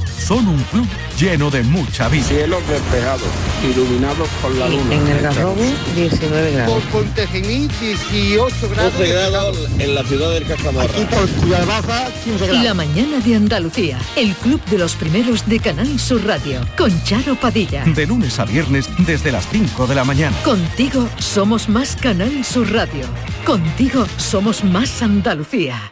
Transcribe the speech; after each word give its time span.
Son 0.19 0.47
un 0.47 0.61
club 0.65 0.87
lleno 1.19 1.49
de 1.49 1.63
mucha 1.63 2.07
vida. 2.09 2.23
Cielos 2.25 2.61
despejados, 2.67 3.27
iluminados 3.63 4.27
por 4.41 4.53
la 4.55 4.69
luna. 4.69 4.95
En 4.95 5.07
el 5.07 5.21
Garrobo, 5.21 5.61
19 5.95 6.51
grados. 6.51 6.83
Por 6.83 7.03
Pontejimí, 7.03 7.67
18 7.79 8.69
grados. 8.69 8.93
12 8.93 9.07
grados 9.07 9.57
en 9.79 9.95
la 9.95 10.03
ciudad 10.03 10.31
del 10.31 10.45
Cajamarra. 10.45 10.89
Aquí 10.91 11.05
por 11.05 11.27
Ciudad 11.27 11.65
Baja, 11.65 12.05
15 12.23 12.45
grados. 12.45 12.63
La 12.63 12.73
mañana 12.73 13.19
de 13.19 13.35
Andalucía, 13.35 13.97
el 14.15 14.33
club 14.35 14.63
de 14.65 14.77
los 14.77 14.95
primeros 14.95 15.47
de 15.47 15.59
Canal 15.59 15.99
Sur 15.99 16.25
Radio, 16.25 16.61
con 16.77 17.03
Charo 17.03 17.35
Padilla. 17.35 17.83
De 17.85 18.07
lunes 18.07 18.39
a 18.39 18.45
viernes 18.45 18.89
desde 18.99 19.31
las 19.31 19.47
5 19.49 19.87
de 19.87 19.95
la 19.95 20.03
mañana. 20.03 20.35
Contigo 20.43 21.07
somos 21.19 21.69
más 21.69 21.95
Canal 21.95 22.43
Sur 22.45 22.71
Radio. 22.71 23.05
Contigo 23.45 24.05
somos 24.17 24.63
más 24.63 25.01
Andalucía. 25.01 25.91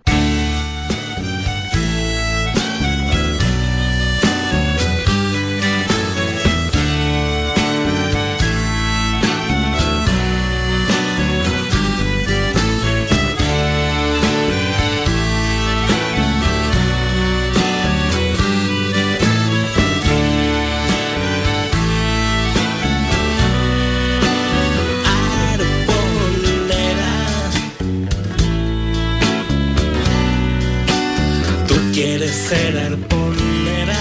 Quieres 32.31 32.35
ser 32.35 32.77
arbolera 32.77 33.99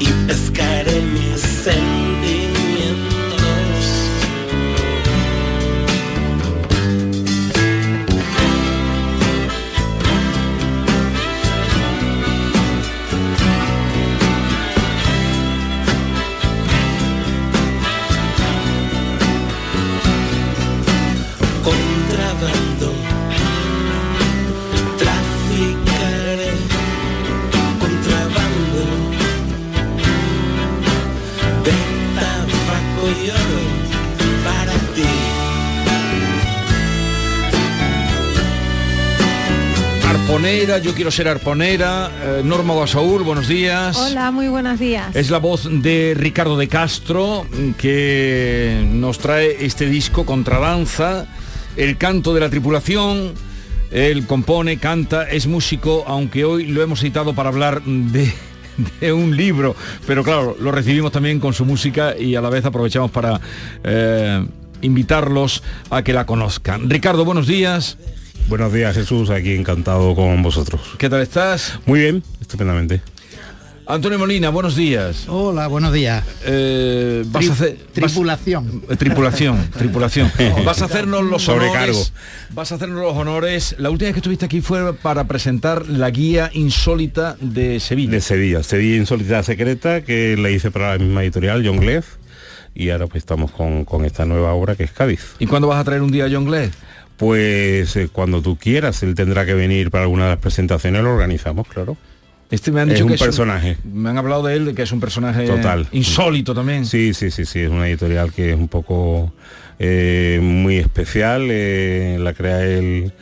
y 0.00 0.06
pescar 0.26 0.88
en 0.88 1.14
mis 1.14 1.40
sentimientos. 1.40 1.97
Arponera, 40.48 40.78
yo 40.78 40.94
quiero 40.94 41.10
ser 41.10 41.28
arponera. 41.28 42.10
Eh, 42.22 42.40
Norma 42.42 42.72
Guasaúl, 42.72 43.22
buenos 43.22 43.48
días. 43.48 43.94
Hola, 43.98 44.30
muy 44.30 44.48
buenos 44.48 44.78
días. 44.78 45.14
Es 45.14 45.28
la 45.28 45.36
voz 45.36 45.68
de 45.70 46.14
Ricardo 46.16 46.56
de 46.56 46.68
Castro 46.68 47.46
que 47.76 48.82
nos 48.90 49.18
trae 49.18 49.62
este 49.66 49.84
disco 49.90 50.24
Contradanza, 50.24 51.26
el 51.76 51.98
canto 51.98 52.32
de 52.32 52.40
la 52.40 52.48
tripulación. 52.48 53.34
Él 53.90 54.26
compone, 54.26 54.78
canta, 54.78 55.28
es 55.28 55.46
músico, 55.46 56.04
aunque 56.06 56.46
hoy 56.46 56.64
lo 56.64 56.82
hemos 56.82 57.00
citado 57.00 57.34
para 57.34 57.50
hablar 57.50 57.82
de, 57.82 58.32
de 59.02 59.12
un 59.12 59.36
libro, 59.36 59.76
pero 60.06 60.24
claro, 60.24 60.56
lo 60.58 60.72
recibimos 60.72 61.12
también 61.12 61.40
con 61.40 61.52
su 61.52 61.66
música 61.66 62.16
y 62.18 62.36
a 62.36 62.40
la 62.40 62.48
vez 62.48 62.64
aprovechamos 62.64 63.10
para 63.10 63.38
eh, 63.84 64.46
invitarlos 64.80 65.62
a 65.90 66.00
que 66.00 66.14
la 66.14 66.24
conozcan. 66.24 66.88
Ricardo, 66.88 67.26
buenos 67.26 67.46
días. 67.46 67.98
Buenos 68.48 68.72
días 68.72 68.94
Jesús, 68.94 69.30
aquí 69.30 69.54
encantado 69.54 70.14
con 70.14 70.42
vosotros. 70.42 70.80
¿Qué 70.98 71.08
tal 71.10 71.20
estás? 71.20 71.78
Muy 71.86 72.00
bien, 72.00 72.22
estupendamente. 72.40 73.02
Antonio 73.86 74.18
Molina, 74.18 74.50
buenos 74.50 74.76
días. 74.76 75.24
Hola, 75.28 75.66
buenos 75.66 75.92
días. 75.94 76.22
Eh, 76.44 77.24
vas 77.28 77.44
Tri- 77.44 77.48
a 77.48 77.52
hacer 77.52 77.76
tripulación. 77.92 78.82
vas- 78.82 78.90
eh, 78.92 78.96
tripulación, 78.96 79.70
tripulación. 79.78 80.30
Vas 80.64 80.82
a 80.82 80.86
hacernos 80.86 81.24
los 81.24 81.42
Sobrecargo. 81.42 81.76
honores. 81.92 82.12
Vas 82.50 82.72
a 82.72 82.74
hacernos 82.74 83.00
los 83.00 83.14
honores. 83.16 83.76
La 83.78 83.88
última 83.90 84.08
vez 84.08 84.14
que 84.14 84.18
estuviste 84.20 84.44
aquí 84.44 84.60
fue 84.60 84.92
para 84.94 85.24
presentar 85.24 85.86
la 85.88 86.10
guía 86.10 86.50
insólita 86.52 87.36
de 87.40 87.80
Sevilla. 87.80 88.10
De 88.10 88.20
Sevilla, 88.20 88.62
Sevilla 88.62 88.96
Insólita 88.96 89.42
Secreta, 89.42 90.02
que 90.02 90.36
la 90.36 90.50
hice 90.50 90.70
para 90.70 90.92
la 90.92 90.98
misma 90.98 91.22
editorial, 91.22 91.62
John 91.66 91.78
Gleff, 91.78 92.16
y 92.74 92.90
ahora 92.90 93.06
pues 93.06 93.22
estamos 93.22 93.50
con, 93.52 93.86
con 93.86 94.04
esta 94.04 94.26
nueva 94.26 94.52
obra 94.52 94.74
que 94.76 94.84
es 94.84 94.90
Cádiz. 94.92 95.34
¿Y 95.38 95.46
cuándo 95.46 95.66
vas 95.68 95.80
a 95.80 95.84
traer 95.84 96.02
un 96.02 96.10
día 96.12 96.26
a 96.26 96.28
John 96.30 96.44
Glenn? 96.44 96.70
Pues 97.18 97.94
eh, 97.96 98.08
cuando 98.10 98.40
tú 98.40 98.56
quieras, 98.56 99.02
él 99.02 99.14
tendrá 99.14 99.44
que 99.44 99.52
venir 99.52 99.90
para 99.90 100.04
alguna 100.04 100.24
de 100.24 100.30
las 100.30 100.38
presentaciones, 100.38 101.02
lo 101.02 101.12
organizamos, 101.12 101.68
claro. 101.68 101.96
Este 102.50 102.72
me 102.72 102.80
han 102.80 102.88
Es 102.88 102.94
dicho 102.94 103.04
un 103.04 103.08
que 103.10 103.16
es 103.16 103.20
personaje. 103.22 103.76
me 103.84 104.08
han 104.08 104.16
hablado 104.16 104.44
de 104.44 104.56
él, 104.56 104.64
de 104.66 104.74
que 104.74 104.82
es 104.82 104.92
un 104.92 105.00
personaje 105.00 105.46
Total. 105.46 105.86
insólito 105.92 106.54
también. 106.54 106.86
Sí, 106.86 107.12
sí, 107.12 107.30
sí, 107.30 107.44
sí, 107.44 107.60
es 107.60 107.68
una 107.68 107.86
editorial 107.88 108.32
que 108.32 108.52
es 108.52 108.56
un 108.56 108.68
poco 108.68 109.34
eh, 109.78 110.38
muy 110.42 110.78
especial, 110.78 111.48
eh, 111.50 112.16
la 112.18 112.32
crea 112.32 112.62
él 112.64 113.12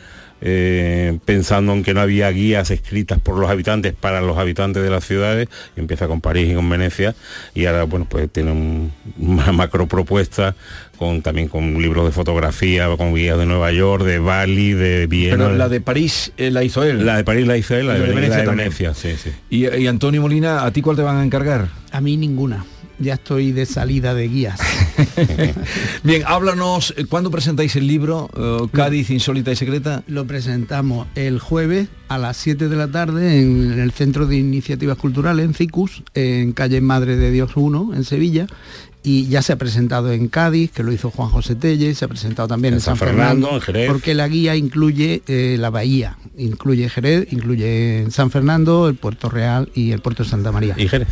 eh, 0.41 1.19
pensando 1.25 1.73
en 1.73 1.83
que 1.83 1.95
no 1.95 2.01
había 2.01 2.31
guías 2.31 2.71
escritas 2.71 3.19
por 3.21 3.39
los 3.39 3.49
habitantes 3.51 3.95
para 3.95 4.21
los 4.21 4.37
habitantes 4.39 4.83
de 4.83 4.91
las 4.91 5.05
ciudades, 5.05 5.49
y 5.77 5.81
empieza 5.81 6.07
con 6.09 6.21
París 6.21 6.51
y 6.51 6.55
con 6.55 6.69
Venecia, 6.69 7.15
y 7.55 7.67
ahora 7.67 7.85
bueno 7.85 8.07
pues 8.09 8.31
tiene 8.31 8.53
un- 8.53 8.93
una 9.19 9.51
macro 9.53 9.87
propuesta 9.87 10.55
con 10.99 11.21
también 11.23 11.49
con 11.49 11.81
libros 11.83 12.07
de 12.07 12.13
fotografía, 12.13 12.89
con 12.97 13.15
guías 13.15 13.37
de 13.39 13.45
Nueva 13.47 13.71
York, 13.73 14.03
de 14.05 14.19
Bali, 14.19 14.73
de 14.73 15.07
Viena. 15.07 15.37
Pero 15.37 15.55
la 15.57 15.69
de 15.69 15.81
París 15.81 16.33
eh, 16.39 16.51
la 16.51 16.65
hizo 16.65 16.83
él. 16.85 17.05
La 17.05 17.17
de 17.19 17.25
París 17.25 17.47
la 17.47 17.57
hizo 17.59 17.75
él, 17.77 17.87
la 17.87 17.99
Y 17.99 18.01
de, 18.01 18.07
Venecia, 18.15 18.37
la 18.39 18.51
de. 18.51 18.57
Venecia, 18.57 18.95
sí, 18.95 19.15
sí. 19.23 19.31
Y, 19.51 19.67
y 19.69 19.87
Antonio 19.89 20.23
Molina, 20.23 20.65
¿a 20.65 20.71
ti 20.71 20.81
cuál 20.81 20.97
te 20.97 21.03
van 21.03 21.17
a 21.19 21.25
encargar? 21.25 21.69
A 21.93 22.01
mí 22.01 22.17
ninguna. 22.17 22.65
Ya 22.99 23.15
estoy 23.15 23.53
de 23.53 23.67
salida 23.67 24.15
de 24.15 24.29
guías. 24.29 24.61
Bien, 26.03 26.23
háblanos, 26.27 26.95
eh, 26.97 27.05
¿cuándo 27.05 27.31
presentáis 27.31 27.77
el 27.77 27.87
libro 27.87 28.31
eh, 28.37 28.69
Cádiz 28.73 29.11
Insólita 29.11 29.53
y 29.53 29.57
Secreta? 29.57 30.03
Lo 30.07 30.27
presentamos 30.27 31.07
el 31.15 31.39
jueves 31.39 31.89
a 32.09 32.17
las 32.19 32.37
7 32.39 32.69
de 32.69 32.77
la 32.77 32.89
tarde 32.89 33.41
en 33.41 33.79
el 33.79 33.93
Centro 33.93 34.27
de 34.27 34.37
Iniciativas 34.37 34.97
Culturales, 34.97 35.45
en 35.45 35.55
CICUS, 35.55 36.03
en 36.15 36.53
calle 36.53 36.81
Madre 36.81 37.17
de 37.17 37.31
Dios 37.31 37.53
1, 37.55 37.93
en 37.95 38.05
Sevilla. 38.05 38.47
Y 39.03 39.29
ya 39.29 39.41
se 39.41 39.53
ha 39.53 39.57
presentado 39.57 40.11
en 40.11 40.27
Cádiz, 40.27 40.73
que 40.73 40.83
lo 40.83 40.91
hizo 40.91 41.11
Juan 41.11 41.29
José 41.29 41.55
Telle, 41.55 41.95
se 41.95 42.05
ha 42.05 42.09
presentado 42.09 42.49
también 42.49 42.75
en, 42.75 42.79
En 42.79 42.81
San 42.81 42.97
Fernando, 42.97 43.51
en 43.55 43.61
Jerez. 43.61 43.89
porque 43.89 44.15
la 44.15 44.27
guía 44.27 44.57
incluye 44.57 45.23
eh, 45.29 45.57
la 45.61 45.71
bahía, 45.71 46.19
incluye 46.37 46.89
Jerez, 46.89 47.29
incluye 47.31 48.07
San 48.11 48.33
Fernando, 48.33 48.89
el 48.89 48.97
Puerto 48.97 49.29
Real 49.29 49.69
y 49.75 49.93
el 49.93 50.01
Puerto 50.01 50.25
de 50.25 50.31
Santa 50.31 50.51
María. 50.51 50.75
Y 50.77 50.89
Jerez. 50.89 51.09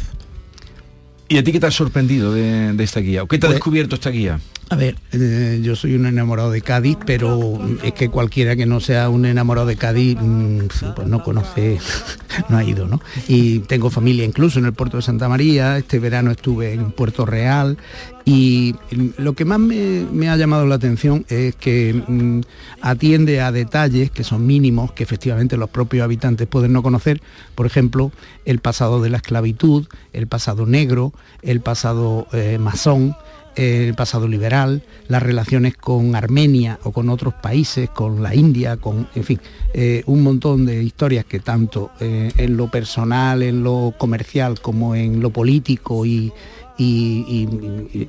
¿Y 1.28 1.38
a 1.38 1.44
ti 1.44 1.52
qué 1.52 1.60
te 1.60 1.66
has 1.66 1.74
sorprendido 1.74 2.32
de, 2.32 2.72
de 2.72 2.84
esta 2.84 3.00
guía? 3.00 3.22
¿O 3.22 3.26
qué 3.26 3.38
te 3.38 3.46
ha 3.46 3.48
Pues- 3.48 3.56
descubierto 3.56 3.94
esta 3.94 4.10
guía? 4.10 4.40
A 4.70 4.76
ver, 4.76 4.96
eh, 5.12 5.60
yo 5.62 5.76
soy 5.76 5.94
un 5.94 6.06
enamorado 6.06 6.50
de 6.50 6.62
Cádiz, 6.62 6.96
pero 7.04 7.60
es 7.82 7.92
que 7.92 8.08
cualquiera 8.08 8.56
que 8.56 8.66
no 8.66 8.80
sea 8.80 9.08
un 9.08 9.26
enamorado 9.26 9.66
de 9.66 9.76
Cádiz, 9.76 10.16
mm, 10.20 10.60
pues 10.96 11.06
no 11.06 11.22
conoce, 11.22 11.78
no 12.48 12.56
ha 12.56 12.64
ido, 12.64 12.86
¿no? 12.86 13.00
Y 13.28 13.60
tengo 13.60 13.90
familia 13.90 14.24
incluso 14.24 14.58
en 14.58 14.64
el 14.64 14.72
puerto 14.72 14.96
de 14.96 15.02
Santa 15.02 15.28
María, 15.28 15.76
este 15.76 15.98
verano 15.98 16.30
estuve 16.30 16.72
en 16.72 16.92
Puerto 16.92 17.26
Real 17.26 17.76
y 18.24 18.74
lo 19.18 19.34
que 19.34 19.44
más 19.44 19.60
me, 19.60 20.28
ha 20.28 20.36
llamado 20.36 20.66
la 20.66 20.76
atención 20.76 21.26
es 21.28 21.54
que 21.56 21.92
mm, 22.06 22.40
atiende 22.80 23.42
a 23.42 23.52
detalles 23.52 24.10
que 24.10 24.24
son 24.24 24.46
mínimos, 24.46 24.92
que 24.92 25.02
efectivamente 25.02 25.58
los 25.58 25.68
propios 25.68 26.04
habitantes 26.04 26.48
pueden 26.48 26.72
no 26.72 26.82
conocer, 26.82 27.20
por 27.54 27.66
ejemplo, 27.66 28.12
el 28.46 28.60
pasado 28.60 29.02
de 29.02 29.10
la 29.10 29.18
esclavitud, 29.18 29.86
el 30.14 30.26
pasado 30.26 30.64
negro, 30.64 31.12
el 31.42 31.60
pasado 31.60 32.26
eh, 32.32 32.56
masón, 32.58 33.14
el 33.56 33.94
pasado 33.94 34.26
liberal, 34.28 34.82
las 35.08 35.22
relaciones 35.22 35.76
con 35.76 36.14
Armenia 36.16 36.78
o 36.84 36.92
con 36.92 37.08
otros 37.08 37.34
países, 37.34 37.88
con 37.90 38.22
la 38.22 38.34
India, 38.34 38.76
con, 38.76 39.08
en 39.14 39.24
fin, 39.24 39.40
eh, 39.72 40.02
un 40.06 40.22
montón 40.22 40.66
de 40.66 40.82
historias 40.82 41.24
que 41.24 41.40
tanto 41.40 41.90
eh, 42.00 42.32
en 42.36 42.56
lo 42.56 42.70
personal, 42.70 43.42
en 43.42 43.62
lo 43.62 43.94
comercial, 43.98 44.60
como 44.60 44.94
en 44.94 45.20
lo 45.20 45.30
político 45.30 46.04
y, 46.04 46.32
y- 46.78 48.08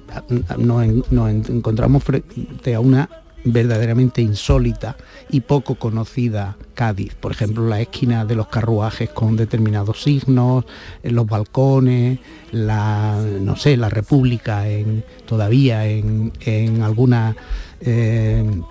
nos, 0.57 0.83
en- 0.83 1.03
nos 1.11 1.29
en- 1.29 1.43
encontramos 1.57 2.03
frente 2.03 2.73
a 2.75 2.79
una 2.79 3.09
verdaderamente 3.45 4.21
insólita 4.21 4.97
y 5.29 5.41
poco 5.41 5.75
conocida 5.75 6.57
Cádiz. 6.73 7.13
Por 7.13 7.31
ejemplo, 7.31 7.67
la 7.67 7.79
esquina 7.79 8.25
de 8.25 8.35
los 8.35 8.47
carruajes 8.47 9.09
con 9.09 9.37
determinados 9.37 10.03
signos, 10.03 10.65
en 11.03 11.15
los 11.15 11.25
balcones, 11.25 12.19
la, 12.51 13.23
no 13.41 13.55
sé, 13.55 13.77
la 13.77 13.89
República 13.89 14.67
en, 14.67 15.05
todavía 15.25 15.87
en, 15.87 16.33
en 16.41 16.81
algunas 16.81 17.35
eh, 17.81 18.61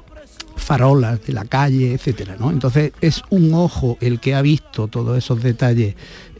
farolas 0.57 1.25
de 1.27 1.33
la 1.33 1.45
calle, 1.45 1.93
etcétera, 1.93 2.37
¿no? 2.39 2.51
Entonces 2.51 2.93
es 3.01 3.23
un 3.31 3.55
ojo 3.55 3.99
el 4.01 4.21
que 4.21 4.35
ha 4.35 4.43
visto 4.43 4.89
todos 4.89 5.17
esos 5.19 5.43
detalles 5.43 5.95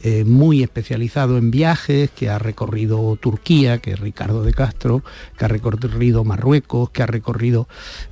eh, 0.07 0.23
muy 0.23 0.61
especializado 0.61 1.35
en 1.35 1.49
viajes, 1.49 2.11
que 2.11 2.29
ha 2.29 2.37
recorrido 2.37 3.17
Turquía, 3.19 3.79
que 3.79 3.93
es 3.93 3.99
Ricardo 3.99 4.43
de 4.43 4.53
Castro, 4.53 5.03
que 5.35 5.45
ha 5.45 5.47
recorrido 5.47 6.23
Marruecos, 6.23 6.91
que 6.91 7.01
ha 7.01 7.07
recorrido 7.07 7.67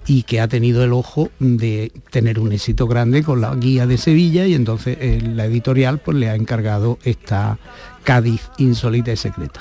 y 0.08 0.24
que 0.24 0.42
ha 0.42 0.48
tenido 0.48 0.84
el 0.84 0.92
ojo 0.92 1.30
de 1.38 1.92
tener 2.10 2.40
un 2.40 2.52
éxito 2.52 2.88
grande 2.88 3.22
con 3.22 3.42
la 3.42 3.54
guía 3.54 3.86
de 3.86 4.00
Sevilla 4.00 4.48
y 4.48 4.56
entonces 4.56 4.98
eh, 5.02 5.22
la 5.22 5.46
editorial 5.46 6.00
pues 6.00 6.18
le 6.18 6.32
ha 6.32 6.36
encargado 6.36 6.98
esta 7.04 7.60
Cádiz 8.04 8.42
insólita 8.58 9.12
y 9.12 9.18
secreta. 9.18 9.60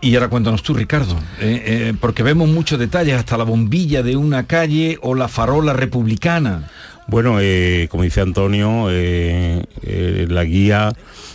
Y 0.00 0.14
ahora 0.14 0.28
cuéntanos 0.28 0.62
tú, 0.62 0.72
Ricardo, 0.72 1.16
eh, 1.40 1.94
porque 2.00 2.22
vemos 2.22 2.48
muchos 2.48 2.78
detalles, 2.78 3.16
hasta 3.16 3.36
la 3.36 3.42
bombilla 3.42 4.04
de 4.04 4.16
una 4.16 4.46
calle 4.46 5.00
o 5.02 5.16
la 5.16 5.26
farola 5.26 5.72
republicana. 5.72 6.70
Bueno, 7.12 7.36
eh, 7.42 7.88
como 7.90 8.04
dice 8.04 8.22
Antonio, 8.22 8.86
eh, 8.90 9.62
eh, 9.82 10.26
la 10.30 10.44
guía 10.44 10.94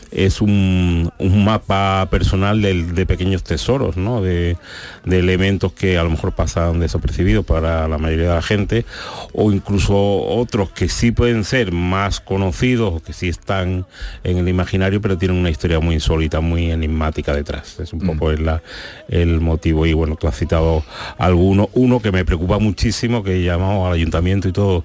es 0.09 0.41
un, 0.41 1.11
un 1.19 1.45
mapa 1.45 2.07
personal 2.09 2.63
de, 2.63 3.05
pequeños 3.05 3.43
tesoros, 3.43 3.95
¿no? 3.95 4.19
de, 4.23 4.57
de 5.05 5.19
elementos 5.19 5.73
que 5.73 5.99
a 5.99 6.03
lo 6.03 6.09
mejor 6.09 6.31
pasan 6.33 6.79
desapercibidos 6.79 7.45
para 7.45 7.87
la 7.87 7.99
mayoría 7.99 8.29
de 8.29 8.35
la 8.35 8.41
gente, 8.41 8.85
o 9.33 9.51
incluso 9.51 9.95
otros 9.95 10.71
que 10.71 10.89
sí 10.89 11.11
pueden 11.11 11.43
ser 11.43 11.71
más 11.71 12.21
conocidos 12.21 12.95
o 12.95 12.99
que 12.99 13.13
sí 13.13 13.27
están 13.27 13.85
en 14.23 14.37
el 14.39 14.47
imaginario, 14.47 14.99
pero 14.99 15.19
tienen 15.19 15.37
una 15.37 15.51
historia 15.51 15.79
muy 15.79 15.93
insólita, 15.93 16.39
muy 16.39 16.71
enigmática 16.71 17.35
detrás. 17.35 17.79
Es 17.79 17.93
un 17.93 17.99
poco 17.99 18.31
el, 18.31 18.45
la- 18.45 18.63
el 19.09 19.41
motivo. 19.41 19.85
Y 19.85 19.93
bueno, 19.93 20.15
tú 20.15 20.27
has 20.27 20.37
citado 20.39 20.83
alguno, 21.19 21.69
uno 21.73 21.99
que 21.99 22.11
me 22.11 22.25
preocupa 22.25 22.57
muchísimo, 22.57 23.21
que 23.23 23.43
llamamos 23.43 23.85
al 23.85 23.93
ayuntamiento 23.93 24.47
y 24.47 24.53
todo 24.53 24.83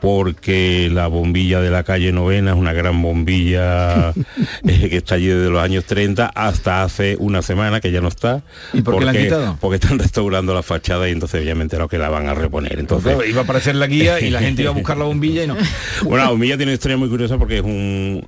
porque 0.00 0.88
la 0.92 1.06
bombilla 1.06 1.60
de 1.60 1.70
la 1.70 1.82
calle 1.82 2.12
novena 2.12 2.52
es 2.52 2.56
una 2.56 2.72
gran 2.72 3.00
bombilla 3.02 4.10
eh, 4.66 4.88
que 4.88 4.96
está 4.96 5.16
allí 5.16 5.26
desde 5.26 5.50
los 5.50 5.62
años 5.62 5.84
30 5.84 6.26
hasta 6.34 6.82
hace 6.82 7.16
una 7.18 7.42
semana 7.42 7.80
que 7.80 7.90
ya 7.90 8.00
no 8.00 8.08
está. 8.08 8.42
¿Y 8.72 8.82
por 8.82 8.98
qué 8.98 9.04
la 9.04 9.10
han 9.10 9.16
porque- 9.16 9.24
quitado? 9.28 9.58
Porque 9.60 9.74
están 9.76 9.98
restaurando 9.98 10.54
la 10.54 10.62
fachada 10.62 11.08
y 11.08 11.12
entonces 11.12 11.44
ya 11.44 11.54
me 11.54 11.60
he 11.60 11.62
enterado 11.62 11.88
que 11.88 11.98
la 11.98 12.08
van 12.08 12.28
a 12.28 12.34
reponer. 12.34 12.78
Entonces, 12.78 13.12
Claro, 13.14 13.28
iba 13.28 13.40
a 13.40 13.44
aparecer 13.44 13.74
la 13.74 13.86
guía 13.86 14.20
y 14.20 14.30
la 14.30 14.40
gente 14.40 14.62
iba 14.62 14.70
a 14.70 14.74
buscar 14.74 14.96
la 14.96 15.04
bombilla 15.04 15.44
y 15.44 15.46
no. 15.46 15.56
bueno, 16.04 16.24
la 16.24 16.30
bombilla 16.30 16.56
tiene 16.56 16.70
una 16.72 16.74
historia 16.74 16.96
muy 16.96 17.08
curiosa 17.08 17.38
porque 17.38 17.58
es 17.58 17.62
un 17.64 18.26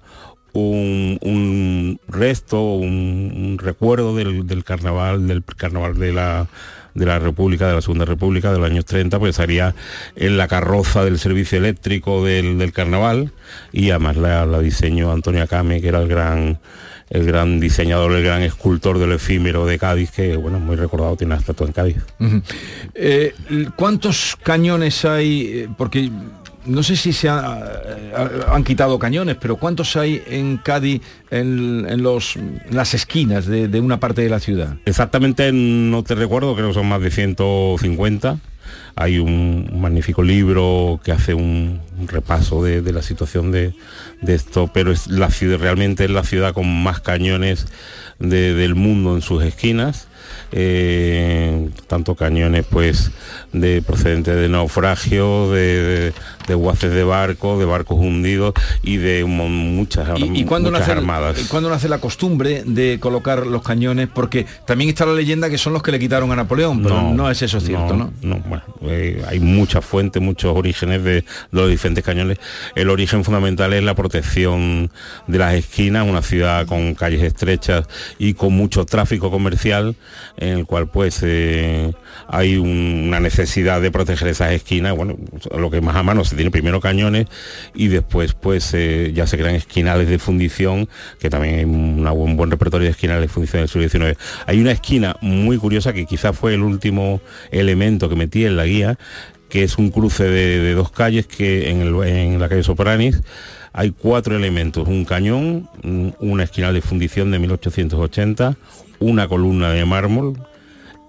un, 0.52 1.16
un 1.22 2.00
resto, 2.08 2.60
un, 2.74 3.32
un 3.36 3.58
recuerdo 3.58 4.16
del, 4.16 4.48
del 4.48 4.64
carnaval, 4.64 5.28
del 5.28 5.44
carnaval 5.44 5.96
de 5.96 6.12
la 6.12 6.48
de 6.94 7.06
la 7.06 7.18
República, 7.18 7.68
de 7.68 7.74
la 7.74 7.82
Segunda 7.82 8.04
República 8.04 8.52
de 8.52 8.58
los 8.58 8.70
años 8.70 8.84
30, 8.84 9.18
pues 9.18 9.36
salía 9.36 9.74
en 10.16 10.36
la 10.36 10.48
carroza 10.48 11.04
del 11.04 11.18
servicio 11.18 11.58
eléctrico 11.58 12.24
del, 12.24 12.58
del 12.58 12.72
carnaval 12.72 13.32
y 13.72 13.90
además 13.90 14.16
la, 14.16 14.46
la 14.46 14.58
diseñó 14.60 15.12
Antonio 15.12 15.42
Acame, 15.42 15.80
que 15.80 15.88
era 15.88 16.00
el 16.00 16.08
gran 16.08 16.58
el 17.10 17.26
gran 17.26 17.58
diseñador, 17.58 18.12
el 18.12 18.22
gran 18.22 18.42
escultor 18.42 18.98
del 19.00 19.10
efímero 19.12 19.66
de 19.66 19.80
Cádiz, 19.80 20.12
que 20.12 20.36
bueno, 20.36 20.60
muy 20.60 20.76
recordado, 20.76 21.16
tiene 21.16 21.34
una 21.34 21.40
estatua 21.40 21.66
en 21.66 21.72
Cádiz. 21.72 21.96
Eh, 22.94 23.34
¿Cuántos 23.74 24.36
cañones 24.40 25.04
hay? 25.04 25.42
Eh, 25.42 25.68
Porque 25.76 26.08
no 26.66 26.82
sé 26.82 26.96
si 26.96 27.12
se 27.12 27.28
eh, 27.28 27.30
han 28.48 28.64
quitado 28.64 28.98
cañones, 28.98 29.36
pero 29.40 29.56
¿cuántos 29.56 29.96
hay 29.96 30.22
en 30.26 30.58
Cádiz 30.58 31.02
en, 31.30 32.02
los, 32.02 32.34
las 32.70 32.94
esquinas 32.94 33.46
de, 33.46 33.80
una 33.80 33.98
parte 34.00 34.22
de 34.22 34.28
la 34.28 34.40
ciudad? 34.40 34.76
Exactamente 34.84 35.50
no 35.52 36.02
te 36.02 36.14
recuerdo, 36.14 36.54
creo 36.54 36.68
que 36.68 36.74
son 36.74 36.88
más 36.88 37.00
de 37.00 37.10
150. 37.10 38.38
Hay 38.94 39.18
un 39.18 39.80
magnífico 39.80 40.22
libro 40.22 41.00
que 41.02 41.10
hace 41.12 41.34
un, 41.34 41.80
repaso 42.06 42.62
de, 42.62 42.80
la 42.92 43.02
situación 43.02 43.50
de, 43.50 43.74
de 44.20 44.34
esto, 44.34 44.70
pero 44.72 44.92
es 44.92 45.06
la 45.08 45.30
ciudad, 45.30 45.58
realmente 45.58 46.04
es 46.04 46.10
la 46.10 46.22
ciudad 46.24 46.52
con 46.52 46.82
más 46.82 47.00
cañones 47.00 47.66
de- 48.18 48.54
del 48.54 48.74
mundo 48.74 49.16
en 49.16 49.22
sus 49.22 49.42
esquinas. 49.42 50.06
Eh, 50.52 51.68
tanto 51.86 52.14
cañones 52.14 52.64
pues 52.68 53.10
de 53.52 53.82
procedentes 53.82 54.34
de 54.36 54.48
naufragios, 54.48 55.52
de, 55.52 55.82
de, 55.82 56.12
de 56.48 56.54
guaces 56.54 56.92
de 56.92 57.04
barcos, 57.04 57.58
de 57.58 57.64
barcos 57.64 57.98
hundidos 57.98 58.54
y 58.82 58.96
de 58.96 59.24
muchas, 59.24 60.08
¿Y, 60.18 60.40
y 60.40 60.44
cuándo, 60.44 60.70
muchas 60.70 60.88
nace, 60.88 60.98
armadas. 60.98 61.38
cuándo 61.48 61.68
nace 61.70 61.88
la 61.88 61.98
costumbre 61.98 62.62
de 62.64 62.98
colocar 63.00 63.46
los 63.46 63.62
cañones? 63.62 64.08
Porque 64.12 64.46
también 64.66 64.90
está 64.90 65.06
la 65.06 65.14
leyenda 65.14 65.50
que 65.50 65.58
son 65.58 65.72
los 65.72 65.82
que 65.82 65.92
le 65.92 65.98
quitaron 65.98 66.30
a 66.32 66.36
Napoleón, 66.36 66.82
pero 66.82 67.02
no, 67.12 67.30
es 67.30 67.42
eso 67.42 67.60
cierto, 67.60 67.94
¿no? 67.94 68.12
bueno, 68.22 68.62
eh, 68.82 69.22
hay 69.28 69.40
muchas 69.40 69.84
fuentes, 69.84 70.22
muchos 70.22 70.56
orígenes 70.56 71.02
de, 71.04 71.10
de 71.10 71.24
los 71.50 71.68
diferentes 71.68 72.04
cañones. 72.04 72.38
El 72.74 72.90
origen 72.90 73.24
fundamental 73.24 73.72
es 73.72 73.82
la 73.82 73.94
protección 73.94 74.90
de 75.26 75.38
las 75.38 75.54
esquinas, 75.54 76.06
una 76.06 76.22
ciudad 76.22 76.66
con 76.66 76.94
calles 76.94 77.22
estrechas 77.22 77.86
y 78.18 78.34
con 78.34 78.52
mucho 78.52 78.84
tráfico 78.84 79.30
comercial, 79.30 79.96
en 80.40 80.58
el 80.58 80.66
cual 80.66 80.88
pues 80.88 81.20
eh, 81.22 81.92
hay 82.28 82.56
un- 82.56 83.04
una 83.08 83.20
necesidad 83.20 83.80
de 83.80 83.90
proteger 83.90 84.28
esas 84.28 84.52
esquinas. 84.52 84.96
Bueno, 84.96 85.16
lo 85.56 85.70
que 85.70 85.80
más 85.80 85.94
a 85.96 86.02
mano 86.02 86.24
se 86.24 86.34
tiene 86.34 86.50
primero 86.50 86.80
cañones 86.80 87.26
y 87.74 87.88
después 87.88 88.34
pues 88.34 88.72
eh, 88.74 89.12
ya 89.14 89.26
se 89.26 89.38
crean 89.38 89.54
esquinales 89.54 90.08
de 90.08 90.18
fundición, 90.18 90.88
que 91.20 91.30
también 91.30 91.54
hay 91.56 91.64
un 91.64 92.36
buen 92.36 92.50
repertorio 92.50 92.86
de 92.86 92.90
esquinales 92.92 93.22
de 93.22 93.28
fundición 93.28 93.62
del 93.62 93.68
siglo 93.68 93.88
XIX. 93.88 94.18
Hay 94.46 94.60
una 94.60 94.72
esquina 94.72 95.16
muy 95.20 95.56
curiosa 95.58 95.92
que 95.92 96.06
quizás 96.06 96.36
fue 96.36 96.54
el 96.54 96.62
último 96.62 97.20
elemento 97.50 98.08
que 98.08 98.16
metí 98.16 98.44
en 98.44 98.56
la 98.56 98.64
guía, 98.64 98.98
que 99.48 99.64
es 99.64 99.78
un 99.78 99.90
cruce 99.90 100.24
de, 100.24 100.72
dos 100.74 100.90
calles 100.92 101.26
que 101.26 101.70
en, 101.70 101.82
en 102.04 102.40
la 102.40 102.48
calle 102.48 102.62
Sopranis 102.62 103.20
hay 103.72 103.90
cuatro 103.90 104.36
elementos, 104.36 104.86
un 104.88 105.04
cañón, 105.04 105.68
un- 105.84 106.14
una 106.20 106.44
esquinal 106.44 106.72
de 106.74 106.80
fundición 106.80 107.30
de 107.30 107.38
1880, 107.40 108.56
una 109.00 109.26
columna 109.28 109.70
de 109.72 109.84
mármol 109.84 110.38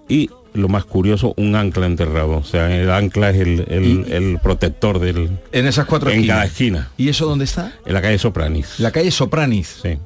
y 0.08 0.28
lo 0.54 0.68
más 0.68 0.84
curioso, 0.84 1.32
un 1.38 1.54
ancla 1.56 1.86
enterrado. 1.86 2.32
O 2.38 2.44
sea, 2.44 2.74
el 2.76 2.90
ancla 2.90 3.30
es 3.30 3.36
el, 3.38 3.64
el- 3.68 4.12
el 4.12 4.38
protector 4.42 4.98
del... 4.98 5.30
En 5.52 5.66
esas 5.66 5.86
cuatro 5.86 6.10
En 6.10 6.16
esquinas. 6.16 6.34
cada 6.36 6.46
esquina. 6.46 6.90
¿Y 6.98 7.08
eso 7.08 7.24
dónde 7.26 7.44
está? 7.44 7.72
En 7.86 7.94
la 7.94 8.02
calle 8.02 8.18
Sopranis. 8.18 8.78
La 8.78 8.90
calle 8.90 9.10
Sopranis. 9.10 9.78
Sí. 9.82 9.96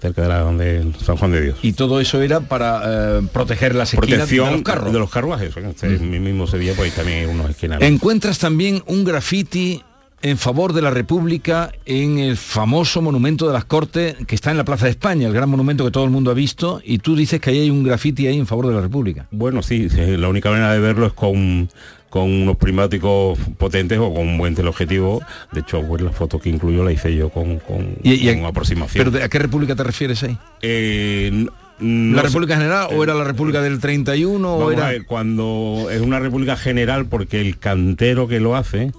Cerca 0.00 0.22
de 0.22 0.28
la 0.28 0.38
donde 0.38 0.92
San 1.04 1.16
Juan 1.16 1.32
de 1.32 1.40
Dios. 1.42 1.58
Y 1.60 1.72
todo 1.72 2.00
eso 2.00 2.22
era 2.22 2.40
para 2.40 3.18
eh, 3.18 3.22
proteger 3.32 3.74
las 3.74 3.92
esquinas 3.92 4.08
Protección 4.20 4.46
de 4.46 4.52
los 4.52 4.62
carros. 4.62 4.92
de 4.92 4.98
los 5.00 5.10
carruajes. 5.10 5.52
En 5.82 6.10
mi 6.10 6.20
mismo 6.20 6.46
Sevilla 6.46 6.72
pues 6.76 6.94
también 6.94 7.18
hay 7.18 7.24
unos 7.26 7.50
esquinales. 7.50 7.86
Encuentras 7.88 8.38
también 8.38 8.82
un 8.86 9.04
graffiti 9.04 9.82
en 10.20 10.36
favor 10.38 10.72
de 10.72 10.82
la 10.82 10.90
República 10.90 11.70
en 11.86 12.18
el 12.18 12.36
famoso 12.36 13.00
monumento 13.02 13.46
de 13.46 13.52
las 13.52 13.64
Cortes 13.64 14.16
que 14.26 14.34
está 14.34 14.50
en 14.50 14.56
la 14.56 14.64
Plaza 14.64 14.86
de 14.86 14.90
España, 14.90 15.26
el 15.28 15.32
gran 15.32 15.48
monumento 15.48 15.84
que 15.84 15.90
todo 15.90 16.04
el 16.04 16.10
mundo 16.10 16.30
ha 16.30 16.34
visto, 16.34 16.80
y 16.84 16.98
tú 16.98 17.14
dices 17.14 17.40
que 17.40 17.50
ahí 17.50 17.60
hay 17.60 17.70
un 17.70 17.84
graffiti 17.84 18.26
ahí 18.26 18.38
en 18.38 18.46
favor 18.46 18.66
de 18.66 18.74
la 18.74 18.80
República. 18.80 19.26
Bueno, 19.30 19.62
sí, 19.62 19.88
sí, 19.88 20.16
la 20.16 20.28
única 20.28 20.50
manera 20.50 20.72
de 20.72 20.80
verlo 20.80 21.06
es 21.06 21.12
con, 21.12 21.68
con 22.10 22.22
unos 22.30 22.56
prismáticos 22.56 23.38
potentes 23.58 23.98
o 23.98 24.12
con 24.12 24.26
un 24.28 24.38
buen 24.38 24.54
teleobjetivo. 24.54 25.20
De 25.52 25.60
hecho, 25.60 25.82
pues, 25.82 26.02
la 26.02 26.10
foto 26.10 26.38
que 26.40 26.48
incluyo 26.48 26.82
la 26.84 26.90
hice 26.92 27.14
yo 27.14 27.28
con, 27.28 27.58
con, 27.60 27.94
Y- 28.02 28.28
y- 28.28 28.34
con 28.34 28.44
aproximación. 28.46 29.04
¿Pero 29.04 29.16
de- 29.16 29.22
a 29.24 29.28
qué 29.28 29.38
República 29.38 29.76
te 29.76 29.84
refieres 29.84 30.22
ahí? 30.24 30.36
Eh, 30.62 31.46
no 31.80 32.16
¿La 32.16 32.22
República 32.22 32.56
General 32.56 32.88
o 32.92 33.04
era 33.04 33.14
la 33.14 33.22
República 33.22 33.62
del 33.62 33.78
31 33.78 34.52
o 34.56 34.72
era...? 34.72 34.88
ver, 34.88 35.04
cuando 35.06 35.86
es 35.92 36.00
una 36.00 36.18
república 36.18 36.56
general 36.56 37.06
porque 37.06 37.40
el 37.40 37.56
cantero 37.58 38.26
que 38.26 38.40
lo 38.40 38.56
hace 38.56 38.90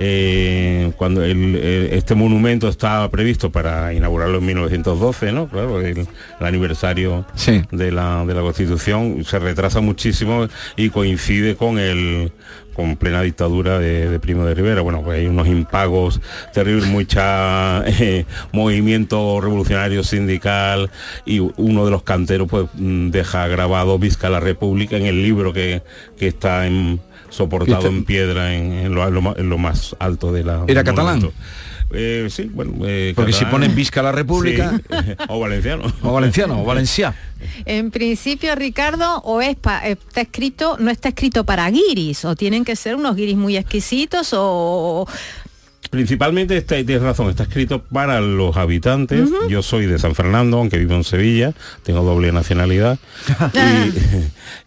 eh, 0.00 0.92
cuando 0.96 1.24
el- 1.24 1.56
el- 1.56 1.88
este 1.92 2.14
monumento 2.14 2.68
estaba 2.68 3.10
previsto 3.10 3.50
para 3.50 3.92
inaugurarlo 3.92 4.38
en 4.38 4.46
1912 4.46 5.32
no 5.32 5.48
claro 5.48 5.80
el, 5.80 5.98
el 5.98 6.46
aniversario 6.46 7.26
de 7.72 7.90
la 7.90 8.24
de 8.24 8.32
la 8.34 8.40
constitución 8.42 9.24
se 9.24 9.38
retrasa 9.40 9.80
muchísimo 9.80 10.46
y 10.76 10.90
coincide 10.90 11.56
con 11.56 11.78
el 11.80 12.30
con 12.74 12.94
plena 12.94 13.22
dictadura 13.22 13.80
de, 13.80 14.08
de 14.08 14.20
Primo 14.20 14.44
de 14.44 14.54
Rivera. 14.54 14.82
Bueno, 14.82 15.02
pues 15.02 15.18
hay 15.18 15.26
unos 15.26 15.48
impagos 15.48 16.20
terribles, 16.54 16.88
mucha 16.88 17.82
eh, 17.88 18.24
movimiento 18.52 19.40
revolucionario 19.40 20.04
sindical 20.04 20.88
y 21.26 21.40
uno 21.40 21.84
de 21.84 21.90
los 21.90 22.04
canteros 22.04 22.46
pues 22.48 22.68
mm, 22.74 23.10
deja 23.10 23.48
grabado 23.48 23.98
Vizca 23.98 24.28
la 24.30 24.38
República 24.38 24.96
en 24.96 25.06
el 25.06 25.24
libro 25.24 25.52
que, 25.52 25.82
que 26.16 26.28
está 26.28 26.68
en, 26.68 27.00
soportado 27.30 27.78
Este- 27.78 27.88
en 27.88 28.04
piedra 28.04 28.54
en, 28.54 28.72
en 28.72 28.94
lo, 28.94 29.36
en 29.36 29.60
más 29.60 29.94
alto 29.98 30.32
de 30.32 30.44
la... 30.44 30.64
¿Era 30.66 30.84
catalán? 30.84 31.30
Eh, 31.90 32.26
sí, 32.30 32.50
bueno, 32.52 32.72
eh, 32.84 33.14
Porque 33.16 33.32
si 33.32 33.38
catalán. 33.44 33.60
ponen 33.62 33.74
Visca 33.76 34.02
la 34.02 34.12
República... 34.12 34.72
Sí, 34.78 35.14
o 35.28 35.40
valenciano. 35.40 35.90
O 36.02 36.12
valenciano, 36.12 36.60
o 36.60 36.64
valenciá. 36.64 37.14
En 37.64 37.90
principio, 37.90 38.54
Ricardo, 38.54 39.18
o 39.24 39.40
es 39.40 39.56
pa- 39.56 39.86
está 39.86 40.20
escrito, 40.20 40.76
no 40.78 40.90
está 40.90 41.08
escrito 41.08 41.44
para 41.44 41.70
guiris, 41.70 42.24
o 42.26 42.34
tienen 42.36 42.64
que 42.64 42.76
ser 42.76 42.94
unos 42.96 43.16
guiris 43.16 43.36
muy 43.36 43.56
exquisitos, 43.56 44.30
o 44.36 45.06
Principalmente 45.90 46.56
está, 46.56 46.76
tienes 46.76 47.02
razón, 47.02 47.30
está 47.30 47.44
escrito 47.44 47.82
para 47.82 48.20
los 48.20 48.56
habitantes. 48.56 49.30
Yo 49.48 49.62
soy 49.62 49.86
de 49.86 49.98
San 49.98 50.14
Fernando, 50.14 50.58
aunque 50.58 50.78
vivo 50.78 50.94
en 50.94 51.04
Sevilla, 51.04 51.54
tengo 51.82 52.02
doble 52.02 52.30
nacionalidad. 52.32 52.98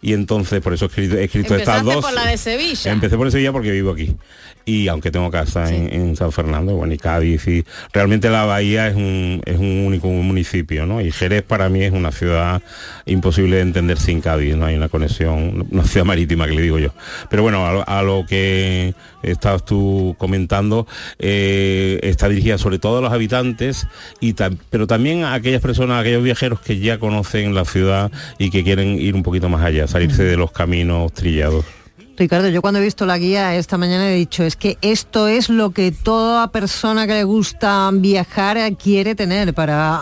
y, 0.02 0.10
y 0.10 0.12
entonces 0.14 0.60
por 0.60 0.74
eso 0.74 0.86
he 0.86 0.88
escrito, 0.88 1.16
he 1.16 1.24
escrito 1.24 1.54
estas 1.56 1.84
dos. 1.84 2.04
por 2.04 2.12
la 2.12 2.26
de 2.26 2.38
Sevilla. 2.38 2.92
Empecé 2.92 3.16
por 3.16 3.30
Sevilla 3.30 3.52
porque 3.52 3.70
vivo 3.70 3.92
aquí. 3.92 4.16
Y 4.64 4.86
aunque 4.88 5.10
tengo 5.10 5.30
casa 5.30 5.74
en, 5.74 5.92
en 5.92 6.16
San 6.16 6.30
Fernando, 6.30 6.76
bueno, 6.76 6.94
y 6.94 6.98
Cádiz, 6.98 7.48
y 7.48 7.64
realmente 7.92 8.30
la 8.30 8.44
bahía 8.44 8.86
es 8.88 8.94
un, 8.94 9.42
es 9.44 9.58
un 9.58 9.84
único 9.86 10.06
municipio, 10.08 10.86
¿no? 10.86 11.00
Y 11.00 11.10
Jerez 11.10 11.42
para 11.42 11.68
mí 11.68 11.82
es 11.82 11.92
una 11.92 12.12
ciudad 12.12 12.62
imposible 13.04 13.56
de 13.56 13.62
entender 13.62 13.98
sin 13.98 14.20
Cádiz, 14.20 14.54
no 14.56 14.66
hay 14.66 14.76
una 14.76 14.88
conexión, 14.88 15.66
una 15.70 15.84
ciudad 15.84 16.06
marítima 16.06 16.46
que 16.46 16.52
le 16.54 16.62
digo 16.62 16.78
yo. 16.78 16.94
Pero 17.28 17.42
bueno, 17.42 17.66
a, 17.66 17.72
lo- 17.72 17.88
a 17.88 18.02
lo 18.02 18.24
que 18.28 18.94
estabas 19.24 19.64
tú 19.64 20.14
comentando, 20.18 20.86
eh, 21.18 21.98
está 22.02 22.28
dirigida 22.28 22.56
sobre 22.58 22.78
todo 22.78 22.98
a 22.98 23.00
los 23.00 23.12
habitantes, 23.12 23.86
y 24.20 24.34
tam- 24.34 24.58
pero 24.70 24.86
también 24.86 25.24
a 25.24 25.34
aquellas 25.34 25.60
personas, 25.60 25.96
a 25.96 26.00
aquellos 26.00 26.22
viajeros 26.22 26.60
que 26.60 26.78
ya 26.78 26.98
conocen 26.98 27.54
la 27.54 27.64
ciudad 27.64 28.12
y 28.38 28.50
que 28.50 28.62
quieren 28.62 29.00
ir 29.00 29.14
un 29.16 29.22
poquito 29.24 29.48
más 29.48 29.62
allá, 29.64 29.88
salirse 29.88 30.22
de 30.22 30.36
los 30.36 30.52
caminos 30.52 31.12
trillados. 31.12 31.64
Ricardo, 32.22 32.48
yo 32.50 32.62
cuando 32.62 32.78
he 32.78 32.84
visto 32.84 33.04
la 33.04 33.18
guía 33.18 33.56
esta 33.56 33.78
mañana 33.78 34.08
he 34.08 34.14
dicho, 34.14 34.44
es 34.44 34.54
que 34.54 34.78
esto 34.80 35.26
es 35.26 35.48
lo 35.48 35.70
que 35.70 35.90
toda 35.90 36.52
persona 36.52 37.04
que 37.08 37.14
le 37.14 37.24
gusta 37.24 37.90
viajar 37.92 38.58
quiere 38.76 39.16
tener 39.16 39.52
para 39.54 40.00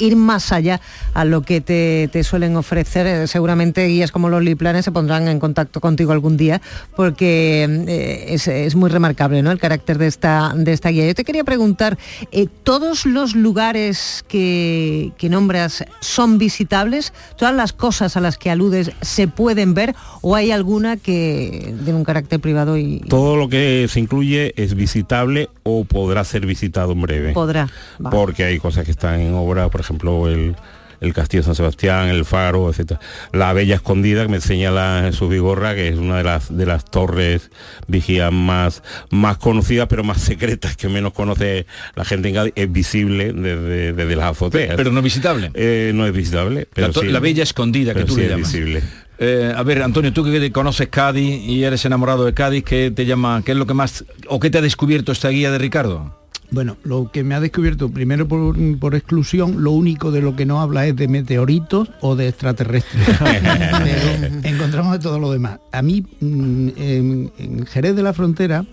ir 0.00 0.16
más 0.16 0.50
allá 0.50 0.80
a 1.14 1.24
lo 1.24 1.42
que 1.42 1.60
te, 1.60 2.08
te 2.10 2.24
suelen 2.24 2.56
ofrecer. 2.56 3.06
Eh, 3.06 3.26
Seguramente 3.28 3.86
guías 3.86 4.10
como 4.10 4.28
los 4.28 4.42
Liplanes 4.42 4.84
se 4.84 4.90
pondrán 4.90 5.28
en 5.28 5.38
contacto 5.38 5.80
contigo 5.80 6.10
algún 6.10 6.36
día 6.36 6.60
porque 6.96 7.68
eh, 7.86 8.24
es, 8.34 8.48
es 8.48 8.74
muy 8.74 8.90
remarcable 8.90 9.40
¿no? 9.40 9.52
el 9.52 9.60
carácter 9.60 9.96
de 9.96 10.08
esta, 10.08 10.52
de 10.56 10.72
esta 10.72 10.88
guía. 10.88 11.06
Yo 11.06 11.14
te 11.14 11.22
quería 11.22 11.44
preguntar, 11.44 11.98
eh, 12.32 12.48
¿todos 12.64 13.06
los 13.06 13.36
lugares 13.36 14.24
que, 14.26 15.12
que 15.18 15.28
nombras 15.28 15.84
son 16.00 16.36
visitables? 16.36 17.12
¿Todas 17.36 17.54
las 17.54 17.72
cosas 17.72 18.16
a 18.16 18.20
las 18.20 18.38
que 18.38 18.50
aludes 18.50 18.90
se 19.02 19.28
pueden 19.28 19.72
ver 19.72 19.94
o 20.20 20.34
hay 20.34 20.50
alguna 20.50 20.96
que 20.96 21.59
tiene 21.60 21.94
un 21.94 22.04
carácter 22.04 22.40
privado 22.40 22.76
y 22.76 23.00
Todo 23.08 23.36
lo 23.36 23.48
que 23.48 23.86
se 23.88 24.00
incluye 24.00 24.52
es 24.56 24.74
visitable 24.74 25.48
o 25.62 25.84
podrá 25.84 26.24
ser 26.24 26.46
visitado 26.46 26.92
en 26.92 27.00
breve. 27.02 27.32
podrá? 27.32 27.68
Va. 28.04 28.10
Porque 28.10 28.44
hay 28.44 28.58
cosas 28.58 28.84
que 28.84 28.90
están 28.90 29.20
en 29.20 29.34
obra, 29.34 29.68
por 29.68 29.80
ejemplo, 29.80 30.28
el, 30.28 30.56
el 31.00 31.14
Castillo 31.14 31.40
de 31.42 31.46
San 31.46 31.54
Sebastián, 31.54 32.08
el 32.08 32.24
Faro, 32.26 32.68
etcétera. 32.68 33.00
La 33.32 33.52
Bella 33.54 33.76
Escondida, 33.76 34.22
que 34.22 34.28
me 34.28 34.40
señala 34.40 35.00
Jesús 35.06 35.30
Vigorra, 35.30 35.74
que 35.74 35.88
es 35.88 35.96
una 35.96 36.18
de 36.18 36.24
las 36.24 36.54
de 36.54 36.66
las 36.66 36.84
torres 36.84 37.50
vigías 37.86 38.30
más, 38.32 38.82
más 39.10 39.38
conocidas, 39.38 39.86
pero 39.88 40.04
más 40.04 40.20
secretas, 40.20 40.76
que 40.76 40.88
menos 40.90 41.12
conoce 41.14 41.64
la 41.94 42.04
gente 42.04 42.28
en 42.28 42.34
Cádiz, 42.34 42.52
es 42.54 42.70
visible 42.70 43.32
desde, 43.32 43.92
desde 43.94 44.16
las 44.16 44.32
azoteas. 44.32 44.74
Pero 44.76 44.92
no 44.92 45.00
visitable. 45.00 45.50
Eh, 45.54 45.92
no 45.94 46.06
es 46.06 46.12
visitable. 46.12 46.68
Pero 46.74 46.88
la, 46.88 46.92
to- 46.92 47.00
sí- 47.00 47.08
la 47.08 47.18
bella 47.20 47.42
escondida 47.44 47.94
que 47.94 48.04
tú 48.04 48.14
sí 48.14 48.20
le 48.20 48.26
es 48.26 48.30
llamas. 48.32 48.52
visible. 48.52 48.82
Eh, 49.22 49.52
a 49.54 49.62
ver, 49.62 49.82
Antonio, 49.82 50.14
tú 50.14 50.24
que 50.24 50.50
conoces 50.50 50.88
Cádiz 50.88 51.42
y 51.46 51.62
eres 51.62 51.84
enamorado 51.84 52.24
de 52.24 52.32
Cádiz, 52.32 52.64
¿qué 52.64 52.90
te 52.90 53.04
llama, 53.04 53.42
qué 53.44 53.52
es 53.52 53.58
lo 53.58 53.66
que 53.66 53.74
más, 53.74 54.02
o 54.28 54.40
qué 54.40 54.48
te 54.48 54.56
ha 54.56 54.62
descubierto 54.62 55.12
esta 55.12 55.28
guía 55.28 55.50
de 55.50 55.58
Ricardo? 55.58 56.18
Bueno, 56.50 56.78
lo 56.84 57.12
que 57.12 57.22
me 57.22 57.34
ha 57.34 57.40
descubierto, 57.40 57.90
primero 57.90 58.26
por, 58.26 58.56
por 58.78 58.94
exclusión, 58.94 59.62
lo 59.62 59.72
único 59.72 60.10
de 60.10 60.22
lo 60.22 60.36
que 60.36 60.46
no 60.46 60.62
habla 60.62 60.86
es 60.86 60.96
de 60.96 61.06
meteoritos 61.06 61.90
o 62.00 62.16
de 62.16 62.28
extraterrestres. 62.28 63.06
Pero 63.18 64.40
encontramos 64.42 64.92
de 64.94 64.98
todo 65.00 65.18
lo 65.18 65.30
demás. 65.30 65.60
A 65.70 65.82
mí, 65.82 66.04
mm, 66.20 66.68
en, 66.78 67.32
en 67.38 67.66
Jerez 67.66 67.94
de 67.94 68.02
la 68.02 68.14
Frontera, 68.14 68.64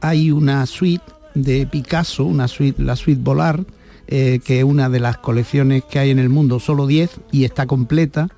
hay 0.00 0.30
una 0.30 0.64
suite 0.66 1.04
de 1.34 1.66
Picasso, 1.66 2.24
una 2.24 2.46
suite, 2.46 2.80
la 2.80 2.94
suite 2.94 3.20
Volar, 3.20 3.64
eh, 4.06 4.38
que 4.44 4.58
es 4.60 4.64
una 4.64 4.88
de 4.88 5.00
las 5.00 5.18
colecciones 5.18 5.82
que 5.84 5.98
hay 5.98 6.10
en 6.10 6.20
el 6.20 6.28
mundo, 6.28 6.60
solo 6.60 6.86
10 6.86 7.20
y 7.32 7.44
está 7.44 7.66
completa 7.66 8.28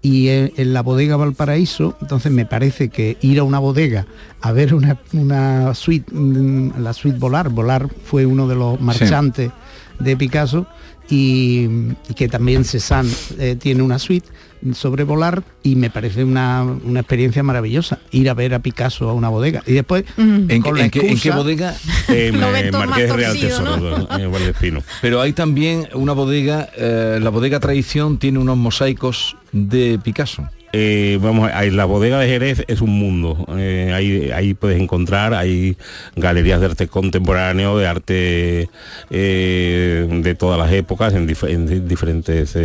y 0.00 0.28
en, 0.28 0.52
en 0.56 0.72
la 0.72 0.82
bodega 0.82 1.16
Valparaíso, 1.16 1.96
entonces 2.00 2.30
me 2.30 2.46
parece 2.46 2.88
que 2.88 3.16
ir 3.20 3.40
a 3.40 3.42
una 3.42 3.58
bodega 3.58 4.06
a 4.40 4.52
ver 4.52 4.74
una, 4.74 4.98
una 5.12 5.74
suite, 5.74 6.12
mm, 6.12 6.80
la 6.80 6.92
suite 6.92 7.18
Volar, 7.18 7.48
Volar 7.48 7.88
fue 8.04 8.24
uno 8.26 8.46
de 8.46 8.54
los 8.54 8.80
marchantes 8.80 9.50
de 9.98 10.16
Picasso 10.16 10.66
y, 11.10 11.66
y 12.08 12.14
que 12.14 12.28
también 12.28 12.64
Cézanne 12.64 13.10
eh, 13.38 13.56
tiene 13.58 13.82
una 13.82 13.98
suite 13.98 14.28
sobre 14.72 15.04
volar 15.04 15.42
y 15.62 15.76
me 15.76 15.90
parece 15.90 16.24
una, 16.24 16.62
una 16.62 17.00
experiencia 17.00 17.42
maravillosa 17.42 17.98
ir 18.10 18.28
a 18.30 18.34
ver 18.34 18.54
a 18.54 18.58
Picasso 18.58 19.08
a 19.08 19.12
una 19.12 19.28
bodega 19.28 19.62
y 19.66 19.72
después 19.72 20.04
¿En, 20.16 20.46
con 20.62 20.74
qué- 20.74 20.78
la 20.78 20.84
en 20.84 20.90
qué, 20.90 21.00
en 21.00 21.06
qué 21.06 21.12
excusa- 21.30 21.36
bodega? 21.36 21.74
Eh, 22.08 22.32
me- 22.32 22.70
Marqués 22.72 23.08
de 23.08 23.12
Real 23.16 23.38
Tesoro, 23.38 24.08
en 24.18 24.32
Valdespino. 24.32 24.82
Pero 25.02 25.20
hay 25.20 25.32
también 25.34 25.88
una 25.94 26.12
bodega, 26.14 26.68
eh, 26.76 27.18
la 27.22 27.28
bodega 27.30 27.60
Tradición 27.60 28.18
tiene 28.18 28.38
unos 28.38 28.56
mosaicos 28.56 29.36
de 29.52 29.98
Picasso. 30.02 30.48
Eh, 30.72 31.18
vamos, 31.22 31.50
ahí, 31.54 31.70
la 31.70 31.86
bodega 31.86 32.18
de 32.20 32.28
Jerez 32.28 32.64
es 32.68 32.80
un 32.82 32.90
mundo. 32.90 33.46
Eh, 33.56 33.92
ahí, 33.94 34.30
ahí 34.32 34.52
puedes 34.54 34.78
encontrar, 34.80 35.32
hay 35.34 35.76
galerías 36.14 36.60
de 36.60 36.66
arte 36.66 36.88
contemporáneo, 36.88 37.78
de 37.78 37.86
arte 37.86 38.68
eh, 39.10 40.06
de 40.10 40.34
todas 40.34 40.58
las 40.58 40.70
épocas, 40.72 41.14
en, 41.14 41.26
dif- 41.26 41.48
en 41.48 41.66
di- 41.66 41.80
diferentes 41.80 42.56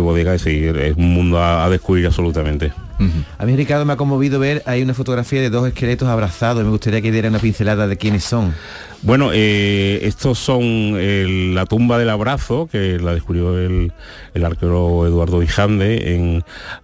bodegas. 0.00 0.44
y 0.46 0.64
es 0.64 0.96
un 0.96 1.14
mundo 1.14 1.38
a, 1.38 1.64
a 1.64 1.70
descubrir 1.70 2.06
absolutamente. 2.06 2.72
A 3.38 3.46
mí 3.46 3.56
Ricardo 3.56 3.84
me 3.86 3.94
ha 3.94 3.96
conmovido 3.96 4.38
ver, 4.38 4.62
hay 4.66 4.82
una 4.82 4.92
fotografía 4.94 5.40
de 5.40 5.48
dos 5.50 5.66
esqueletos 5.66 6.06
abrazados, 6.08 6.62
me 6.64 6.70
gustaría 6.70 7.00
que 7.00 7.10
diera 7.10 7.28
una 7.30 7.38
pincelada 7.38 7.86
de 7.86 7.96
quiénes 7.96 8.24
son. 8.24 8.54
Bueno, 9.02 9.30
eh, 9.32 10.00
estos 10.02 10.38
son 10.38 10.62
el- 10.62 11.54
la 11.54 11.64
tumba 11.64 11.98
del 11.98 12.10
abrazo, 12.10 12.68
que 12.70 12.98
la 12.98 13.14
descubrió 13.14 13.58
el, 13.58 13.92
el 14.34 14.44
arqueólogo 14.44 15.06
Eduardo 15.06 15.38
Vijande 15.38 16.14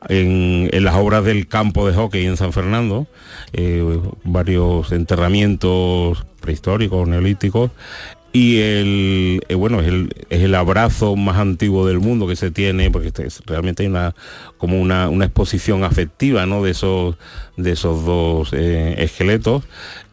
en 0.09 0.85
las 0.85 0.95
obras 0.95 1.25
del 1.25 1.47
campo 1.47 1.87
de 1.87 1.95
hockey 1.95 2.25
en 2.25 2.39
San 2.39 2.53
Fernando, 2.55 3.07
eh, 3.53 4.01
varios 4.25 4.93
enterramientos 4.93 6.25
prehistóricos, 6.41 7.07
neolíticos, 7.09 7.71
y 8.37 8.59
el 8.59 9.41
eh, 9.49 9.55
bueno 9.55 9.81
es 9.81 9.87
el, 9.87 10.13
es 10.29 10.43
el 10.43 10.55
abrazo 10.55 11.17
más 11.17 11.39
antiguo 11.39 11.87
del 11.87 12.01
mundo 12.01 12.27
que 12.27 12.37
se 12.37 12.51
tiene 12.51 12.91
porque 12.91 13.09
este 13.09 13.27
es- 13.27 13.41
realmente 13.47 13.83
hay 13.83 13.89
una 13.89 14.15
como 14.59 14.79
una, 14.81 15.09
una 15.09 15.25
exposición 15.25 15.85
afectiva 15.85 16.45
¿no? 16.45 16.63
de 16.63 16.73
esos 16.73 17.17
de 17.57 17.73
esos 17.73 18.05
dos 18.05 18.51
eh, 18.53 18.95
esqueletos 18.99 19.65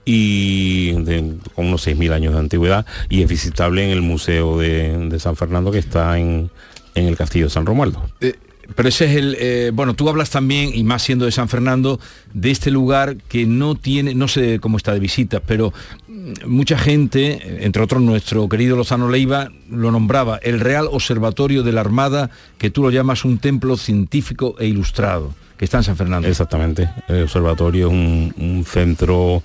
y 0.06 0.94
de- 1.04 1.36
con 1.56 1.68
unos 1.68 1.86
6.000 1.88 2.14
años 2.14 2.34
de 2.34 2.40
antigüedad 2.40 2.86
y 3.10 3.24
es 3.24 3.30
visitable 3.30 3.84
en 3.84 3.90
el 3.92 4.02
museo 4.02 4.58
de, 4.58 4.98
de 5.10 5.20
San 5.20 5.36
Fernando 5.36 5.72
que 5.72 5.80
está 5.80 6.18
en, 6.20 6.50
en 6.96 7.06
el 7.08 7.18
castillo 7.18 7.46
de 7.46 7.52
San 7.52 7.66
Romualdo 7.66 8.02
Eh, 8.22 8.36
pero 8.76 8.90
ese 8.90 9.06
es 9.06 9.16
el 9.16 9.38
eh, 9.40 9.72
bueno 9.74 9.94
tú 9.94 10.10
hablas 10.10 10.30
también 10.30 10.72
y 10.74 10.84
más 10.84 11.04
siendo 11.04 11.26
de 11.26 11.32
San 11.32 11.50
Fernando 11.50 12.00
de 12.34 12.52
este 12.52 12.72
lugar 12.72 13.18
que 13.28 13.46
no 13.46 13.76
tiene 13.76 14.16
no 14.16 14.28
sé 14.28 14.60
cómo 14.60 14.78
está 14.78 14.94
de 14.94 15.00
visitas 15.00 15.42
pero 15.46 15.74
mm, 16.08 16.48
mucha 16.48 16.78
gente 16.78 17.34
eh, 17.34 17.60
entre 17.62 17.84
otros 17.84 18.02
nuestro 18.02 18.48
querido 18.50 18.76
Lozano 18.76 19.10
Leiva 19.10 19.52
lo 19.70 19.92
nombraba 19.92 20.40
el 20.44 20.60
Real 20.60 20.88
Observatorio 20.92 21.64
de 21.64 21.72
la 21.72 21.82
Armada 21.82 22.30
que 22.58 22.70
tú 22.70 22.84
lo 22.84 22.90
llamas 22.90 23.26
un 23.26 23.38
templo 23.38 23.78
científico 23.78 24.56
e 24.60 24.68
ilustrado 24.68 25.34
que 25.58 25.66
está 25.66 25.78
en 25.78 25.84
San 25.84 25.96
Fernando 25.96 26.28
Exactamente. 26.28 26.90
El 27.08 27.24
observatorio 27.24 27.88
es 27.88 27.94
un, 27.94 28.66
centro 28.68 29.44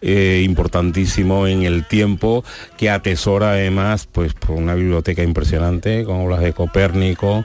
eh, 0.00 0.42
importantísimo 0.44 1.46
en 1.46 1.62
el 1.62 1.86
tiempo 1.86 2.42
que 2.78 2.88
atesora 2.88 3.50
además 3.50 4.08
pues 4.10 4.32
por 4.32 4.52
una 4.52 4.74
biblioteca 4.74 5.22
impresionante 5.22 6.04
con 6.04 6.16
obras 6.20 6.40
de 6.40 6.54
Copérnico 6.54 7.44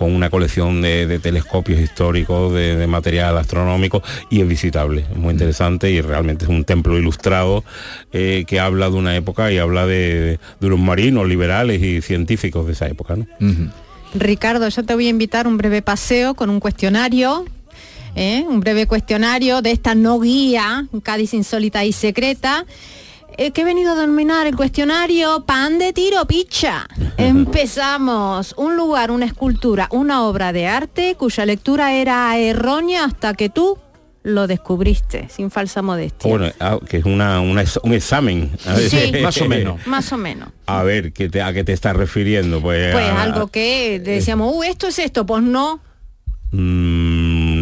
con 0.00 0.14
una 0.14 0.30
colección 0.30 0.80
de, 0.80 1.06
de 1.06 1.18
telescopios 1.18 1.78
históricos, 1.78 2.54
de, 2.54 2.74
de 2.74 2.86
material 2.86 3.36
astronómico 3.36 4.02
y 4.30 4.40
es 4.40 4.48
visitable, 4.48 5.04
es 5.10 5.16
muy 5.18 5.32
interesante 5.32 5.90
y 5.90 6.00
realmente 6.00 6.46
es 6.46 6.48
un 6.48 6.64
templo 6.64 6.98
ilustrado 6.98 7.64
eh, 8.10 8.46
que 8.46 8.60
habla 8.60 8.88
de 8.88 8.96
una 8.96 9.14
época 9.14 9.52
y 9.52 9.58
habla 9.58 9.84
de, 9.84 10.38
de 10.58 10.66
unos 10.66 10.78
marinos 10.78 11.28
liberales 11.28 11.82
y 11.82 12.00
científicos 12.00 12.64
de 12.66 12.72
esa 12.72 12.86
época. 12.86 13.14
¿no? 13.14 13.26
Ricardo, 14.14 14.66
yo 14.70 14.82
te 14.84 14.94
voy 14.94 15.06
a 15.06 15.10
invitar 15.10 15.46
un 15.46 15.58
breve 15.58 15.82
paseo 15.82 16.32
con 16.32 16.48
un 16.48 16.60
cuestionario, 16.60 17.44
¿eh? 18.16 18.46
un 18.48 18.60
breve 18.60 18.86
cuestionario 18.86 19.60
de 19.60 19.72
esta 19.72 19.94
no 19.94 20.18
guía, 20.18 20.86
Cádiz 21.02 21.34
insólita 21.34 21.84
y 21.84 21.92
secreta, 21.92 22.64
eh, 23.42 23.52
que 23.52 23.62
he 23.62 23.64
venido 23.64 23.92
a 23.92 23.94
denominar 23.94 24.46
el 24.46 24.54
cuestionario 24.54 25.44
pan 25.46 25.78
de 25.78 25.94
tiro 25.94 26.26
picha. 26.26 26.86
Empezamos. 27.16 28.54
Un 28.58 28.76
lugar, 28.76 29.10
una 29.10 29.24
escultura, 29.24 29.88
una 29.92 30.24
obra 30.26 30.52
de 30.52 30.66
arte 30.66 31.14
cuya 31.18 31.46
lectura 31.46 31.94
era 31.94 32.36
errónea 32.36 33.04
hasta 33.04 33.32
que 33.32 33.48
tú 33.48 33.78
lo 34.22 34.46
descubriste, 34.46 35.28
sin 35.30 35.50
falsa 35.50 35.80
modestia. 35.80 36.30
Bueno, 36.30 36.52
ah, 36.60 36.78
que 36.86 36.98
es 36.98 37.04
una, 37.06 37.40
una 37.40 37.64
un 37.82 37.94
examen. 37.94 38.50
A 38.66 38.74
ver, 38.74 38.90
Sí. 38.90 39.12
Más 39.22 39.40
o 39.40 39.46
menos. 39.46 39.80
Más 39.86 40.12
o 40.12 40.18
menos. 40.18 40.50
A 40.66 40.82
ver, 40.82 41.14
¿qué 41.14 41.30
te, 41.30 41.40
¿a 41.40 41.54
qué 41.54 41.64
te 41.64 41.72
estás 41.72 41.96
refiriendo? 41.96 42.60
Pues, 42.60 42.92
Pues 42.92 43.06
a- 43.08 43.22
algo 43.22 43.46
que 43.46 43.98
decíamos, 44.00 44.54
uh, 44.54 44.62
esto 44.64 44.88
es 44.88 44.98
esto, 44.98 45.24
pues 45.24 45.42
no. 45.42 45.80
Mm, 46.52 46.99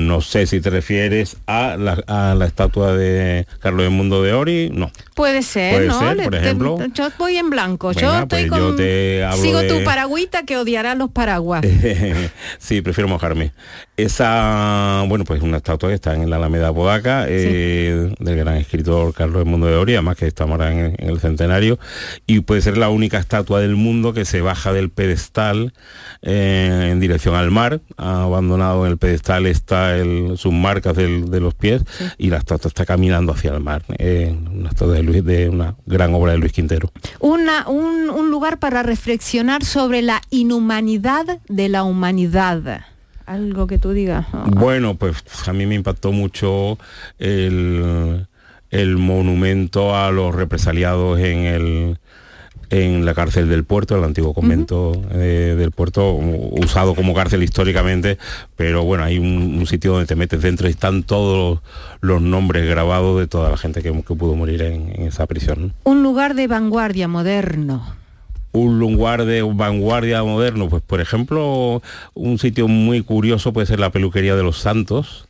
no 0.09 0.21
sé 0.21 0.47
si 0.47 0.61
te 0.61 0.71
refieres 0.71 1.37
a 1.47 1.77
la, 1.77 2.03
a 2.07 2.35
la 2.35 2.47
estatua 2.47 2.95
de 2.95 3.47
Carlos 3.61 3.83
del 3.83 3.91
Mundo 3.93 4.23
de 4.23 4.33
Ori. 4.33 4.71
No. 4.73 4.91
Puede 5.15 5.43
ser, 5.43 5.75
Puede 5.75 5.87
¿no? 5.89 5.99
ser, 6.01 6.17
Le- 6.17 6.23
por 6.25 6.33
te- 6.33 6.39
ejemplo. 6.41 6.79
yo 6.95 7.09
voy 7.19 7.37
en 7.37 7.51
blanco. 7.51 7.93
yo 7.93 8.19
estoy 8.21 8.47
pues 8.49 8.51
con. 8.51 8.59
yo 8.59 8.75
te 8.77 9.25
hablo 9.25 9.43
Sigo 9.43 9.59
de- 9.61 9.69
tu 9.69 9.85
paragüita 9.85 10.45
que 10.45 10.57
odiará 10.57 10.95
los 10.95 11.11
paraguas. 11.11 11.65
sí, 12.59 12.81
prefiero 12.83 13.09
mojarme. 13.09 13.53
Esa, 13.97 15.05
bueno, 15.09 15.25
pues 15.25 15.43
una 15.43 15.59
estatua 15.59 15.89
que 15.91 15.97
está 15.97 16.15
en 16.15 16.31
la 16.31 16.37
Alameda 16.37 16.73
Podaca, 16.73 17.27
eh, 17.29 18.15
del 18.19 18.37
gran 18.37 18.57
escritor 18.57 19.13
Carlos 19.13 19.39
del 19.39 19.47
Mundo 19.47 19.67
de 19.67 19.75
Ori, 19.75 19.95
además 19.95 20.17
que 20.17 20.27
estamos 20.27 20.53
ahora 20.53 20.73
en, 20.73 20.95
en 20.99 21.09
el 21.11 21.19
centenario, 21.21 21.79
y 22.27 22.41
puede 22.41 22.63
ser 22.63 22.79
la 22.79 22.89
única 22.91 23.19
estatua 23.19 23.61
del 23.61 23.75
mundo 23.77 24.13
que 24.15 24.25
se 24.25 24.41
baja 24.41 24.73
del 24.73 24.91
pedestal 24.91 25.73
eh, 26.23 26.89
en 26.93 27.01
dirección 27.01 27.35
al 27.35 27.51
mar, 27.51 27.81
abandonado 27.97 28.87
en 28.87 28.93
el 28.93 28.99
pedestal 28.99 29.47
está 29.47 29.98
el, 30.01 30.39
sus 30.39 30.53
marcas 30.53 30.97
del- 30.97 31.31
de 31.31 31.41
los 31.41 31.55
pies, 31.55 31.83
y 32.19 32.31
la 32.31 32.39
estatua 32.39 32.69
está 32.69 32.85
caminando 32.87 33.33
hacia 33.33 33.53
el 33.53 33.61
mar. 33.61 33.83
eh, 33.99 34.35
una 34.53 34.71
estatua 34.71 34.95
de, 34.95 35.03
Luis, 35.03 35.25
de 35.25 35.49
una 35.49 35.75
gran 35.87 36.15
obra 36.15 36.33
de 36.33 36.39
Luis 36.39 36.53
Quintero. 36.53 36.91
Una, 37.21 37.69
un, 37.69 38.11
un 38.11 38.31
lugar 38.31 38.59
para 38.59 38.83
reflexionar 38.83 39.65
sobre 39.65 40.03
la 40.03 40.21
inhumanidad 40.31 41.41
de 41.49 41.69
la 41.69 41.83
humanidad. 41.85 42.83
Algo 43.27 43.67
que 43.67 43.79
tú 43.79 43.93
digas. 43.93 44.27
¿no? 44.33 44.45
Bueno, 44.47 44.95
pues 44.95 45.17
a 45.47 45.53
mí 45.53 45.67
me 45.67 45.75
impactó 45.75 46.13
mucho 46.13 46.79
el, 47.19 48.27
el 48.71 48.97
monumento 48.97 49.95
a 49.95 50.11
los 50.11 50.35
represaliados 50.35 51.19
en 51.21 51.39
el 51.41 51.99
en 52.71 53.05
la 53.05 53.15
cárcel 53.15 53.49
del 53.49 53.65
puerto, 53.65 53.97
el 53.97 54.05
antiguo 54.05 54.35
convento 54.35 54.93
eh, 55.13 55.55
del 55.59 55.71
puerto, 55.71 56.13
usado 56.15 56.95
como 56.95 57.15
cárcel 57.15 57.43
históricamente, 57.43 58.19
pero 58.57 58.85
bueno, 58.85 59.05
hay 59.05 59.19
un, 59.19 59.57
un 59.59 59.67
sitio 59.67 59.93
donde 59.93 60.07
te 60.07 60.17
metes 60.17 60.43
dentro 60.43 60.69
y 60.69 60.71
están 60.71 61.03
todos 61.03 61.61
los 62.01 62.21
nombres 62.23 62.69
grabados 62.69 63.19
de 63.19 63.27
toda 63.27 63.51
la 63.51 63.57
gente 63.57 63.83
que, 63.83 63.93
que 63.93 64.15
pudo 64.15 64.35
morir 64.35 64.63
en, 64.63 64.93
en 64.95 65.07
esa 65.09 65.27
prisión. 65.27 65.69
¿no? 65.69 65.91
Un 65.91 66.03
lugar 66.03 66.35
de 66.35 66.47
vanguardia 66.47 67.09
moderno. 67.09 67.95
un 68.53 68.79
lugar 68.79 69.25
de 69.25 69.43
vanguardia 69.43 70.23
moderno, 70.25 70.69
pues 70.69 70.83
por 70.83 71.01
ejemplo, 71.01 71.83
un 72.15 72.39
sitio 72.39 72.67
muy 72.67 73.03
curioso 73.03 73.53
puede 73.53 73.67
ser 73.67 73.79
la 73.79 73.91
peluquería 73.91 74.35
de 74.37 74.43
los 74.43 74.59
Santos, 74.59 75.28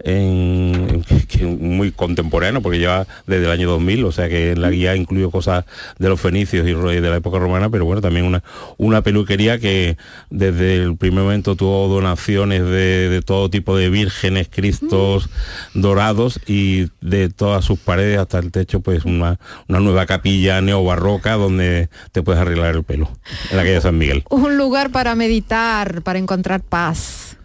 En- 0.00 1.02
que- 1.06 1.26
que 1.26 1.44
muy 1.46 1.92
contemporáneo, 1.92 2.62
porque 2.62 2.78
lleva 2.78 3.06
desde 3.26 3.44
el 3.44 3.50
año 3.50 3.68
2000, 3.68 4.04
o 4.04 4.12
sea 4.12 4.28
que 4.28 4.52
en 4.52 4.60
la 4.62 4.70
guía 4.70 4.96
incluyo 4.96 5.30
cosas 5.30 5.64
de 5.98 6.08
los 6.08 6.20
fenicios 6.20 6.66
y 6.66 6.72
de 6.72 7.00
la 7.10 7.16
época 7.16 7.38
romana, 7.38 7.68
pero 7.70 7.84
bueno, 7.84 8.00
también 8.00 8.24
una, 8.24 8.42
una 8.76 9.02
peluquería 9.02 9.58
que 9.58 9.96
desde 10.30 10.76
el 10.76 10.96
primer 10.96 11.24
momento 11.24 11.56
tuvo 11.56 11.88
donaciones 11.88 12.62
de, 12.62 13.08
de 13.08 13.22
todo 13.22 13.50
tipo 13.50 13.76
de 13.76 13.90
vírgenes, 13.90 14.48
cristos 14.50 15.28
dorados 15.74 16.40
y 16.46 16.88
de 17.00 17.28
todas 17.28 17.64
sus 17.64 17.78
paredes 17.78 18.18
hasta 18.18 18.38
el 18.38 18.50
techo, 18.50 18.80
pues 18.80 19.04
una, 19.04 19.38
una 19.68 19.80
nueva 19.80 20.06
capilla 20.06 20.60
neobarroca 20.60 21.34
donde 21.34 21.88
te 22.12 22.22
puedes 22.22 22.40
arreglar 22.40 22.74
el 22.76 22.84
pelo, 22.84 23.10
en 23.50 23.56
la 23.56 23.62
calle 23.62 23.80
San 23.80 23.98
Miguel. 23.98 24.24
Un 24.30 24.56
lugar 24.56 24.90
para 24.90 25.14
meditar, 25.14 26.02
para 26.02 26.18
encontrar 26.18 26.60
paz. 26.60 27.36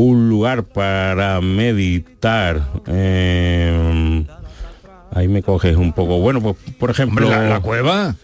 Un 0.00 0.28
lugar 0.28 0.64
para 0.64 1.40
meditar. 1.40 2.60
eh, 2.86 4.24
ahí 5.12 5.28
me 5.28 5.42
coges 5.42 5.76
un 5.76 5.92
poco. 5.92 6.18
Bueno, 6.20 6.40
pues 6.40 6.56
por 6.78 6.90
ejemplo. 6.90 7.28
La- 7.28 7.48
la 7.48 7.60
cueva. 7.60 8.14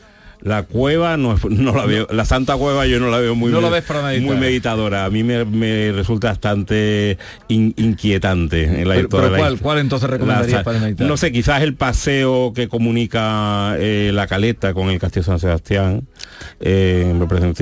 La 0.42 0.62
cueva 0.62 1.16
no, 1.16 1.34
no 1.48 1.74
la 1.74 1.86
veo, 1.86 2.06
la 2.12 2.24
Santa 2.24 2.56
Cueva 2.56 2.86
yo 2.86 3.00
no 3.00 3.10
la 3.10 3.18
veo 3.18 3.34
muy, 3.34 3.50
No 3.50 3.60
la 3.60 3.68
ves 3.70 3.82
para 3.82 4.02
meditar. 4.02 4.26
muy 4.28 4.36
meditadora. 4.36 5.04
A 5.06 5.10
mí 5.10 5.24
me, 5.24 5.44
me 5.44 5.90
resulta 5.90 6.28
bastante 6.28 7.18
in- 7.48 7.74
inquietante. 7.76 8.82
En 8.82 8.86
la, 8.88 8.94
Pero- 8.94 9.08
pero 9.08 9.34
¿cuál- 9.36 9.58
cuál 9.58 9.78
entonces 9.78 10.08
recomendarías 10.08 10.62
para 10.62 10.78
meditar? 10.78 11.06
No 11.08 11.16
sé, 11.16 11.32
quizás 11.32 11.62
el 11.62 11.74
paseo 11.74 12.52
que 12.54 12.68
comunica 12.68 13.74
eh, 13.78 14.10
la 14.14 14.28
Caleta 14.28 14.72
con 14.72 14.90
el 14.90 15.00
Castillo 15.00 15.24
San 15.24 15.40
Sebastián. 15.40 16.06
Eh, 16.60 17.14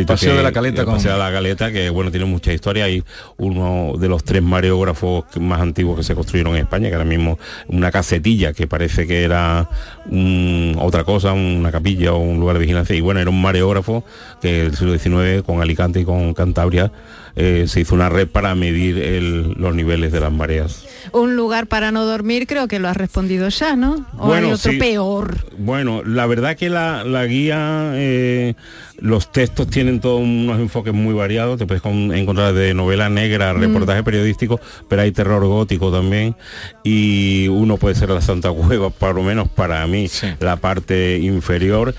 Paseo 0.06 0.32
que- 0.32 0.36
de 0.38 0.42
la 0.42 0.52
Caleta 0.52 0.80
el 0.82 0.84
con- 0.86 0.94
Paseo 0.94 1.12
de 1.12 1.18
la 1.18 1.32
Caleta, 1.32 1.72
que 1.72 1.90
bueno, 1.90 2.10
tiene 2.10 2.26
mucha 2.26 2.52
historia. 2.52 2.84
Hay 2.84 3.02
uno 3.38 3.94
de 3.98 4.08
los 4.08 4.22
tres 4.24 4.42
mareógrafos 4.42 5.24
más 5.40 5.60
antiguos 5.60 5.96
que 5.96 6.02
se 6.04 6.14
construyeron 6.14 6.54
en 6.54 6.62
España, 6.62 6.88
que 6.88 6.94
ahora 6.94 7.04
mismo 7.08 7.38
una 7.68 7.90
casetilla 7.90 8.52
que 8.52 8.66
parece 8.66 9.06
que 9.06 9.24
era 9.24 9.68
un- 10.10 10.76
otra 10.80 11.04
cosa, 11.04 11.32
una 11.32 11.72
capilla 11.72 12.12
o 12.12 12.18
un 12.18 12.38
lugar 12.40 12.54
de 12.56 12.60
vigilancia. 12.60 12.94
Y 12.94 13.00
bueno, 13.00 13.20
era 13.20 13.30
un 13.30 13.40
mareógrafo 13.42 14.04
que 14.40 14.66
el 14.66 14.76
siglo 14.76 14.96
XIX 14.98 15.42
con 15.42 15.60
Alicante 15.60 16.00
y 16.00 16.04
con 16.04 16.34
Cantabria 16.34 16.92
eh, 17.36 17.64
se 17.66 17.80
hizo 17.80 17.94
una 17.94 18.08
red 18.08 18.28
para 18.28 18.54
medir 18.54 18.98
el- 18.98 19.52
los 19.58 19.74
niveles 19.74 20.12
de 20.12 20.20
las 20.20 20.32
mareas. 20.32 20.86
Un 21.12 21.36
lugar 21.36 21.66
para 21.66 21.90
no 21.92 22.04
dormir, 22.06 22.46
creo 22.46 22.66
que 22.68 22.78
lo 22.78 22.88
has 22.88 22.96
respondido 22.96 23.48
ya, 23.50 23.76
¿no? 23.76 24.06
O 24.18 24.28
Bueno, 24.28 24.46
hay 24.48 24.52
otro 24.54 24.72
sí. 24.72 24.78
peor. 24.78 25.36
Bueno, 25.58 26.02
la 26.04 26.26
verdad 26.26 26.56
que 26.56 26.70
la, 26.70 27.04
la 27.04 27.26
guía, 27.26 27.90
eh, 27.94 28.54
los 28.98 29.30
textos 29.30 29.68
tienen 29.68 30.00
todos 30.00 30.22
unos 30.22 30.58
enfoques 30.60 30.94
muy 30.94 31.12
variados, 31.12 31.58
te 31.58 31.66
puedes 31.66 31.82
con- 31.82 32.14
encontrar 32.14 32.54
de 32.54 32.72
novela 32.72 33.10
negra, 33.10 33.52
Mm. 33.52 33.60
reportaje 33.60 34.02
periodístico, 34.02 34.58
pero 34.88 35.02
hay 35.02 35.12
terror 35.12 35.44
gótico 35.44 35.92
también, 35.92 36.36
y 36.84 37.48
uno 37.48 37.76
puede 37.76 37.94
ser 37.96 38.08
la 38.10 38.20
Santa 38.22 38.50
Cueva, 38.50 38.90
por 38.90 39.14
lo 39.14 39.22
menos 39.22 39.48
para 39.48 39.86
mí, 39.86 40.08
la 40.40 40.56
parte 40.56 41.18
inferior, 41.18 41.94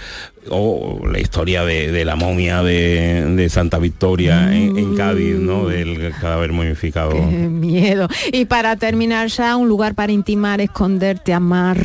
o 0.49 1.07
la 1.07 1.19
historia 1.19 1.63
de, 1.65 1.91
de 1.91 2.05
la 2.05 2.15
momia 2.15 2.63
de, 2.63 3.25
de 3.35 3.49
Santa 3.49 3.79
Victoria 3.79 4.55
en, 4.55 4.77
en 4.77 4.95
Cádiz, 4.95 5.35
¿no? 5.35 5.67
Del 5.67 6.13
cadáver 6.21 6.51
momificado. 6.51 7.11
Qué 7.11 7.47
miedo. 7.47 8.07
Y 8.31 8.45
para 8.45 8.75
terminar 8.75 9.27
ya, 9.29 9.55
un 9.55 9.67
lugar 9.67 9.95
para 9.95 10.11
intimar, 10.11 10.61
esconderte, 10.61 11.33
amar. 11.33 11.77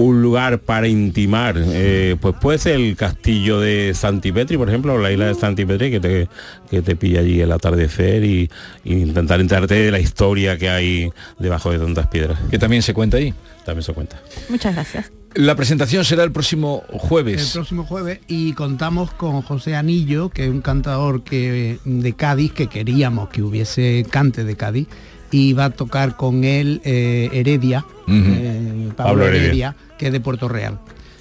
un 0.00 0.22
lugar 0.22 0.60
para 0.60 0.88
intimar, 0.88 1.56
eh, 1.58 2.16
pues 2.20 2.34
puede 2.40 2.58
ser 2.58 2.76
el 2.76 2.96
castillo 2.96 3.60
de 3.60 3.92
Santipetri, 3.94 4.56
por 4.56 4.68
ejemplo, 4.68 4.94
o 4.94 4.98
la 4.98 5.12
isla 5.12 5.26
de 5.26 5.34
Santipetri, 5.34 5.90
que 5.90 6.00
te, 6.00 6.28
que 6.70 6.80
te 6.80 6.96
pilla 6.96 7.20
allí 7.20 7.40
el 7.40 7.52
atardecer 7.52 8.24
y, 8.24 8.50
y 8.82 8.94
intentar 8.94 9.40
enterarte 9.40 9.74
de 9.74 9.90
la 9.90 10.00
historia 10.00 10.56
que 10.56 10.70
hay 10.70 11.10
debajo 11.38 11.70
de 11.70 11.78
tantas 11.78 12.06
piedras. 12.06 12.38
Que 12.50 12.58
también 12.58 12.82
se 12.82 12.94
cuenta 12.94 13.18
ahí. 13.18 13.34
También 13.66 13.82
se 13.82 13.92
cuenta. 13.92 14.20
Muchas 14.48 14.74
gracias. 14.74 15.12
La 15.34 15.54
presentación 15.54 16.04
será 16.04 16.24
el 16.24 16.32
próximo 16.32 16.82
El 16.92 16.98
jueves. 16.98 17.52
próximo 17.52 17.84
jueves 17.84 18.18
y 18.26 18.52
contamos 18.54 19.12
con 19.12 19.42
José 19.42 19.76
Anillo, 19.76 20.28
que 20.28 20.44
es 20.44 20.50
un 20.50 20.60
cantador 20.60 21.22
que, 21.22 21.78
de 21.84 22.12
Cádiz, 22.14 22.52
que 22.52 22.66
queríamos 22.66 23.28
que 23.28 23.40
hubiese 23.42 24.04
cante 24.10 24.42
de 24.44 24.56
Cádiz, 24.56 24.88
y 25.30 25.52
va 25.52 25.66
a 25.66 25.70
tocar 25.70 26.16
con 26.16 26.42
él 26.42 26.80
eh, 26.84 27.28
Heredia, 27.32 27.84
eh, 28.08 28.88
Pablo, 28.96 29.12
Pablo 29.12 29.26
Heredia, 29.28 29.46
Heredia. 29.46 29.76
que 29.98 30.06
es 30.08 30.12
de 30.12 30.18
Puerto 30.20 30.48
Real. 30.48 30.80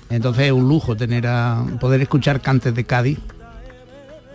Entonces 0.10 0.48
es 0.48 0.52
un 0.54 0.68
lujo 0.68 0.98
tener 0.98 1.28
a 1.28 1.64
poder 1.80 2.02
escuchar 2.02 2.42
cantes 2.42 2.74
de 2.74 2.84
Cádiz. 2.86 3.20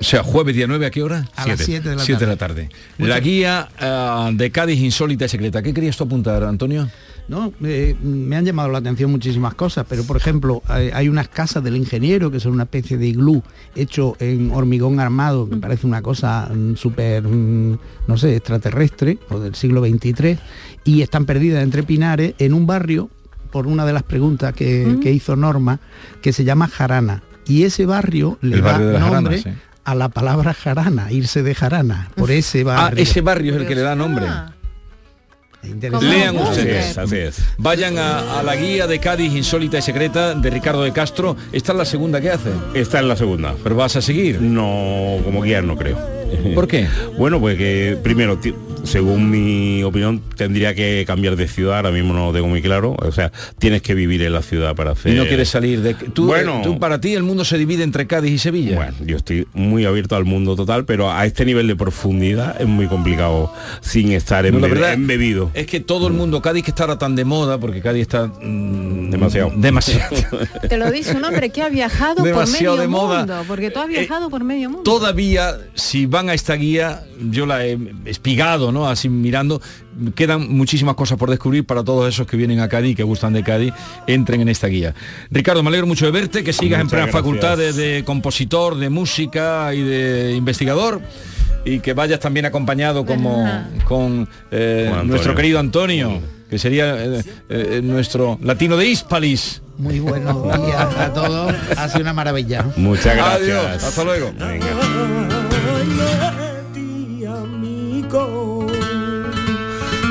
O 0.00 0.04
sea, 0.04 0.22
jueves 0.22 0.54
día 0.54 0.66
9, 0.68 0.86
¿a 0.86 0.90
qué 0.90 1.02
hora? 1.02 1.28
A 1.34 1.46
las 1.48 1.60
siete 1.60 1.88
de 1.88 1.96
la 1.96 2.02
Siete 2.02 2.36
tarde. 2.36 2.68
La 2.98 3.06
Muchas- 3.06 3.20
guía 3.24 3.68
ah, 3.80 4.30
de 4.32 4.50
Cádiz 4.52 4.78
insólita 4.80 5.24
y 5.24 5.28
secreta. 5.28 5.62
¿Qué 5.62 5.74
querías 5.74 5.96
tú 5.96 6.04
apuntar, 6.04 6.44
Antonio? 6.44 6.88
No, 7.26 7.52
Eh, 7.64 7.96
me 8.02 8.36
han 8.36 8.44
llamado 8.44 8.68
la 8.68 8.78
atención 8.78 9.10
muchísimas 9.10 9.54
cosas, 9.54 9.86
pero 9.88 10.04
por 10.04 10.16
ejemplo, 10.18 10.62
hay, 10.68 10.90
hay 10.92 11.08
unas 11.08 11.28
casas 11.28 11.64
del 11.64 11.76
ingeniero 11.76 12.30
que 12.30 12.38
son 12.38 12.52
una 12.52 12.64
especie 12.64 12.98
de 12.98 13.06
iglú 13.06 13.42
hecho 13.74 14.14
en 14.20 14.50
hormigón 14.52 15.00
armado, 15.00 15.48
que 15.48 15.56
parece 15.56 15.86
una 15.86 16.02
cosa 16.02 16.50
mm, 16.54 16.74
súper, 16.76 17.22
mm, 17.22 17.78
no 18.08 18.16
sé, 18.18 18.36
extraterrestre 18.36 19.18
o 19.30 19.40
del 19.40 19.54
siglo 19.54 19.82
XXIII, 19.84 20.38
y 20.84 21.00
están 21.00 21.24
perdidas 21.24 21.62
entre 21.62 21.82
pinares 21.82 22.34
en 22.38 22.52
un 22.52 22.66
barrio, 22.66 23.08
por 23.50 23.66
una 23.68 23.86
de 23.86 23.92
las 23.92 24.02
preguntas 24.02 24.52
que, 24.52 24.98
que 25.00 25.12
hizo 25.12 25.36
Norma, 25.36 25.78
que 26.20 26.32
se 26.32 26.44
llama 26.44 26.66
Jarana. 26.68 27.22
Y 27.46 27.62
ese 27.62 27.86
barrio 27.86 28.36
le 28.42 28.56
El 28.56 28.62
barrio 28.62 28.86
de 28.88 28.92
da 28.94 28.98
nombre 29.10 29.38
sí. 29.38 29.48
a 29.84 29.94
la 29.94 30.08
palabra 30.08 30.52
jarana, 30.54 31.12
irse 31.12 31.42
de 31.42 31.54
jarana, 31.54 32.10
por 32.16 32.30
ese 32.30 32.62
Ah, 32.62 32.64
barrio. 32.64 33.02
ese 33.02 33.20
barrio 33.20 33.54
es 33.54 33.60
el 33.62 33.66
que 33.68 33.74
le 33.76 33.82
da 33.82 33.94
nombre. 33.94 34.24
Interesante. 34.26 34.54
Lean 36.00 36.36
Así 36.38 36.50
ustedes. 36.60 36.90
es, 36.90 36.98
así 36.98 37.16
es. 37.16 37.36
Vayan 37.58 37.98
a, 37.98 38.38
a 38.40 38.42
la 38.42 38.56
guía 38.56 38.86
de 38.86 38.98
Cádiz 39.00 39.32
insólita 39.34 39.78
y 39.78 39.82
secreta 39.82 40.34
de 40.34 40.50
Ricardo 40.50 40.82
de 40.82 40.92
Castro. 40.92 41.36
Esta 41.52 41.72
es 41.72 41.78
la 41.78 41.84
segunda 41.84 42.20
que 42.20 42.30
hace. 42.30 42.50
Esta 42.74 43.00
es 43.00 43.06
la 43.06 43.16
segunda. 43.16 43.54
¿Pero 43.62 43.76
vas 43.76 43.96
a 43.96 44.02
seguir? 44.02 44.40
No, 44.40 45.18
como 45.24 45.42
guía 45.42 45.62
no 45.62 45.76
creo. 45.76 45.98
¿Por 46.54 46.66
qué? 46.68 46.86
Bueno, 47.18 47.38
pues 47.40 47.56
que 47.56 47.96
primero, 48.02 48.38
según 48.84 49.30
mi 49.30 49.82
opinión, 49.82 50.20
tendría 50.36 50.74
que 50.74 51.04
cambiar 51.06 51.36
de 51.36 51.48
ciudad, 51.48 51.76
ahora 51.76 51.90
mismo 51.90 52.12
no 52.14 52.26
lo 52.26 52.32
tengo 52.32 52.48
muy 52.48 52.62
claro. 52.62 52.94
O 52.98 53.12
sea, 53.12 53.32
tienes 53.58 53.82
que 53.82 53.94
vivir 53.94 54.22
en 54.22 54.32
la 54.32 54.42
ciudad 54.42 54.74
para 54.74 54.92
hacer... 54.92 55.12
Y 55.12 55.16
no 55.16 55.26
quieres 55.26 55.48
salir 55.48 55.80
de... 55.82 55.94
Tú, 55.94 56.26
Bueno. 56.26 56.60
tú, 56.62 56.78
para 56.78 57.00
ti 57.00 57.14
el 57.14 57.22
mundo 57.22 57.44
se 57.44 57.58
divide 57.58 57.82
entre 57.82 58.06
Cádiz 58.06 58.32
y 58.32 58.38
Sevilla. 58.38 58.76
Bueno, 58.76 58.94
yo 59.04 59.16
estoy 59.16 59.46
muy 59.54 59.84
abierto 59.84 60.16
al 60.16 60.24
mundo 60.24 60.54
total, 60.56 60.84
pero 60.84 61.10
a 61.10 61.26
este 61.26 61.44
nivel 61.44 61.66
de 61.66 61.76
profundidad 61.76 62.60
es 62.60 62.66
muy 62.66 62.86
complicado 62.86 63.52
sin 63.80 64.12
estar 64.12 64.44
No, 64.52 64.58
la 64.58 64.66
embe- 64.66 64.70
verdad 64.70 64.92
embebido. 64.92 65.50
Es 65.54 65.66
que 65.66 65.80
todo 65.80 66.06
el 66.08 66.12
mundo, 66.12 66.40
Cádiz 66.42 66.64
que 66.64 66.70
está 66.70 66.84
ahora 66.84 66.98
tan 66.98 67.16
de 67.16 67.24
moda, 67.24 67.58
porque 67.58 67.80
Cádiz 67.80 68.02
está 68.02 68.26
mm, 68.26 69.10
Demasiado. 69.10 69.52
demasiado. 69.56 70.16
Te 70.68 70.76
lo 70.76 70.90
dice 70.90 71.16
un 71.16 71.24
hombre 71.24 71.50
que 71.50 71.62
ha 71.62 71.68
viajado 71.68 72.16
por 72.16 72.24
Demasiado 72.26 72.76
medio 72.76 72.80
de 72.82 72.88
moda. 72.88 73.18
mundo, 73.20 73.44
porque 73.48 73.70
tú 73.70 73.80
has 73.80 73.88
viajado 73.88 74.30
por 74.30 74.44
medio 74.44 74.68
mundo. 74.70 74.82
Todavía, 74.84 75.56
si 75.74 76.06
van 76.06 76.28
a 76.28 76.34
esta 76.34 76.54
guía, 76.54 77.04
yo 77.30 77.46
la 77.46 77.64
he 77.66 77.78
espigado, 78.04 78.72
¿no? 78.74 78.86
Así 78.86 79.08
mirando, 79.08 79.62
quedan 80.14 80.54
muchísimas 80.54 80.94
cosas 80.96 81.16
por 81.16 81.30
descubrir 81.30 81.64
para 81.64 81.82
todos 81.82 82.06
esos 82.12 82.26
que 82.26 82.36
vienen 82.36 82.60
a 82.60 82.68
Cádiz 82.68 82.92
y 82.92 82.94
que 82.94 83.02
gustan 83.04 83.32
de 83.32 83.42
Cádiz, 83.42 83.72
entren 84.06 84.42
en 84.42 84.48
esta 84.50 84.66
guía. 84.66 84.94
Ricardo, 85.30 85.62
me 85.62 85.68
alegro 85.68 85.86
mucho 85.86 86.04
de 86.04 86.10
verte, 86.12 86.44
que 86.44 86.52
sigas 86.52 86.80
en 86.80 86.86
Muchas 86.86 86.90
plena 86.90 87.06
gracias. 87.06 87.22
facultad 87.22 87.56
de, 87.56 87.72
de 87.72 88.04
compositor, 88.04 88.76
de 88.76 88.90
música 88.90 89.72
y 89.72 89.82
de 89.82 90.32
investigador. 90.36 91.00
Y 91.66 91.80
que 91.80 91.94
vayas 91.94 92.20
también 92.20 92.44
acompañado 92.44 93.06
como 93.06 93.42
con, 93.86 94.28
eh, 94.50 94.92
nuestro 95.04 95.34
querido 95.34 95.58
Antonio, 95.58 96.20
que 96.50 96.58
sería 96.58 96.94
eh, 97.02 97.22
eh, 97.48 97.80
nuestro 97.82 98.38
latino 98.42 98.76
de 98.76 98.86
Hispalis. 98.86 99.62
Muy 99.78 99.98
buenos 99.98 100.42
días 100.62 100.94
a 100.98 101.10
todos. 101.14 101.54
Ha 101.78 101.88
sido 101.88 102.02
una 102.02 102.12
maravilla. 102.12 102.66
Muchas 102.76 103.16
gracias. 103.16 103.64
Adiós, 103.64 103.82
hasta 103.82 104.04
luego. 104.04 104.32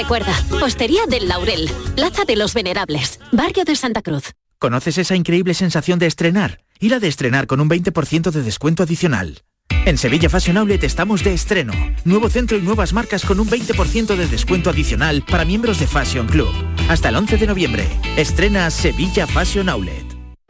Recuerda, 0.00 0.34
Hostería 0.62 1.02
del 1.06 1.28
Laurel, 1.28 1.70
Plaza 1.94 2.24
de 2.24 2.34
los 2.34 2.54
Venerables, 2.54 3.20
Barrio 3.32 3.66
de 3.66 3.76
Santa 3.76 4.00
Cruz. 4.00 4.32
¿Conoces 4.58 4.96
esa 4.96 5.14
increíble 5.14 5.52
sensación 5.52 5.98
de 5.98 6.06
estrenar? 6.06 6.62
Ir 6.78 6.94
a 6.94 7.00
de 7.00 7.06
estrenar 7.06 7.46
con 7.46 7.60
un 7.60 7.68
20% 7.68 8.30
de 8.30 8.42
descuento 8.42 8.82
adicional. 8.82 9.42
En 9.84 9.98
Sevilla 9.98 10.30
Fashion 10.30 10.56
Outlet 10.56 10.82
estamos 10.84 11.22
de 11.22 11.34
estreno. 11.34 11.74
Nuevo 12.06 12.30
centro 12.30 12.56
y 12.56 12.62
nuevas 12.62 12.94
marcas 12.94 13.26
con 13.26 13.40
un 13.40 13.50
20% 13.50 14.16
de 14.16 14.26
descuento 14.26 14.70
adicional 14.70 15.22
para 15.30 15.44
miembros 15.44 15.78
de 15.78 15.86
Fashion 15.86 16.26
Club. 16.28 16.54
Hasta 16.88 17.10
el 17.10 17.16
11 17.16 17.36
de 17.36 17.46
noviembre. 17.46 17.86
Estrena 18.16 18.70
Sevilla 18.70 19.26
Fashion 19.26 19.68
Outlet. 19.68 20.09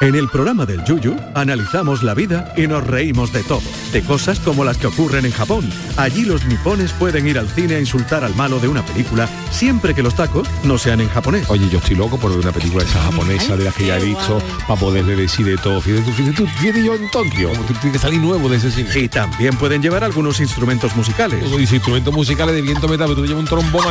En 0.00 0.14
el 0.16 0.28
programa 0.28 0.66
del 0.66 0.82
Yuyu 0.84 1.14
analizamos 1.34 2.02
la 2.02 2.14
vida 2.14 2.52
y 2.56 2.66
nos 2.66 2.84
reímos 2.84 3.32
de 3.32 3.42
todo, 3.44 3.62
de 3.92 4.02
cosas 4.02 4.40
como 4.40 4.64
las 4.64 4.78
que 4.78 4.88
ocurren 4.88 5.26
en 5.26 5.32
Japón. 5.32 5.70
Allí 5.96 6.24
los 6.24 6.44
nipones 6.46 6.92
pueden 6.92 7.28
ir 7.28 7.38
al 7.38 7.48
cine 7.48 7.76
a 7.76 7.80
insultar 7.80 8.24
al 8.24 8.34
malo 8.34 8.58
de 8.58 8.68
una 8.68 8.84
película 8.84 9.28
siempre 9.50 9.94
que 9.94 10.02
los 10.02 10.16
tacos 10.16 10.48
no 10.64 10.78
sean 10.78 11.02
en 11.02 11.08
japonés. 11.08 11.48
Oye, 11.50 11.68
yo 11.68 11.78
estoy 11.78 11.94
loco 11.94 12.18
por 12.18 12.30
ver 12.30 12.40
una 12.40 12.52
película 12.52 12.82
esa 12.82 13.00
japonesa 13.02 13.56
de 13.56 13.64
las 13.64 13.74
que 13.74 13.86
ya 13.86 13.98
he 13.98 14.04
visto 14.04 14.42
para 14.66 14.80
poderle 14.80 15.14
decir 15.14 15.46
de 15.46 15.56
todo. 15.58 15.80
Fíjate 15.80 16.02
tú, 16.02 16.12
fíjate 16.12 16.36
tú, 16.36 16.46
fíjate 16.46 16.84
yo 16.84 16.94
en 16.94 17.10
Tokio, 17.10 17.50
como 17.50 17.62
tú 17.64 17.74
tienes 17.74 17.92
que 17.92 17.98
salir 17.98 18.20
nuevo 18.20 18.48
de 18.48 18.56
ese 18.56 18.70
cine. 18.72 18.88
Y 18.98 19.08
también 19.08 19.54
pueden 19.56 19.82
llevar 19.82 20.02
algunos 20.02 20.40
instrumentos 20.40 20.96
musicales. 20.96 21.44
Y 21.48 21.74
instrumentos 21.74 22.12
musicales 22.12 22.54
de 22.54 22.62
viento 22.62 22.88
metal, 22.88 23.08
pero 23.08 23.20
tú 23.20 23.26
llevas 23.26 23.42
un 23.42 23.48
trombón 23.48 23.84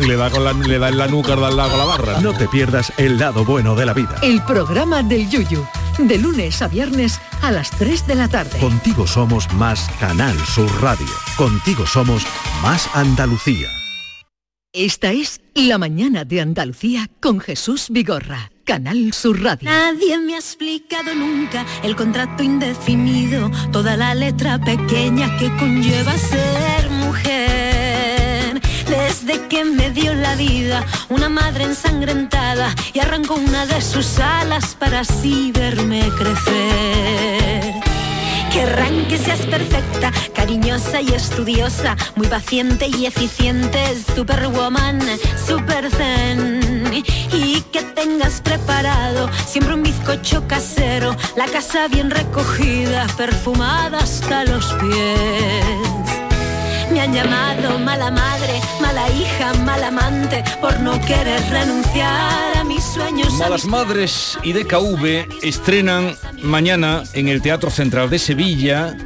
y 0.00 0.06
le 0.06 0.16
da 0.16 0.30
con 0.30 0.42
la, 0.42 0.54
le 0.54 0.78
da 0.78 0.88
en 0.88 0.98
la 0.98 1.06
nuca, 1.06 1.36
da 1.36 1.48
al 1.48 1.56
lado 1.56 1.70
con 1.70 1.78
la 1.78 1.84
barra. 1.84 2.20
No 2.20 2.32
te 2.32 2.48
pierdas 2.48 2.92
el 2.96 3.18
lado 3.18 3.44
bueno 3.44 3.74
de 3.76 3.86
la 3.86 3.92
vida. 3.92 4.16
El 4.22 4.42
programa 4.42 5.02
del 5.02 5.25
Yuyu, 5.30 5.66
de 5.98 6.18
lunes 6.18 6.62
a 6.62 6.68
viernes 6.68 7.20
a 7.42 7.50
las 7.50 7.70
3 7.70 8.06
de 8.06 8.14
la 8.14 8.28
tarde. 8.28 8.58
Contigo 8.58 9.06
somos 9.06 9.52
más 9.54 9.88
Canal 10.00 10.38
Sur 10.46 10.70
Radio. 10.82 11.06
Contigo 11.36 11.86
somos 11.86 12.24
más 12.62 12.88
Andalucía. 12.94 13.68
Esta 14.72 15.10
es 15.10 15.40
La 15.54 15.78
mañana 15.78 16.24
de 16.26 16.42
Andalucía 16.42 17.08
con 17.20 17.40
Jesús 17.40 17.86
Vigorra, 17.88 18.50
Canal 18.64 19.14
Sur 19.14 19.42
Radio. 19.42 19.70
Nadie 19.70 20.18
me 20.18 20.34
ha 20.34 20.38
explicado 20.38 21.14
nunca 21.14 21.64
el 21.82 21.96
contrato 21.96 22.42
indefinido, 22.42 23.50
toda 23.72 23.96
la 23.96 24.14
letra 24.14 24.58
pequeña 24.58 25.34
que 25.38 25.48
conlleva 25.56 26.12
ser 26.18 26.90
mujer. 26.90 27.55
Desde 29.26 29.48
que 29.48 29.64
me 29.64 29.90
dio 29.90 30.14
la 30.14 30.36
vida 30.36 30.84
una 31.08 31.28
madre 31.28 31.64
ensangrentada 31.64 32.72
y 32.92 33.00
arrancó 33.00 33.34
una 33.34 33.66
de 33.66 33.82
sus 33.82 34.20
alas 34.20 34.76
para 34.76 35.00
así 35.00 35.50
verme 35.52 36.08
crecer. 36.16 37.74
Que 39.08 39.18
seas 39.18 39.40
perfecta, 39.40 40.12
cariñosa 40.32 41.00
y 41.00 41.08
estudiosa, 41.08 41.96
muy 42.14 42.28
paciente 42.28 42.86
y 42.86 43.06
eficiente, 43.06 43.78
superwoman, 44.14 45.00
super 45.46 45.90
zen. 45.90 47.02
Y 47.32 47.60
que 47.72 47.82
tengas 47.82 48.40
preparado 48.40 49.28
siempre 49.46 49.74
un 49.74 49.82
bizcocho 49.82 50.46
casero, 50.46 51.16
la 51.36 51.46
casa 51.46 51.88
bien 51.88 52.10
recogida, 52.10 53.06
perfumada 53.16 53.98
hasta 53.98 54.44
los 54.44 54.72
pies. 54.74 56.25
Me 56.96 57.02
han 57.02 57.12
llamado 57.12 57.78
mala 57.78 58.10
madre, 58.10 58.58
mala 58.80 59.10
hija, 59.10 59.52
mala 59.66 59.88
amante, 59.88 60.42
por 60.62 60.80
no 60.80 60.98
querer 61.02 61.42
renunciar 61.50 62.56
a 62.56 62.64
mis 62.64 62.82
sueños. 62.82 63.34
Malas 63.34 63.64
mis 63.64 63.70
Madres 63.70 64.38
y 64.42 64.54
DKV 64.54 65.28
estrenan 65.42 66.16
mañana 66.40 67.02
en 67.12 67.28
el 67.28 67.42
Teatro 67.42 67.68
Central 67.68 68.08
de 68.08 68.18
Sevilla 68.18 68.96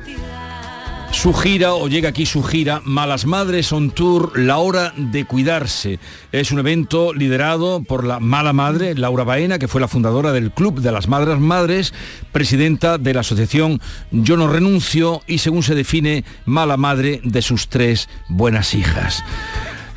su 1.12 1.34
gira, 1.34 1.74
o 1.74 1.88
llega 1.88 2.08
aquí 2.08 2.24
su 2.26 2.42
gira, 2.42 2.80
Malas 2.84 3.26
Madres 3.26 3.72
on 3.72 3.90
Tour, 3.90 4.38
la 4.38 4.58
hora 4.58 4.92
de 4.96 5.24
cuidarse. 5.24 5.98
Es 6.32 6.50
un 6.50 6.58
evento 6.58 7.12
liderado 7.12 7.82
por 7.82 8.04
la 8.04 8.20
mala 8.20 8.52
madre, 8.52 8.94
Laura 8.94 9.24
Baena, 9.24 9.58
que 9.58 9.68
fue 9.68 9.80
la 9.80 9.88
fundadora 9.88 10.32
del 10.32 10.50
Club 10.50 10.80
de 10.80 10.92
las 10.92 11.08
Madres 11.08 11.38
Madres, 11.38 11.92
presidenta 12.32 12.98
de 12.98 13.14
la 13.14 13.20
asociación 13.20 13.80
Yo 14.10 14.36
no 14.36 14.48
renuncio 14.48 15.22
y 15.26 15.38
según 15.38 15.62
se 15.62 15.74
define, 15.74 16.24
mala 16.44 16.76
madre 16.76 17.20
de 17.24 17.42
sus 17.42 17.68
tres 17.68 18.08
buenas 18.28 18.74
hijas. 18.74 19.22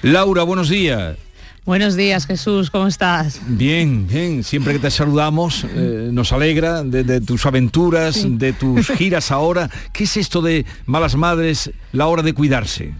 Laura, 0.01 0.43
buenos 0.43 0.69
días. 0.69 1.22
Buenos 1.65 1.95
días, 1.95 2.25
Jesús, 2.25 2.69
¿cómo 2.69 2.87
estás? 2.87 3.39
Bien, 3.47 4.05
bien. 4.05 4.43
Siempre 4.43 4.73
que 4.73 4.79
te 4.79 4.91
saludamos 4.91 5.63
eh, 5.63 6.09
nos 6.11 6.33
alegra 6.33 6.83
de, 6.83 7.05
de 7.05 7.21
tus 7.21 7.45
aventuras, 7.45 8.25
de 8.27 8.51
tus 8.51 8.87
giras 8.97 9.31
ahora. 9.31 9.69
¿Qué 9.93 10.03
es 10.03 10.17
esto 10.17 10.41
de 10.41 10.65
Malas 10.85 11.15
Madres, 11.15 11.71
la 11.93 12.07
hora 12.07 12.21
de 12.21 12.33
cuidarse? 12.33 12.93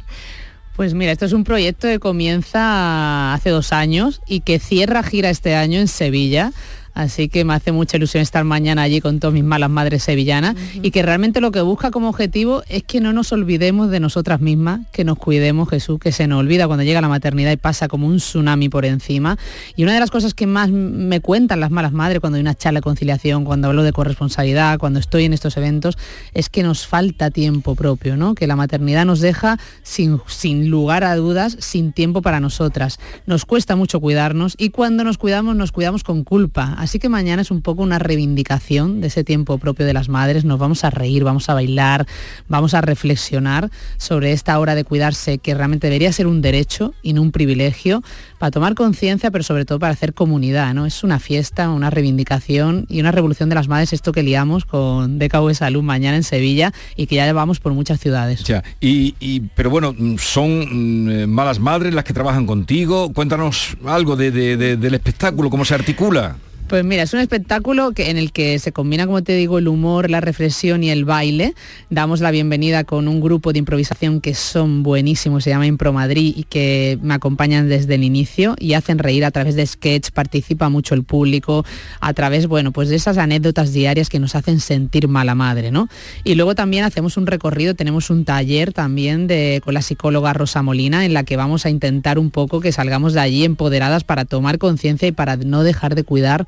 Pues 0.77 0.93
mira, 0.93 1.11
esto 1.11 1.25
es 1.25 1.33
un 1.33 1.43
proyecto 1.43 1.89
que 1.89 1.99
comienza 1.99 3.33
hace 3.33 3.49
dos 3.49 3.73
años 3.73 4.21
y 4.27 4.39
que 4.39 4.59
cierra 4.59 5.03
gira 5.03 5.29
este 5.29 5.55
año 5.55 5.81
en 5.81 5.89
Sevilla. 5.89 6.53
Así 6.93 7.27
que 7.29 7.43
me 7.43 7.53
hace 7.53 7.71
mucha 7.71 7.97
ilusión 7.97 8.21
estar 8.21 8.43
mañana 8.43 8.83
allí 8.83 9.01
con 9.01 9.19
todas 9.19 9.33
mis 9.33 9.43
malas 9.43 9.69
madres 9.69 10.03
sevillanas 10.03 10.55
y 10.73 10.91
que 10.91 11.01
realmente 11.01 11.41
lo 11.41 11.51
que 11.51 11.61
busca 11.61 11.91
como 11.91 12.09
objetivo 12.09 12.63
es 12.69 12.83
que 12.83 13.01
no 13.01 13.13
nos 13.13 13.31
olvidemos 13.31 13.89
de 13.89 13.99
nosotras 13.99 14.41
mismas, 14.41 14.81
que 14.91 15.03
nos 15.03 15.17
cuidemos, 15.17 15.69
Jesús, 15.69 15.99
que 15.99 16.11
se 16.11 16.27
nos 16.27 16.39
olvida 16.39 16.67
cuando 16.67 16.83
llega 16.83 17.01
la 17.01 17.09
maternidad 17.09 17.51
y 17.51 17.57
pasa 17.57 17.87
como 17.87 18.07
un 18.07 18.17
tsunami 18.17 18.69
por 18.69 18.85
encima. 18.85 19.37
Y 19.75 19.83
una 19.83 19.93
de 19.93 19.99
las 19.99 20.11
cosas 20.11 20.33
que 20.33 20.45
más 20.45 20.69
me 20.69 21.19
cuentan 21.19 21.59
las 21.59 21.71
malas 21.71 21.93
madres 21.93 22.19
cuando 22.19 22.37
hay 22.37 22.41
una 22.41 22.55
charla 22.55 22.79
de 22.79 22.83
conciliación, 22.83 23.45
cuando 23.45 23.69
hablo 23.69 23.83
de 23.83 23.91
corresponsabilidad, 23.91 24.77
cuando 24.77 24.99
estoy 24.99 25.25
en 25.25 25.33
estos 25.33 25.57
eventos, 25.57 25.97
es 26.33 26.49
que 26.49 26.63
nos 26.63 26.85
falta 26.85 27.31
tiempo 27.31 27.75
propio, 27.75 28.17
¿no? 28.17 28.35
Que 28.35 28.47
la 28.47 28.55
maternidad 28.55 29.05
nos 29.05 29.19
deja 29.19 29.57
sin, 29.81 30.19
sin 30.27 30.69
lugar 30.69 31.03
a 31.03 31.15
dudas, 31.15 31.57
sin 31.59 31.91
tiempo 31.91 32.21
para 32.21 32.39
nosotras. 32.39 32.99
Nos 33.25 33.45
cuesta 33.45 33.75
mucho 33.75 33.99
cuidarnos 33.99 34.55
y 34.57 34.69
cuando 34.69 35.03
nos 35.03 35.17
cuidamos, 35.17 35.55
nos 35.55 35.71
cuidamos 35.71 36.03
con 36.03 36.23
culpa. 36.23 36.75
Así 36.83 36.99
que 36.99 37.07
mañana 37.07 37.41
es 37.41 37.49
un 37.49 37.61
poco 37.61 37.81
una 37.81 37.97
reivindicación 37.97 38.99
de 38.99 39.07
ese 39.07 39.23
tiempo 39.23 39.57
propio 39.57 39.85
de 39.85 39.93
las 39.93 40.09
madres. 40.09 40.43
Nos 40.43 40.59
vamos 40.59 40.83
a 40.83 40.89
reír, 40.89 41.23
vamos 41.23 41.47
a 41.47 41.53
bailar, 41.53 42.05
vamos 42.49 42.73
a 42.73 42.81
reflexionar 42.81 43.69
sobre 43.95 44.33
esta 44.33 44.59
hora 44.59 44.75
de 44.75 44.83
cuidarse 44.83 45.37
que 45.37 45.53
realmente 45.55 45.87
debería 45.87 46.11
ser 46.11 46.27
un 46.27 46.41
derecho 46.41 46.93
y 47.01 47.13
no 47.13 47.21
un 47.21 47.31
privilegio 47.31 48.03
para 48.37 48.51
tomar 48.51 48.75
conciencia, 48.75 49.31
pero 49.31 49.45
sobre 49.45 49.63
todo 49.63 49.79
para 49.79 49.93
hacer 49.93 50.13
comunidad. 50.13 50.73
¿no? 50.73 50.85
Es 50.85 51.05
una 51.05 51.19
fiesta, 51.19 51.69
una 51.69 51.89
reivindicación 51.89 52.85
y 52.89 52.99
una 52.99 53.13
revolución 53.13 53.47
de 53.47 53.55
las 53.55 53.69
madres, 53.69 53.93
esto 53.93 54.11
que 54.11 54.21
liamos 54.21 54.65
con 54.65 55.19
DKV 55.19 55.53
Salud 55.53 55.83
mañana 55.83 56.17
en 56.17 56.23
Sevilla 56.23 56.73
y 56.97 57.07
que 57.07 57.15
ya 57.15 57.25
llevamos 57.25 57.61
por 57.61 57.71
muchas 57.73 58.01
ciudades. 58.01 58.43
Ya, 58.43 58.61
y, 58.81 59.39
pero 59.55 59.69
bueno, 59.69 59.95
son 60.17 61.05
mm, 61.05 61.09
eh, 61.11 61.27
malas 61.27 61.59
madres 61.61 61.93
las 61.93 62.03
que 62.03 62.11
trabajan 62.11 62.45
contigo. 62.45 63.13
Cuéntanos 63.13 63.77
algo 63.85 64.17
de- 64.17 64.31
de- 64.31 64.57
de- 64.57 64.75
del 64.75 64.93
espectáculo, 64.95 65.49
cómo 65.49 65.63
se 65.63 65.75
articula. 65.75 66.35
Pues 66.73 66.83
mira, 66.83 67.03
es 67.03 67.13
un 67.13 67.19
espectáculo 67.19 67.91
que, 67.91 68.09
en 68.09 68.17
el 68.17 68.31
que 68.31 68.57
se 68.57 68.71
combina, 68.71 69.05
como 69.05 69.21
te 69.21 69.35
digo, 69.35 69.59
el 69.59 69.67
humor, 69.67 70.09
la 70.09 70.21
reflexión 70.21 70.83
y 70.83 70.89
el 70.89 71.05
baile. 71.05 71.53
Damos 71.91 72.19
la 72.19 72.31
bienvenida 72.31 72.83
con 72.83 73.07
un 73.07 73.21
grupo 73.21 73.53
de 73.53 73.59
improvisación 73.59 74.21
que 74.21 74.33
son 74.33 74.81
buenísimos, 74.81 75.43
se 75.43 75.51
llama 75.51 75.67
Impro 75.67 75.93
Madrid 75.93 76.33
y 76.35 76.45
que 76.45 76.97
me 77.03 77.13
acompañan 77.13 77.69
desde 77.69 77.93
el 77.93 78.03
inicio 78.03 78.55
y 78.57 78.73
hacen 78.73 78.97
reír 78.97 79.23
a 79.23 79.29
través 79.29 79.53
de 79.53 79.67
sketch, 79.67 80.09
participa 80.09 80.69
mucho 80.69 80.95
el 80.95 81.03
público, 81.03 81.63
a 81.99 82.11
través, 82.15 82.47
bueno, 82.47 82.71
pues 82.71 82.89
de 82.89 82.95
esas 82.95 83.19
anécdotas 83.19 83.71
diarias 83.71 84.09
que 84.09 84.17
nos 84.17 84.33
hacen 84.33 84.59
sentir 84.59 85.07
mala 85.07 85.35
madre, 85.35 85.69
¿no? 85.69 85.89
Y 86.23 86.33
luego 86.33 86.55
también 86.55 86.85
hacemos 86.85 87.17
un 87.17 87.27
recorrido, 87.27 87.75
tenemos 87.75 88.09
un 88.09 88.25
taller 88.25 88.73
también 88.73 89.27
con 89.63 89.75
la 89.75 89.83
psicóloga 89.83 90.33
Rosa 90.33 90.63
Molina 90.63 91.05
en 91.05 91.13
la 91.13 91.23
que 91.23 91.37
vamos 91.37 91.67
a 91.67 91.69
intentar 91.69 92.17
un 92.17 92.31
poco 92.31 92.61
que 92.61 92.71
salgamos 92.71 93.13
de 93.13 93.19
allí 93.19 93.45
empoderadas 93.45 94.03
para 94.03 94.25
tomar 94.25 94.57
conciencia 94.57 95.07
y 95.07 95.11
para 95.11 95.35
no 95.35 95.61
dejar 95.61 95.93
de 95.93 96.03
cuidar 96.03 96.47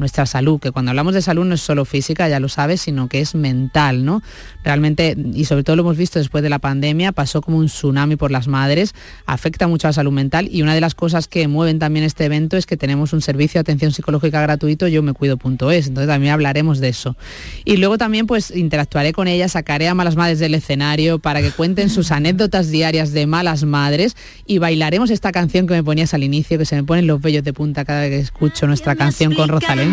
nuestra 0.00 0.26
salud, 0.26 0.58
que 0.58 0.72
cuando 0.72 0.90
hablamos 0.90 1.14
de 1.14 1.22
salud 1.22 1.44
no 1.44 1.54
es 1.54 1.60
solo 1.60 1.84
física, 1.84 2.28
ya 2.28 2.40
lo 2.40 2.48
sabes, 2.48 2.80
sino 2.80 3.08
que 3.08 3.20
es 3.20 3.34
mental, 3.34 4.04
¿no? 4.04 4.22
Realmente, 4.64 5.16
y 5.32 5.44
sobre 5.44 5.62
todo 5.62 5.76
lo 5.76 5.82
hemos 5.82 5.96
visto 5.96 6.18
después 6.18 6.42
de 6.42 6.50
la 6.50 6.58
pandemia, 6.58 7.12
pasó 7.12 7.40
como 7.40 7.58
un 7.58 7.66
tsunami 7.66 8.16
por 8.16 8.30
las 8.30 8.48
madres, 8.48 8.94
afecta 9.26 9.68
mucho 9.68 9.86
a 9.86 9.90
la 9.90 9.92
salud 9.92 10.12
mental 10.12 10.48
y 10.50 10.62
una 10.62 10.74
de 10.74 10.80
las 10.80 10.94
cosas 10.94 11.28
que 11.28 11.46
mueven 11.48 11.78
también 11.78 12.04
este 12.04 12.24
evento 12.24 12.56
es 12.56 12.66
que 12.66 12.76
tenemos 12.76 13.12
un 13.12 13.22
servicio 13.22 13.58
de 13.58 13.60
atención 13.60 13.92
psicológica 13.92 14.40
gratuito, 14.40 14.88
yo 14.88 15.02
me 15.02 15.12
cuido.es, 15.12 15.86
entonces 15.88 16.06
también 16.06 16.32
hablaremos 16.32 16.80
de 16.80 16.88
eso. 16.88 17.16
Y 17.64 17.76
luego 17.76 17.98
también 17.98 18.26
pues 18.26 18.50
interactuaré 18.50 19.12
con 19.12 19.28
ellas, 19.28 19.52
sacaré 19.52 19.88
a 19.88 19.94
malas 19.94 20.16
madres 20.16 20.38
del 20.38 20.54
escenario 20.54 21.18
para 21.18 21.42
que 21.42 21.50
cuenten 21.50 21.90
sus 21.90 22.10
anécdotas 22.10 22.70
diarias 22.70 23.12
de 23.12 23.26
malas 23.26 23.64
madres 23.64 24.16
y 24.46 24.58
bailaremos 24.58 25.10
esta 25.10 25.32
canción 25.32 25.66
que 25.66 25.74
me 25.74 25.84
ponías 25.84 26.14
al 26.14 26.24
inicio, 26.24 26.58
que 26.58 26.64
se 26.64 26.76
me 26.76 26.84
ponen 26.84 27.06
los 27.06 27.20
vellos 27.20 27.44
de 27.44 27.52
punta 27.52 27.84
cada 27.84 28.00
vez 28.00 28.10
que 28.10 28.18
escucho 28.20 28.66
nuestra 28.66 28.96
canción 28.96 29.34
con 29.34 29.48
Rosalén. 29.48 29.89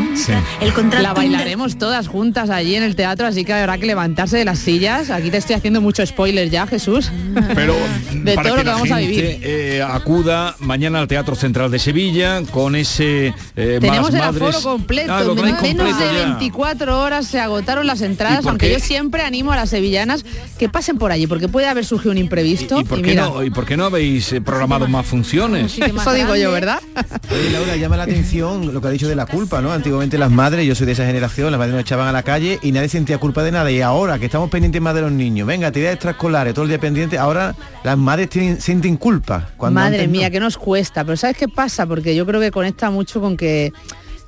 La 1.01 1.13
bailaremos 1.13 1.77
todas 1.77 2.07
juntas 2.07 2.49
allí 2.49 2.75
en 2.75 2.83
el 2.83 2.95
teatro, 2.95 3.27
así 3.27 3.45
que 3.45 3.53
habrá 3.53 3.77
que 3.77 3.85
levantarse 3.85 4.37
de 4.37 4.45
las 4.45 4.59
sillas. 4.59 5.09
Aquí 5.09 5.29
te 5.31 5.37
estoy 5.37 5.55
haciendo 5.55 5.81
mucho 5.81 6.05
spoiler 6.05 6.49
ya, 6.49 6.67
Jesús. 6.67 7.11
Pero 7.55 7.75
de 8.13 8.35
para 8.35 8.49
todo 8.49 8.57
que 8.57 8.63
lo 8.63 8.69
que 8.71 8.75
vamos 8.75 8.91
a 8.91 8.97
vivir. 8.97 9.39
eh, 9.41 9.83
acuda 9.87 10.55
mañana 10.59 10.99
al 10.99 11.07
Teatro 11.07 11.35
Central 11.35 11.71
de 11.71 11.79
Sevilla 11.79 12.41
con 12.51 12.75
ese 12.75 13.33
eh, 13.55 13.77
Tenemos 13.79 14.13
el 14.13 14.21
aforo 14.21 14.61
completo, 14.61 15.13
Ah, 15.13 15.21
en 15.21 15.35
menos 15.35 15.59
completo 15.59 15.83
de 15.85 15.91
ya. 15.91 16.25
24 16.25 16.99
horas 17.01 17.27
se 17.27 17.39
agotaron 17.39 17.87
las 17.87 18.01
entradas, 18.01 18.41
por 18.41 18.51
aunque 18.51 18.67
qué? 18.67 18.73
yo 18.73 18.79
siempre 18.79 19.21
animo 19.23 19.51
a 19.51 19.55
las 19.55 19.69
sevillanas 19.69 20.25
que 20.57 20.69
pasen 20.69 20.97
por 20.97 21.11
allí, 21.11 21.27
porque 21.27 21.47
puede 21.47 21.67
haber 21.67 21.85
surgido 21.85 22.11
un 22.11 22.17
imprevisto. 22.17 22.79
¿Y 22.79 22.83
por, 22.83 22.99
y 22.99 23.01
qué 23.01 23.09
mira, 23.11 23.25
no, 23.25 23.43
¿Y 23.43 23.49
por 23.49 23.65
qué 23.65 23.77
no 23.77 23.85
habéis 23.85 24.31
eh, 24.33 24.41
programado 24.41 24.87
más 24.87 25.05
funciones? 25.05 25.77
Eso 25.79 26.13
digo 26.13 26.35
yo, 26.35 26.51
¿verdad? 26.51 26.79
Oye, 27.31 27.49
Laura, 27.51 27.75
llama 27.75 27.97
la 27.97 28.03
atención 28.03 28.73
lo 28.73 28.81
que 28.81 28.87
ha 28.87 28.91
dicho 28.91 29.07
de 29.07 29.15
la 29.15 29.25
culpa, 29.25 29.61
¿no? 29.61 29.71
Antiguamente 29.87 30.17
las 30.17 30.31
madres, 30.31 30.67
yo 30.67 30.75
soy 30.75 30.85
de 30.85 30.91
esa 30.91 31.05
generación, 31.05 31.49
las 31.49 31.57
madres 31.59 31.73
nos 31.73 31.81
echaban 31.81 32.09
a 32.09 32.11
la 32.11 32.21
calle 32.21 32.59
y 32.61 32.73
nadie 32.73 32.89
sentía 32.89 33.19
culpa 33.19 33.41
de 33.41 33.53
nada. 33.53 33.71
Y 33.71 33.79
ahora 33.79 34.19
que 34.19 34.25
estamos 34.25 34.49
pendientes 34.49 34.81
más 34.81 34.93
de 34.93 34.99
los 34.99 35.13
niños, 35.13 35.47
venga, 35.47 35.67
actividades 35.67 35.95
extraescolares, 35.95 36.53
todo 36.53 36.63
el 36.63 36.69
día 36.69 36.77
pendiente, 36.77 37.17
ahora 37.17 37.55
las 37.85 37.97
madres 37.97 38.29
tienen, 38.29 38.59
sienten 38.59 38.97
culpa. 38.97 39.47
cuando 39.55 39.79
Madre 39.79 39.99
antes 39.99 40.09
no. 40.09 40.11
mía, 40.11 40.29
que 40.29 40.41
nos 40.41 40.57
cuesta. 40.57 41.05
Pero 41.05 41.15
¿sabes 41.15 41.37
qué 41.37 41.47
pasa? 41.47 41.85
Porque 41.85 42.13
yo 42.17 42.25
creo 42.25 42.41
que 42.41 42.51
conecta 42.51 42.89
mucho 42.89 43.21
con 43.21 43.37
que 43.37 43.71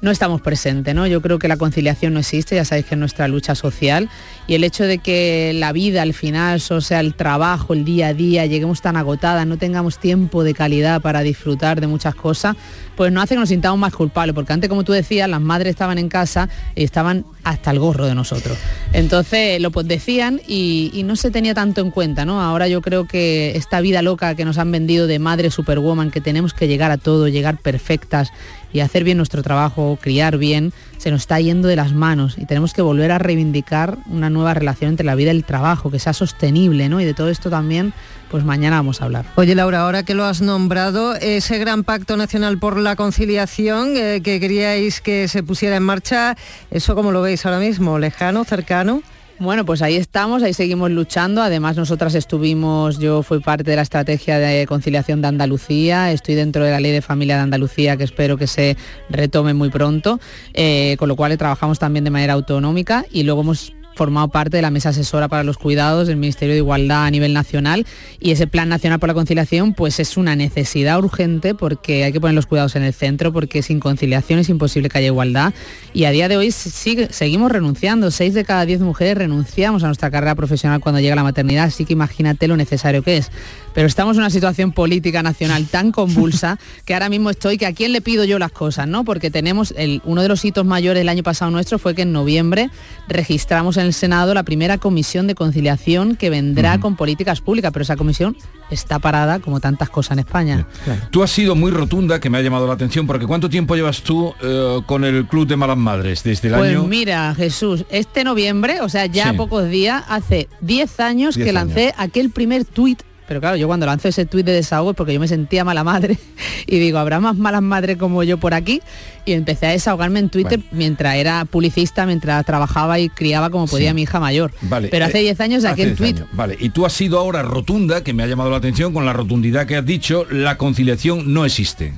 no 0.02 0.12
estamos 0.12 0.42
presentes, 0.42 0.96
¿no? 0.96 1.08
Yo 1.08 1.22
creo 1.22 1.40
que 1.40 1.48
la 1.48 1.58
conciliación 1.58 2.14
no 2.14 2.20
existe, 2.20 2.56
ya 2.56 2.66
sabéis 2.66 2.86
que 2.86 2.96
es 2.96 3.00
nuestra 3.00 3.28
lucha 3.28 3.56
social 3.56 4.10
y 4.48 4.56
el 4.56 4.64
hecho 4.64 4.86
de 4.86 5.00
que 5.00 5.52
la 5.54 5.72
vida 5.74 6.02
al 6.02 6.14
final, 6.14 6.62
o 6.70 6.82
sea, 6.82 7.02
el 7.02 7.16
trabajo, 7.16 7.74
el 7.74 7.84
día 7.84 8.08
a 8.08 8.14
día, 8.14 8.46
lleguemos 8.46 8.82
tan 8.82 8.96
agotadas, 8.96 9.46
no 9.46 9.58
tengamos 9.58 10.00
tiempo 10.00 10.44
de 10.44 10.54
calidad 10.54 11.02
para 11.02 11.22
disfrutar 11.22 11.82
de 11.82 11.88
muchas 11.88 12.16
cosas, 12.16 12.56
pues 12.96 13.12
nos 13.12 13.24
hace 13.24 13.36
que 13.36 13.40
nos 13.40 13.50
sintamos 13.50 13.80
más 13.80 13.94
culpables, 13.94 14.34
porque 14.34 14.54
antes, 14.54 14.70
como 14.70 14.84
tú 14.84 14.94
decías, 14.94 15.30
las 15.30 15.42
madres 15.42 15.72
estaban 15.72 15.98
en 15.98 16.10
casa 16.10 16.50
y 16.76 16.84
estaban 16.84 17.26
hasta 17.44 17.72
el 17.72 17.80
gorro 17.80 18.06
de 18.06 18.16
nosotros. 18.16 18.58
Entonces 18.94 19.62
lo 19.62 19.72
pues 19.72 19.88
decían 19.88 20.42
y, 20.48 20.92
y 20.94 21.04
no 21.04 21.16
se 21.16 21.32
tenía 21.32 21.54
tanto 21.54 21.82
en 21.82 21.92
cuenta, 21.92 22.26
¿no? 22.26 22.42
Ahora 22.42 22.68
yo 22.68 22.82
creo 22.82 23.06
que 23.06 23.56
esta 23.56 23.82
vida 23.82 24.02
loca 24.02 24.36
que 24.36 24.46
nos 24.46 24.58
han 24.58 24.72
vendido 24.72 25.08
de 25.08 25.20
madre 25.20 25.52
superwoman, 25.52 26.12
que 26.12 26.22
tenemos 26.22 26.54
que 26.54 26.68
llegar 26.68 26.92
a 26.92 26.98
todo, 26.98 27.28
llegar 27.28 27.58
perfectas 27.58 28.32
y 28.74 28.82
hacer 28.82 29.04
bien 29.04 29.18
nuestro 29.18 29.44
trabajo, 29.44 29.98
criar 30.02 30.38
bien, 30.38 30.74
se 30.98 31.12
nos 31.12 31.22
está 31.22 31.40
yendo 31.40 31.68
de 31.68 31.76
las 31.76 31.94
manos 31.94 32.38
y 32.38 32.46
tenemos 32.46 32.74
que 32.74 32.82
volver 32.82 33.12
a 33.12 33.18
reivindicar 33.18 33.98
una 34.08 34.30
nueva 34.30 34.54
relación 34.54 34.92
entre 34.92 35.06
la 35.06 35.16
vida 35.16 35.32
y 35.34 35.38
el 35.38 35.46
trabajo, 35.46 35.90
que 35.90 36.00
sea 36.00 36.14
sostenible, 36.14 36.90
¿no? 36.90 37.00
Y 37.00 37.06
de 37.06 37.14
todo 37.14 37.30
esto 37.30 37.50
también, 37.50 37.94
pues 38.30 38.44
mañana 38.44 38.78
vamos 38.78 39.02
a 39.02 39.06
hablar. 39.06 39.26
Oye 39.36 39.56
Laura, 39.56 39.82
ahora 39.82 40.04
que 40.04 40.14
lo 40.14 40.26
has 40.26 40.42
nombrado, 40.42 41.16
ese 41.16 41.58
gran 41.58 41.84
pacto 41.84 42.18
nacional 42.18 42.60
por 42.60 42.78
la 42.78 42.96
conciliación 42.96 43.96
eh, 43.96 44.22
que 44.24 44.40
queríais 44.40 45.02
que 45.02 45.28
se 45.28 45.42
pusiera 45.42 45.78
en 45.78 45.84
marcha, 45.84 46.36
¿eso 46.70 46.96
cómo 46.96 47.12
lo 47.12 47.22
veis 47.22 47.46
ahora 47.46 47.60
mismo? 47.60 47.98
¿Lejano, 47.98 48.44
cercano? 48.44 49.02
Bueno, 49.40 49.66
pues 49.66 49.82
ahí 49.82 49.96
estamos, 49.96 50.44
ahí 50.44 50.54
seguimos 50.54 50.92
luchando. 50.92 51.42
Además, 51.42 51.78
nosotras 51.78 52.14
estuvimos, 52.14 53.00
yo 53.00 53.24
fui 53.24 53.40
parte 53.40 53.64
de 53.64 53.78
la 53.78 53.84
estrategia 53.84 54.38
de 54.38 54.66
conciliación 54.68 55.22
de 55.22 55.30
Andalucía, 55.30 56.12
estoy 56.12 56.36
dentro 56.36 56.66
de 56.66 56.72
la 56.72 56.82
ley 56.82 56.92
de 56.92 57.02
familia 57.02 57.38
de 57.38 57.44
Andalucía 57.44 57.96
que 57.96 58.04
espero 58.04 58.36
que 58.36 58.48
se 58.48 58.76
retome 59.10 59.54
muy 59.54 59.70
pronto, 59.70 60.20
eh, 60.54 60.98
con 61.00 61.08
lo 61.08 61.16
cual 61.16 61.38
trabajamos 61.38 61.80
también 61.80 62.04
de 62.04 62.12
manera 62.12 62.34
autonómica 62.34 63.06
y 63.12 63.24
luego 63.24 63.42
hemos 63.42 63.74
formado 64.00 64.30
parte 64.30 64.56
de 64.56 64.62
la 64.62 64.72
mesa 64.72 64.90
asesora 64.90 65.28
para 65.28 65.44
los 65.44 65.58
cuidados 65.58 66.08
del 66.08 66.16
Ministerio 66.16 66.54
de 66.54 66.60
Igualdad 66.60 67.04
a 67.04 67.12
nivel 67.12 67.34
nacional. 67.34 67.86
Y 68.22 68.32
ese 68.32 68.48
plan 68.48 68.70
nacional 68.70 68.98
por 68.98 69.10
la 69.10 69.14
conciliación 69.14 69.74
pues 69.74 70.00
es 70.00 70.16
una 70.16 70.38
necesidad 70.38 70.98
urgente 71.00 71.54
porque 71.54 72.06
hay 72.06 72.14
que 72.14 72.22
poner 72.22 72.34
los 72.34 72.46
cuidados 72.46 72.78
en 72.78 72.84
el 72.84 72.94
centro 72.94 73.34
porque 73.34 73.62
sin 73.62 73.82
conciliación 73.82 74.40
es 74.40 74.48
imposible 74.48 74.88
que 74.88 75.00
haya 75.00 75.08
igualdad. 75.08 75.54
Y 75.94 76.06
a 76.06 76.12
día 76.12 76.30
de 76.30 76.38
hoy 76.38 76.52
sigue- 76.52 77.10
seguimos 77.12 77.52
renunciando, 77.52 78.10
seis 78.10 78.34
de 78.34 78.46
cada 78.46 78.66
diez 78.66 78.80
mujeres 78.80 79.18
renunciamos 79.18 79.84
a 79.84 79.88
nuestra 79.88 80.10
carrera 80.10 80.34
profesional 80.36 80.80
cuando 80.80 81.02
llega 81.02 81.16
la 81.16 81.24
maternidad, 81.24 81.66
así 81.66 81.84
que 81.84 81.92
imagínate 81.92 82.48
lo 82.48 82.56
necesario 82.56 83.04
que 83.04 83.18
es. 83.18 83.32
Pero 83.74 83.88
estamos 83.88 84.16
en 84.18 84.22
una 84.22 84.30
situación 84.30 84.72
política 84.72 85.24
nacional 85.24 85.66
tan 85.68 85.92
convulsa 85.92 86.58
que 86.86 86.94
ahora 86.94 87.10
mismo 87.10 87.30
estoy 87.30 87.58
que 87.58 87.66
a 87.66 87.74
quién 87.74 87.92
le 87.94 88.02
pido 88.02 88.24
yo 88.26 88.40
las 88.40 88.52
cosas, 88.52 88.88
¿no? 88.88 89.04
Porque 89.04 89.32
tenemos 89.32 89.74
el, 89.78 90.02
uno 90.06 90.22
de 90.22 90.28
los 90.28 90.44
hitos 90.46 90.66
mayores 90.66 91.02
del 91.02 91.10
año 91.10 91.24
pasado 91.24 91.52
nuestro 91.52 91.80
fue 91.80 91.96
que 91.96 92.02
en 92.04 92.12
noviembre 92.12 92.70
registramos 93.08 93.78
en 93.78 93.86
el 93.86 93.94
Senado 93.94 94.34
la 94.34 94.44
primera 94.44 94.78
comisión 94.78 95.28
de 95.28 95.36
conciliación 95.36 96.16
que 96.16 96.30
vendrá 96.30 96.80
con 96.80 96.96
políticas 96.96 97.42
públicas, 97.42 97.72
pero 97.72 97.84
esa 97.84 97.96
comisión 97.96 98.36
está 98.70 99.00
parada 99.00 99.40
como 99.40 99.60
tantas 99.60 99.90
cosas 99.90 100.14
en 100.14 100.20
España. 100.20 100.68
Tú 101.12 101.24
has 101.24 101.32
sido 101.32 101.56
muy 101.56 101.72
rotunda, 101.72 102.20
que 102.20 102.30
me 102.30 102.38
ha 102.38 102.42
llamado 102.42 102.68
la 102.68 102.74
atención, 102.74 103.08
porque 103.08 103.26
¿cuánto 103.26 103.50
tiempo 103.50 103.76
llevas 103.76 104.02
tú 104.02 104.34
eh, 104.42 104.80
con 104.86 105.04
el 105.04 105.26
Club 105.28 105.48
de 105.48 105.56
Malas 105.56 105.78
Madres? 105.78 106.24
Desde 106.24 106.50
el 106.50 106.56
Pues 106.56 106.72
año... 106.72 106.84
mira, 106.86 107.34
Jesús, 107.36 107.86
este 107.90 108.24
noviembre, 108.24 108.82
o 108.82 108.90
sea, 108.90 109.06
ya 109.08 109.32
Sí. 109.32 109.38
pocos 109.38 109.68
días, 109.70 110.04
hace 110.08 110.48
10 110.62 111.00
años 111.00 111.36
10 111.36 111.46
que 111.48 111.54
lancé 111.54 111.94
aquel 111.98 112.30
primer 112.30 112.66
tuit. 112.66 113.02
Pero 113.30 113.40
claro, 113.40 113.56
yo 113.58 113.68
cuando 113.68 113.86
lanzo 113.86 114.08
ese 114.08 114.26
tuit 114.26 114.44
de 114.44 114.52
desahogo 114.54 114.90
es 114.90 114.98
porque 114.98 115.14
yo 115.14 115.20
me 115.20 115.28
sentía 115.28 115.64
mala 115.64 115.84
madre 115.84 116.18
y 116.68 116.80
digo, 116.80 116.98
habrá 116.98 117.20
más 117.20 117.38
malas 117.38 117.62
madres 117.62 117.96
como 117.98 118.24
yo 118.24 118.38
por 118.40 118.54
aquí. 118.56 118.82
Y 119.24 119.34
empecé 119.34 119.68
a 119.68 119.70
desahogarme 119.70 120.20
en 120.20 120.30
Twitter 120.30 120.60
mientras 120.72 121.16
era 121.16 121.46
publicista, 121.46 122.08
mientras 122.08 122.44
trabajaba 122.46 122.98
y 123.00 123.08
criaba 123.10 123.52
como 123.52 123.68
podía 123.68 123.90
Sí. 123.90 123.94
mi 123.96 124.02
hija 124.02 124.20
mayor. 124.20 124.52
Vale, 124.64 124.88
Pero 124.90 125.06
hace 125.06 125.20
eh, 125.20 125.24
10 125.24 125.40
años 125.42 125.64
hace 125.64 125.74
aquel 125.74 125.88
10 125.96 125.98
tuit. 125.98 126.16
años, 126.18 126.30
Vale, 126.34 126.58
y 126.60 126.70
tú 126.70 126.86
has 126.88 126.94
sido 126.94 127.20
ahora 127.20 127.44
rotunda, 127.44 128.04
que 128.04 128.14
me 128.14 128.24
ha 128.24 128.28
llamado 128.28 128.50
la 128.50 128.58
atención, 128.58 128.92
con 128.94 129.06
la 129.06 129.14
rotundidad 129.14 129.68
que 129.68 129.78
has 129.78 129.86
dicho, 129.86 130.26
la 130.32 130.58
conciliación 130.58 131.32
no 131.32 131.46
existe. 131.46 131.94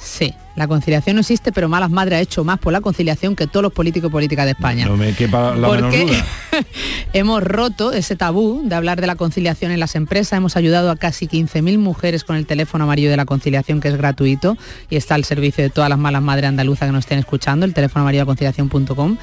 Sí, 0.00 0.32
la 0.56 0.66
conciliación 0.66 1.16
no 1.16 1.20
existe, 1.20 1.52
pero 1.52 1.68
Malas 1.68 1.90
Madres 1.90 2.18
ha 2.18 2.20
hecho 2.22 2.42
más 2.44 2.58
por 2.58 2.72
la 2.72 2.80
conciliación 2.80 3.36
que 3.36 3.46
todos 3.46 3.62
los 3.62 3.72
políticos 3.72 4.08
y 4.08 4.12
políticas 4.12 4.46
de 4.46 4.52
España. 4.52 4.86
No 4.86 4.96
me 4.96 5.12
quepa 5.14 5.50
la 5.54 5.68
menor 5.68 5.80
Porque 5.80 6.00
duda. 6.04 6.26
hemos 7.12 7.42
roto 7.42 7.92
ese 7.92 8.16
tabú 8.16 8.62
de 8.64 8.74
hablar 8.74 9.00
de 9.00 9.06
la 9.06 9.16
conciliación 9.16 9.70
en 9.72 9.80
las 9.80 9.94
empresas, 9.94 10.36
hemos 10.36 10.56
ayudado 10.56 10.90
a 10.90 10.96
casi 10.96 11.26
15.000 11.28 11.78
mujeres 11.78 12.24
con 12.24 12.36
el 12.36 12.46
teléfono 12.46 12.84
amarillo 12.84 13.10
de 13.10 13.16
la 13.16 13.24
conciliación 13.24 13.80
que 13.80 13.88
es 13.88 13.96
gratuito 13.96 14.56
y 14.90 14.96
está 14.96 15.14
al 15.14 15.24
servicio 15.24 15.62
de 15.62 15.70
todas 15.70 15.90
las 15.90 15.98
malas 15.98 16.22
madres 16.22 16.48
andaluzas 16.48 16.88
que 16.88 16.92
nos 16.92 17.00
estén 17.04 17.18
escuchando, 17.18 17.66
el 17.66 17.74
teléfono 17.74 18.02
amarillo 18.02 18.22
de 18.22 18.26
conciliación.com 18.26 19.16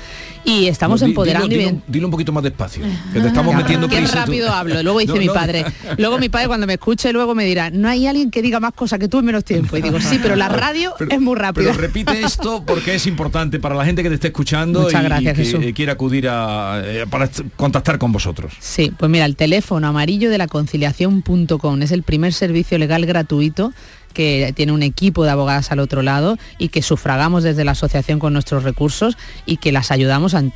y 0.46 0.68
estamos 0.68 1.02
No, 1.02 1.08
empoderando 1.08 1.48
dilo, 1.88 2.08
un 2.08 2.12
poquito 2.12 2.32
más 2.32 2.44
despacio, 2.44 2.84
que 3.14 3.20
te 3.20 3.28
estamos 3.28 3.54
Ya, 3.54 3.58
metiendo 3.58 3.88
Qué 3.88 3.98
prisa. 3.98 4.12
tú. 4.14 4.20
rápido 4.20 4.50
hablo. 4.52 4.84
Luego 4.84 5.00
dice 5.00 5.14
No, 5.14 5.20
mi 5.20 5.30
padre. 5.30 5.66
Luego 5.98 6.18
mi 6.20 6.30
padre 6.30 6.48
cuando 6.48 6.68
me 6.68 6.74
escuche 6.74 7.12
luego 7.14 7.34
me 7.36 7.46
dirá, 7.46 7.70
no 7.70 7.88
hay 7.90 8.08
alguien 8.08 8.30
que 8.32 8.42
diga 8.42 8.60
más 8.60 8.74
cosas 8.74 9.00
que 9.00 9.08
tú 9.08 9.20
en 9.20 9.26
menos 9.26 9.44
tiempo. 9.46 9.78
Y 9.78 9.82
digo, 9.82 10.00
sí, 10.00 10.20
pero 10.22 10.36
la 10.36 10.50
radio 10.50 10.94
es 11.10 11.22
muy 11.24 11.36
rápida. 11.36 11.72
Pero 11.72 11.82
repite 11.82 12.22
esto 12.22 12.64
porque 12.66 12.96
es 12.96 13.08
importante 13.08 13.60
para 13.60 13.76
la 13.76 13.86
gente 13.86 14.04
que 14.04 14.10
te 14.10 14.16
esté 14.16 14.28
escuchando 14.28 14.82
Muchas 14.82 15.02
y, 15.02 15.06
gracias, 15.06 15.54
que 15.54 15.74
quiera 15.74 15.94
acudir 15.94 16.28
a, 16.30 16.82
eh, 16.86 17.06
para 17.10 17.30
contactar 17.56 17.98
con 17.98 18.12
vosotros. 18.12 18.54
Sí, 18.60 18.92
pues 18.98 19.10
mira, 19.10 19.26
el 19.26 19.36
teléfono 19.36 19.88
amarillo 19.88 20.30
de 20.30 20.38
la 20.38 20.48
conciliación.com 20.48 21.82
es 21.82 21.92
el 21.92 22.04
primer 22.04 22.34
servicio 22.34 22.78
legal 22.78 23.06
gratuito 23.06 23.74
que 24.14 24.54
tiene 24.56 24.72
un 24.72 24.84
equipo 24.84 25.24
de 25.24 25.32
abogadas 25.32 25.72
al 25.72 25.80
otro 25.80 26.02
lado 26.02 26.38
y 26.58 26.70
que 26.70 26.82
sufragamos 26.82 27.44
desde 27.44 27.64
la 27.66 27.72
asociación 27.72 28.20
con 28.20 28.34
nuestros 28.34 28.64
recursos 28.64 29.18
y 29.46 29.58
que 29.58 29.72
las 29.72 29.92
ayudamos 29.92 30.34
en, 30.34 30.54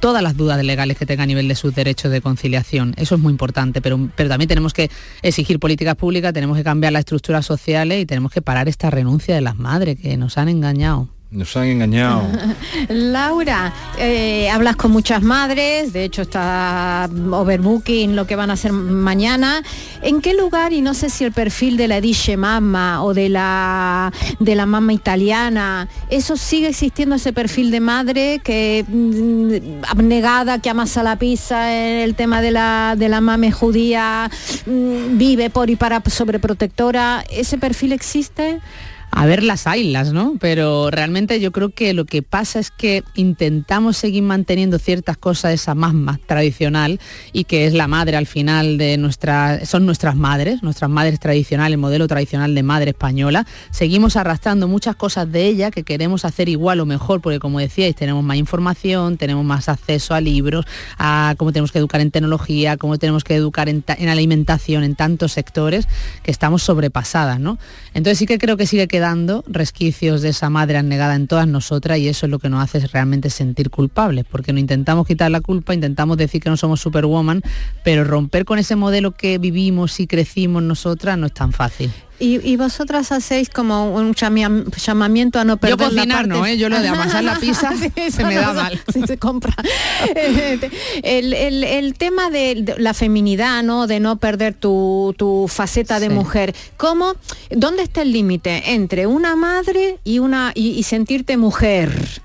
todas 0.00 0.22
las 0.22 0.36
dudas 0.36 0.62
legales 0.62 0.98
que 0.98 1.06
tenga 1.06 1.22
a 1.22 1.26
nivel 1.26 1.48
de 1.48 1.54
sus 1.54 1.74
derechos 1.74 2.10
de 2.10 2.20
conciliación. 2.20 2.94
Eso 2.96 3.14
es 3.14 3.20
muy 3.20 3.30
importante, 3.30 3.80
pero, 3.80 4.08
pero 4.16 4.28
también 4.28 4.48
tenemos 4.48 4.72
que 4.72 4.90
exigir 5.22 5.58
políticas 5.58 5.96
públicas, 5.96 6.32
tenemos 6.32 6.56
que 6.56 6.64
cambiar 6.64 6.92
las 6.92 7.00
estructuras 7.00 7.46
sociales 7.46 8.02
y 8.02 8.06
tenemos 8.06 8.32
que 8.32 8.42
parar 8.42 8.68
esta 8.68 8.90
renuncia 8.90 9.34
de 9.34 9.40
las 9.40 9.56
madres 9.56 9.98
que 9.98 10.16
nos 10.16 10.38
han 10.38 10.48
engañado. 10.48 11.15
Nos 11.36 11.54
han 11.54 11.66
engañado. 11.66 12.22
Laura, 12.88 13.70
eh, 13.98 14.48
hablas 14.48 14.74
con 14.76 14.90
muchas 14.90 15.20
madres, 15.20 15.92
de 15.92 16.04
hecho 16.04 16.22
está 16.22 17.10
overbooking 17.30 18.16
lo 18.16 18.26
que 18.26 18.36
van 18.36 18.48
a 18.48 18.54
hacer 18.54 18.72
mañana. 18.72 19.60
¿En 20.00 20.22
qué 20.22 20.32
lugar, 20.32 20.72
y 20.72 20.80
no 20.80 20.94
sé 20.94 21.10
si 21.10 21.24
el 21.24 21.32
perfil 21.32 21.76
de 21.76 21.88
la 21.88 21.98
Ediche 21.98 22.38
Mamma 22.38 23.02
o 23.02 23.12
de 23.12 23.28
la 23.28 24.14
de 24.40 24.54
la 24.54 24.64
mamá 24.64 24.94
italiana, 24.94 25.88
eso 26.08 26.38
sigue 26.38 26.68
existiendo 26.68 27.16
ese 27.16 27.34
perfil 27.34 27.70
de 27.70 27.80
madre 27.80 28.40
que 28.42 28.86
mm, 28.88 29.84
abnegada, 29.90 30.58
que 30.60 30.70
amasa 30.70 31.02
la 31.02 31.16
pizza, 31.16 31.70
el 31.70 32.14
tema 32.14 32.40
de 32.40 32.50
la 32.52 32.94
de 32.96 33.10
la 33.10 33.20
mame 33.20 33.52
judía, 33.52 34.30
mm, 34.64 35.18
vive 35.18 35.50
por 35.50 35.68
y 35.68 35.76
para 35.76 36.02
sobreprotectora, 36.06 37.26
¿ese 37.28 37.58
perfil 37.58 37.92
existe? 37.92 38.62
A 39.18 39.24
ver 39.24 39.42
las 39.42 39.66
ailas, 39.66 40.12
¿no? 40.12 40.34
Pero 40.38 40.90
realmente 40.90 41.40
yo 41.40 41.50
creo 41.50 41.70
que 41.70 41.94
lo 41.94 42.04
que 42.04 42.20
pasa 42.20 42.58
es 42.58 42.70
que 42.70 43.02
intentamos 43.14 43.96
seguir 43.96 44.22
manteniendo 44.22 44.78
ciertas 44.78 45.16
cosas 45.16 45.54
esa 45.54 45.74
más 45.74 46.20
tradicional 46.26 47.00
y 47.32 47.44
que 47.44 47.64
es 47.64 47.72
la 47.72 47.88
madre 47.88 48.18
al 48.18 48.26
final 48.26 48.76
de 48.76 48.98
nuestras, 48.98 49.66
son 49.66 49.86
nuestras 49.86 50.16
madres, 50.16 50.62
nuestras 50.62 50.90
madres 50.90 51.18
tradicionales, 51.18 51.76
el 51.76 51.80
modelo 51.80 52.06
tradicional 52.08 52.54
de 52.54 52.62
madre 52.62 52.90
española. 52.90 53.46
Seguimos 53.70 54.16
arrastrando 54.16 54.68
muchas 54.68 54.96
cosas 54.96 55.32
de 55.32 55.46
ella 55.46 55.70
que 55.70 55.82
queremos 55.82 56.26
hacer 56.26 56.50
igual 56.50 56.80
o 56.80 56.84
mejor, 56.84 57.22
porque 57.22 57.38
como 57.38 57.58
decíais, 57.58 57.96
tenemos 57.96 58.22
más 58.22 58.36
información, 58.36 59.16
tenemos 59.16 59.46
más 59.46 59.70
acceso 59.70 60.12
a 60.12 60.20
libros, 60.20 60.66
a 60.98 61.34
cómo 61.38 61.52
tenemos 61.52 61.72
que 61.72 61.78
educar 61.78 62.02
en 62.02 62.10
tecnología, 62.10 62.76
cómo 62.76 62.98
tenemos 62.98 63.24
que 63.24 63.34
educar 63.34 63.70
en, 63.70 63.82
en 63.96 64.10
alimentación, 64.10 64.84
en 64.84 64.94
tantos 64.94 65.32
sectores, 65.32 65.88
que 66.22 66.30
estamos 66.30 66.62
sobrepasadas, 66.62 67.40
¿no? 67.40 67.58
Entonces 67.94 68.18
sí 68.18 68.26
que 68.26 68.36
creo 68.36 68.58
que 68.58 68.66
sigue 68.66 68.86
quedando 68.88 69.05
resquicios 69.46 70.22
de 70.22 70.30
esa 70.30 70.50
madre 70.50 70.78
anegada 70.78 71.14
en 71.14 71.26
todas 71.26 71.46
nosotras 71.46 71.98
y 71.98 72.08
eso 72.08 72.26
es 72.26 72.30
lo 72.30 72.38
que 72.38 72.48
nos 72.48 72.62
hace 72.62 72.86
realmente 72.86 73.30
sentir 73.30 73.70
culpables, 73.70 74.24
porque 74.24 74.52
no 74.52 74.58
intentamos 74.58 75.06
quitar 75.06 75.30
la 75.30 75.40
culpa, 75.40 75.74
intentamos 75.74 76.16
decir 76.16 76.42
que 76.42 76.50
no 76.50 76.56
somos 76.56 76.80
superwoman, 76.80 77.42
pero 77.84 78.04
romper 78.04 78.44
con 78.44 78.58
ese 78.58 78.76
modelo 78.76 79.12
que 79.12 79.38
vivimos 79.38 80.00
y 80.00 80.06
crecimos 80.06 80.62
nosotras 80.62 81.18
no 81.18 81.26
es 81.26 81.32
tan 81.34 81.52
fácil. 81.52 81.90
Y, 82.18 82.56
vosotras 82.56 83.12
hacéis 83.12 83.50
como 83.50 83.94
un 83.94 84.14
llamamiento 84.14 85.38
a 85.38 85.44
no 85.44 85.58
perder 85.58 85.78
Yo 85.78 85.84
cocinar 85.84 86.06
la 86.06 86.14
parte... 86.14 86.28
no, 86.28 86.46
¿eh? 86.46 86.56
yo 86.56 86.68
lo 86.68 86.80
de 86.80 86.88
amasar 86.88 87.22
la 87.22 87.38
pizza 87.38 87.70
se 88.10 88.24
me 88.24 88.34
da 88.34 88.52
mal. 88.54 88.80
Si 88.92 89.02
se 89.02 89.18
compra. 89.18 89.54
el, 91.02 91.64
el, 91.64 91.94
tema 91.94 92.30
de 92.30 92.74
la 92.78 92.94
feminidad, 92.94 93.62
¿no? 93.62 93.86
De 93.86 94.00
no 94.00 94.16
perder 94.16 94.54
tu, 94.54 95.14
tu 95.18 95.46
faceta 95.48 96.00
de 96.00 96.08
mujer. 96.08 96.54
¿Cómo, 96.76 97.14
dónde 97.50 97.82
está 97.82 98.02
el 98.02 98.12
límite 98.12 98.72
entre 98.72 99.06
una 99.06 99.36
madre 99.36 99.98
y 100.02 100.18
una 100.18 100.52
y 100.54 100.82
sentirte 100.84 101.36
mujer? 101.36 102.22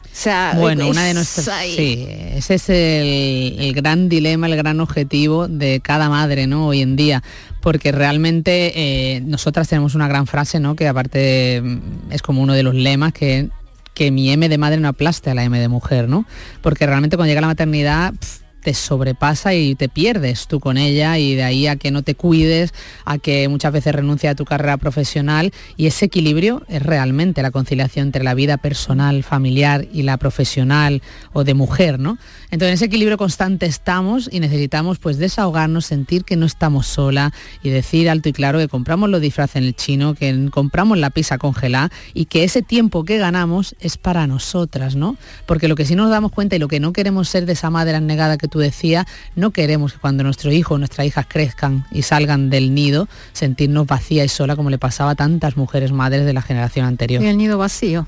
Bueno, 0.55 0.88
una 0.88 1.05
de 1.05 1.14
nuestras... 1.14 1.47
Sí, 1.64 2.05
ese 2.07 2.55
es 2.55 2.70
el, 2.70 3.74
gran 3.74 4.09
dilema, 4.09 4.47
el 4.47 4.55
gran 4.55 4.80
objetivo 4.80 5.47
de 5.47 5.80
cada 5.82 6.09
madre, 6.09 6.47
¿no? 6.47 6.68
Hoy 6.68 6.82
en 6.82 6.95
día, 6.95 7.24
porque 7.62 7.91
realmente 7.91 8.74
eh, 8.76 9.22
nosotras 9.22 9.68
tenemos 9.68 9.95
una 9.95 10.07
gran 10.07 10.28
frase, 10.28 10.59
¿no? 10.59 10.76
Que 10.76 10.88
aparte 10.88 11.62
mm, 11.64 12.12
es 12.12 12.22
como 12.22 12.41
uno 12.41 12.53
de 12.53 12.64
los 12.64 12.76
lemas 12.76 13.14
que 13.14 13.49
que 13.93 14.09
mi 14.09 14.32
M 14.32 14.47
de 14.47 14.57
madre 14.57 14.80
no 14.80 14.88
aplaste 14.88 15.30
a 15.30 15.36
la 15.36 15.43
M 15.43 15.59
de 15.59 15.68
mujer, 15.68 16.07
¿no? 16.07 16.26
Porque 16.62 16.86
realmente 16.86 17.18
cuando 17.18 17.30
llega 17.30 17.41
la 17.41 17.47
maternidad 17.47 18.14
te 18.62 18.74
sobrepasa 18.74 19.53
y 19.53 19.76
te 19.76 19.89
pierdes 19.89 20.47
tú 20.47 20.59
con 20.59 20.78
ella 20.78 21.18
y 21.18 21.36
de 21.36 21.43
ahí 21.43 21.68
a 21.68 21.76
que 21.76 21.91
no 21.91 22.03
te 22.03 22.16
cuides, 22.16 22.74
a 23.05 23.18
que 23.18 23.47
muchas 23.47 23.74
veces 23.74 23.93
renuncia 23.95 24.32
a 24.32 24.36
tu 24.36 24.45
carrera 24.45 24.78
profesional 24.78 25.51
y 25.78 25.88
ese 25.88 26.05
equilibrio 26.05 26.64
es 26.68 26.82
realmente 26.82 27.41
la 27.41 27.51
conciliación 27.51 28.07
entre 28.07 28.24
la 28.24 28.34
vida 28.34 28.57
personal, 28.57 29.24
familiar 29.24 29.88
y 29.91 30.03
la 30.03 30.18
profesional 30.18 31.01
o 31.34 31.43
de 31.43 31.53
mujer, 31.53 31.99
¿no? 31.99 32.18
Entonces 32.51 32.70
en 32.70 32.74
ese 32.74 32.86
equilibrio 32.86 33.18
constante 33.18 33.66
estamos 33.66 34.30
y 34.32 34.39
necesitamos 34.39 34.99
pues 34.99 35.18
desahogarnos, 35.18 35.86
sentir 35.86 36.24
que 36.24 36.36
no 36.36 36.45
estamos 36.45 36.88
sola 36.88 37.34
y 37.64 37.70
decir 37.70 38.09
alto 38.09 38.30
y 38.30 38.34
claro 38.34 38.59
que 38.59 38.68
compramos 38.68 39.09
los 39.09 39.22
disfraces 39.22 39.55
en 39.57 39.64
el 39.64 39.76
chino, 39.76 40.16
que 40.16 40.49
compramos 40.51 40.97
la 40.97 41.09
pizza 41.09 41.38
congelada 41.38 41.91
y 42.14 42.26
que 42.26 42.43
ese 42.43 42.62
tiempo 42.62 43.03
que 43.03 43.18
ganamos 43.18 43.76
es 43.80 43.97
para 43.97 44.28
nosotras, 44.28 44.95
¿no? 44.95 45.18
Porque 45.45 45.68
lo 45.68 45.76
que 45.76 45.86
sí 45.86 45.95
nos 45.95 46.09
damos 46.09 46.32
cuenta 46.32 46.55
y 46.55 46.59
lo 46.59 46.68
que 46.68 46.80
no 46.80 46.93
queremos 46.93 47.30
ser 47.30 47.45
de 47.45 47.53
esa 47.53 47.70
madre 47.70 47.99
negada 48.01 48.38
que 48.38 48.47
tú 48.52 48.60
decías, 48.60 49.08
no 49.36 49.49
queremos 49.49 49.93
que 49.93 49.99
cuando 49.99 50.24
nuestro 50.24 50.52
hijo 50.52 50.76
o 50.76 50.78
nuestras 50.78 51.08
hijas 51.08 51.26
crezcan 51.28 51.86
y 51.91 52.04
salgan 52.04 52.52
del 52.52 52.76
nido, 52.76 53.08
sentirnos 53.34 53.88
vacía 53.88 54.24
y 54.24 54.30
sola 54.30 54.56
como 54.56 54.70
le 54.70 54.78
pasaba 54.78 55.12
a 55.12 55.16
tantas 55.16 55.58
mujeres 55.58 55.91
madres 55.91 56.26
de 56.26 56.34
la 56.34 56.43
generación 56.43 56.86
anterior. 56.86 57.24
Y 57.24 57.28
el 57.28 57.38
nido 57.38 57.58
vacío. 57.58 58.06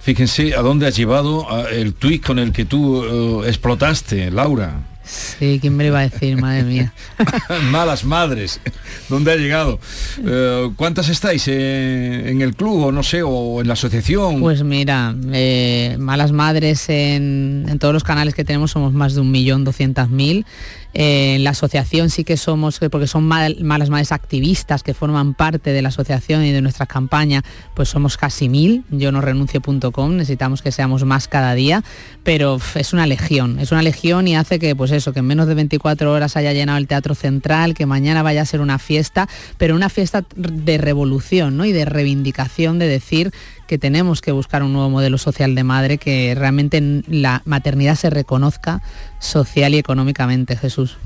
Fíjense 0.00 0.54
a 0.54 0.60
dónde 0.62 0.86
has 0.86 0.96
llevado 0.96 1.46
el 1.68 1.94
tuit 1.94 2.26
con 2.26 2.38
el 2.38 2.52
que 2.52 2.64
tú 2.64 3.04
eh, 3.44 3.48
explotaste, 3.48 4.30
Laura. 4.30 4.93
Sí, 5.04 5.58
¿quién 5.60 5.76
me 5.76 5.86
iba 5.86 5.98
a 5.98 6.08
decir, 6.08 6.40
madre 6.40 6.62
mía? 6.62 6.92
Malas 7.70 8.04
madres, 8.04 8.60
¿dónde 9.08 9.32
ha 9.32 9.36
llegado? 9.36 9.78
Eh, 10.24 10.70
¿Cuántas 10.76 11.08
estáis 11.08 11.46
eh, 11.48 12.30
en 12.30 12.40
el 12.40 12.56
club 12.56 12.84
o 12.84 12.92
no 12.92 13.02
sé, 13.02 13.22
o 13.22 13.60
en 13.60 13.68
la 13.68 13.74
asociación? 13.74 14.40
Pues 14.40 14.62
mira, 14.62 15.14
eh, 15.32 15.96
Malas 15.98 16.32
Madres 16.32 16.88
en, 16.88 17.66
en, 17.68 17.78
todos 17.78 17.92
los 17.92 18.04
canales 18.04 18.34
que 18.34 18.44
tenemos 18.44 18.70
somos 18.70 18.94
más 18.94 19.14
de 19.14 19.20
un 19.20 19.30
millón 19.30 19.64
doscientas 19.64 20.08
mil. 20.08 20.46
en 20.94 21.44
la 21.44 21.50
asociación 21.50 22.08
sí 22.08 22.24
que 22.24 22.36
somos, 22.36 22.78
porque 22.90 23.06
son 23.06 23.24
malas 23.24 23.90
madres 23.90 24.12
activistas 24.12 24.82
que 24.82 24.94
forman 24.94 25.34
parte 25.34 25.72
de 25.72 25.82
la 25.82 25.88
asociación 25.88 26.44
y 26.44 26.52
de 26.52 26.62
nuestras 26.62 26.88
campañas, 26.88 27.42
pues 27.74 27.88
somos 27.88 28.16
casi 28.16 28.48
mil. 28.48 28.84
Yo 28.90 29.12
no 29.12 29.20
renuncio.com, 29.20 30.16
necesitamos 30.16 30.62
que 30.62 30.72
seamos 30.72 31.04
más 31.04 31.28
cada 31.28 31.54
día, 31.54 31.82
pero 32.22 32.58
es 32.74 32.92
una 32.92 33.06
legión, 33.06 33.58
es 33.58 33.72
una 33.72 33.82
legión 33.82 34.28
y 34.28 34.36
hace 34.36 34.58
que 34.58 34.74
pues 34.74 34.93
eso, 34.94 35.12
que 35.12 35.20
en 35.20 35.26
menos 35.26 35.46
de 35.46 35.54
24 35.54 36.12
horas 36.12 36.36
haya 36.36 36.52
llenado 36.52 36.78
el 36.78 36.86
Teatro 36.86 37.14
Central, 37.14 37.74
que 37.74 37.86
mañana 37.86 38.22
vaya 38.22 38.42
a 38.42 38.46
ser 38.46 38.60
una 38.60 38.78
fiesta, 38.78 39.28
pero 39.58 39.74
una 39.74 39.88
fiesta 39.88 40.24
de 40.36 40.78
revolución 40.78 41.56
¿no? 41.56 41.64
y 41.64 41.72
de 41.72 41.84
reivindicación, 41.84 42.78
de 42.78 42.88
decir 42.88 43.32
que 43.66 43.78
tenemos 43.78 44.20
que 44.20 44.32
buscar 44.32 44.62
un 44.62 44.72
nuevo 44.72 44.90
modelo 44.90 45.18
social 45.18 45.54
de 45.54 45.64
madre, 45.64 45.98
que 45.98 46.34
realmente 46.36 47.02
la 47.08 47.42
maternidad 47.44 47.96
se 47.96 48.10
reconozca 48.10 48.82
social 49.18 49.74
y 49.74 49.78
económicamente, 49.78 50.56
Jesús. 50.56 50.98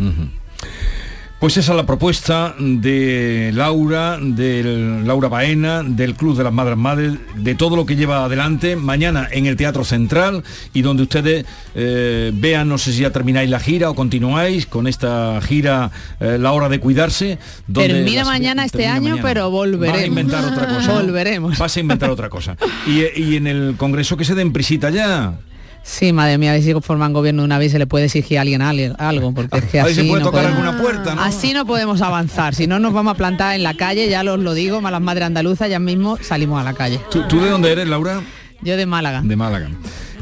Pues 1.38 1.56
esa 1.56 1.70
es 1.70 1.76
la 1.76 1.86
propuesta 1.86 2.56
de 2.58 3.52
Laura, 3.54 4.18
de 4.20 5.00
Laura 5.04 5.28
Baena, 5.28 5.84
del 5.84 6.16
Club 6.16 6.36
de 6.36 6.42
las 6.42 6.52
Madres 6.52 6.76
Madres, 6.76 7.12
de 7.36 7.54
todo 7.54 7.76
lo 7.76 7.86
que 7.86 7.94
lleva 7.94 8.24
adelante 8.24 8.74
mañana 8.74 9.28
en 9.30 9.46
el 9.46 9.54
Teatro 9.54 9.84
Central 9.84 10.42
y 10.74 10.82
donde 10.82 11.04
ustedes 11.04 11.46
eh, 11.76 12.32
vean, 12.34 12.68
no 12.68 12.76
sé 12.76 12.92
si 12.92 13.02
ya 13.02 13.12
termináis 13.12 13.48
la 13.48 13.60
gira 13.60 13.88
o 13.88 13.94
continuáis 13.94 14.66
con 14.66 14.88
esta 14.88 15.40
gira 15.40 15.92
eh, 16.18 16.38
La 16.40 16.50
Hora 16.50 16.68
de 16.68 16.80
Cuidarse. 16.80 17.38
Termina 17.72 18.24
mañana 18.24 18.64
este 18.64 18.88
año, 18.88 19.18
pero 19.22 19.48
volveremos. 19.48 19.94
Vas 19.94 20.02
a 20.02 20.06
inventar 20.06 20.44
otra 20.44 20.66
cosa. 20.66 20.92
Volveremos. 21.00 21.58
Vas 21.58 21.76
a 21.76 21.80
inventar 21.80 22.10
otra 22.10 22.28
cosa. 22.28 22.56
Y, 22.84 23.22
y 23.22 23.36
en 23.36 23.46
el 23.46 23.74
Congreso 23.76 24.16
que 24.16 24.24
se 24.24 24.34
den 24.34 24.52
prisita 24.52 24.90
ya. 24.90 25.38
Sí, 25.82 26.12
madre 26.12 26.38
mía, 26.38 26.50
a 26.50 26.54
ver 26.54 26.62
si 26.62 26.74
forman 26.74 27.12
gobierno 27.12 27.42
una 27.42 27.58
vez 27.58 27.72
se 27.72 27.78
le 27.78 27.86
puede 27.86 28.06
exigir 28.06 28.38
a 28.38 28.42
alguien 28.42 28.62
algo, 28.62 29.32
porque 29.32 29.58
es 29.58 29.64
que 29.64 29.80
así 29.80 29.94
se 29.94 30.04
puede 30.04 30.20
no 30.22 30.26
tocar 30.26 30.44
podemos, 30.44 30.66
alguna 30.66 30.82
puerta, 30.82 31.14
¿no? 31.14 31.22
Así 31.22 31.52
no 31.52 31.66
podemos 31.66 32.02
avanzar, 32.02 32.54
si 32.54 32.66
no 32.66 32.78
nos 32.78 32.92
vamos 32.92 33.14
a 33.14 33.16
plantar 33.16 33.54
en 33.56 33.62
la 33.62 33.74
calle, 33.74 34.08
ya 34.08 34.20
os 34.20 34.38
lo 34.38 34.54
digo, 34.54 34.80
malas 34.80 35.00
madres 35.00 35.26
andaluzas, 35.26 35.70
ya 35.70 35.78
mismo 35.78 36.18
salimos 36.20 36.60
a 36.60 36.64
la 36.64 36.74
calle. 36.74 37.00
¿Tú, 37.10 37.22
¿Tú, 37.28 37.40
de 37.40 37.50
dónde 37.50 37.72
eres, 37.72 37.88
Laura? 37.88 38.20
Yo 38.60 38.76
de 38.76 38.86
Málaga. 38.86 39.22
De 39.24 39.36
Málaga. 39.36 39.70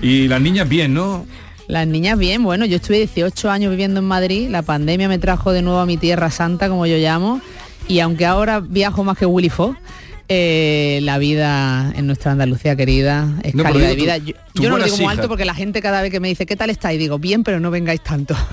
Y 0.03 0.29
las 0.29 0.41
niñas 0.41 0.69
bien, 0.69 0.95
¿no? 0.95 1.27
Las 1.69 1.87
niñas 1.87 2.17
bien, 2.17 2.45
bueno, 2.45 2.65
yo 2.65 2.77
estuve 2.77 2.99
18 2.99 3.51
años 3.51 3.71
viviendo 3.71 3.99
en 4.01 4.07
Madrid, 4.07 4.49
la 4.49 4.63
pandemia 4.63 5.09
me 5.09 5.19
trajo 5.19 5.53
de 5.53 5.63
nuevo 5.63 5.81
a 5.81 5.87
mi 5.87 5.97
tierra 5.97 6.31
santa, 6.31 6.69
como 6.69 6.87
yo 6.87 6.97
llamo, 6.97 7.41
y 7.89 7.99
aunque 7.99 8.25
ahora 8.25 8.61
viajo 8.61 9.03
más 9.03 9.19
que 9.19 9.27
Willy 9.27 9.49
Fox, 9.49 9.77
eh, 10.29 11.01
la 11.03 11.19
vida 11.19 11.93
en 11.95 12.07
nuestra 12.07 12.33
Andalucía 12.33 12.75
querida 12.75 13.35
es 13.43 13.55
No, 13.55 13.63
calidad 13.63 13.89
de 13.89 13.95
vida. 13.95 14.17
Yo, 14.19 14.35
yo 14.55 14.71
no 14.71 14.79
lo 14.79 14.85
digo 14.85 14.97
muy 14.97 15.07
alto 15.07 15.29
porque 15.29 15.45
la 15.45 15.55
gente 15.55 15.81
cada 15.81 16.03
vez 16.03 16.11
que 16.11 16.19
me 16.19 16.29
dice, 16.29 16.47
¿qué 16.47 16.57
tal 16.57 16.71
estáis? 16.71 16.99
Digo, 16.99 17.19
bien, 17.19 17.45
pero 17.45 17.61
no 17.61 17.71
vengáis 17.71 18.01
tanto. 18.03 18.37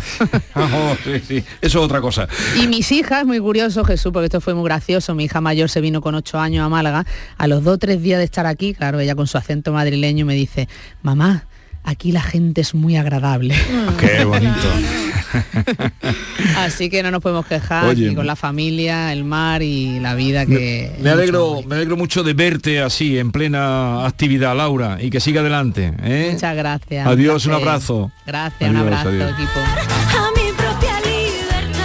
Oh, 0.55 0.95
sí, 1.03 1.19
sí, 1.28 1.43
Eso 1.61 1.80
es 1.80 1.86
otra 1.86 1.99
cosa. 1.99 2.28
Y 2.61 2.67
mis 2.67 2.91
hijas, 2.91 3.26
muy 3.26 3.39
curioso, 3.39 3.84
Jesús, 3.84 4.11
porque 4.13 4.26
esto 4.26 4.39
fue 4.39 4.53
muy 4.53 4.63
gracioso. 4.65 5.15
Mi 5.15 5.26
hija 5.26 5.41
mayor 5.41 5.69
se 5.69 5.82
vino 5.82 6.01
con 6.01 6.15
ocho 6.15 6.39
años 6.39 6.65
a 6.65 6.69
Málaga. 6.69 7.05
A 7.38 7.47
los 7.47 7.63
dos 7.63 7.76
o 7.76 7.78
tres 7.78 8.01
días 8.01 8.19
de 8.19 8.26
estar 8.26 8.45
aquí, 8.45 8.74
claro, 8.74 8.99
ella 8.99 9.15
con 9.15 9.28
su 9.28 9.38
acento 9.38 9.74
madrileño 9.74 10.26
me 10.26 10.36
dice, 10.36 10.67
mamá, 11.01 11.45
aquí 11.84 12.11
la 12.11 12.21
gente 12.21 12.61
es 12.61 12.74
muy 12.74 12.97
agradable. 12.97 13.55
Qué 13.99 14.24
bonito. 14.24 14.53
Así 16.57 16.89
que 16.89 17.03
no 17.03 17.11
nos 17.11 17.21
podemos 17.21 17.45
quejar 17.45 17.86
Oye, 17.86 18.13
con 18.13 18.25
la 18.25 18.36
familia, 18.36 19.11
el 19.13 19.23
mar 19.23 19.61
y 19.61 19.99
la 19.99 20.15
vida 20.15 20.45
que... 20.45 20.91
Me 20.99 21.09
alegro, 21.09 21.61
me 21.65 21.75
alegro 21.75 21.97
mucho 21.97 22.23
de 22.23 22.34
verte 22.34 22.81
así, 22.81 23.17
en 23.17 23.31
plena 23.31 24.05
actividad, 24.05 24.55
Laura, 24.55 24.97
y 25.01 25.09
que 25.09 25.19
siga 25.19 25.41
adelante. 25.41 25.93
¿eh? 26.01 26.29
Muchas 26.34 26.55
gracias. 26.55 27.07
Adiós, 27.07 27.45
un 27.45 27.53
abrazo. 27.53 28.11
Gracias, 28.25 28.69
un 28.69 28.77
abrazo, 28.77 29.09
adiós. 29.09 29.34
equipo. 29.34 29.59
a 29.59 30.31
mi 30.36 30.51
propia 30.53 30.99
libertad. 31.01 31.84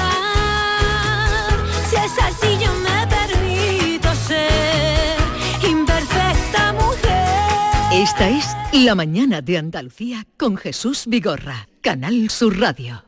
Si 1.88 1.96
es 1.96 2.18
así, 2.22 2.64
yo 2.64 2.72
me 2.74 3.06
permito 3.06 4.14
ser 4.14 5.18
imperfecta 5.68 6.72
mujer. 6.74 8.02
Esta 8.02 8.28
es 8.28 8.46
La 8.72 8.94
mañana 8.94 9.40
de 9.40 9.58
Andalucía 9.58 10.26
con 10.36 10.56
Jesús 10.56 11.04
Vigorra, 11.06 11.68
Canal 11.80 12.30
Sur 12.30 12.58
Radio. 12.58 13.07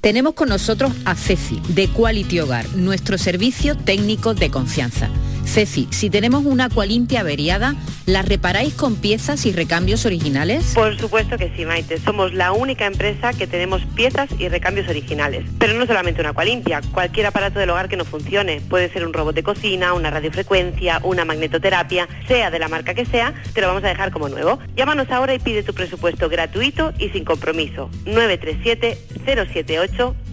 Tenemos 0.00 0.34
con 0.34 0.48
nosotros 0.48 0.92
a 1.04 1.16
Ceci, 1.16 1.60
de 1.70 1.88
Quality 1.88 2.38
Hogar, 2.38 2.68
nuestro 2.76 3.18
servicio 3.18 3.76
técnico 3.76 4.32
de 4.32 4.48
confianza. 4.48 5.10
Ceci, 5.44 5.88
si 5.90 6.10
tenemos 6.10 6.44
una 6.44 6.66
acualimpia 6.66 7.20
averiada, 7.20 7.74
¿la 8.04 8.22
reparáis 8.22 8.74
con 8.74 8.96
piezas 8.96 9.46
y 9.46 9.52
recambios 9.52 10.04
originales? 10.04 10.72
Por 10.74 10.96
supuesto 10.98 11.38
que 11.38 11.50
sí, 11.56 11.64
Maite. 11.64 11.98
Somos 11.98 12.34
la 12.34 12.52
única 12.52 12.86
empresa 12.86 13.32
que 13.32 13.46
tenemos 13.46 13.82
piezas 13.96 14.28
y 14.38 14.48
recambios 14.48 14.88
originales. 14.88 15.46
Pero 15.58 15.72
no 15.72 15.86
solamente 15.86 16.20
una 16.20 16.30
acualimpia, 16.30 16.82
cualquier 16.92 17.26
aparato 17.26 17.58
del 17.58 17.70
hogar 17.70 17.88
que 17.88 17.96
no 17.96 18.04
funcione. 18.04 18.60
Puede 18.60 18.92
ser 18.92 19.06
un 19.06 19.14
robot 19.14 19.34
de 19.34 19.42
cocina, 19.42 19.94
una 19.94 20.10
radiofrecuencia, 20.10 21.00
una 21.02 21.24
magnetoterapia, 21.24 22.08
sea 22.28 22.50
de 22.50 22.58
la 22.58 22.68
marca 22.68 22.92
que 22.92 23.06
sea, 23.06 23.32
te 23.54 23.62
lo 23.62 23.68
vamos 23.68 23.84
a 23.84 23.88
dejar 23.88 24.12
como 24.12 24.28
nuevo. 24.28 24.58
Llámanos 24.76 25.10
ahora 25.10 25.34
y 25.34 25.38
pide 25.38 25.62
tu 25.62 25.72
presupuesto 25.72 26.28
gratuito 26.28 26.92
y 26.98 27.08
sin 27.08 27.24
compromiso. 27.24 27.90
937 28.04 28.98
078 29.24 29.87
So. 29.96 30.14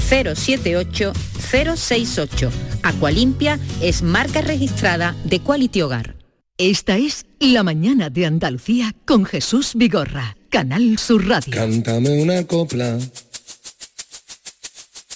078 0.00 1.12
068. 1.50 2.50
Aqualimpia 2.82 3.58
es 3.80 4.02
marca 4.02 4.40
registrada 4.40 5.14
de 5.24 5.40
Quality 5.40 5.82
Hogar. 5.82 6.16
Esta 6.58 6.98
es 6.98 7.24
La 7.38 7.62
mañana 7.62 8.10
de 8.10 8.26
Andalucía 8.26 8.94
con 9.06 9.24
Jesús 9.24 9.72
Vigorra, 9.74 10.36
Canal 10.50 10.98
Sur 10.98 11.26
Radio. 11.26 11.54
Cántame 11.54 12.22
una 12.22 12.46
copla. 12.46 12.98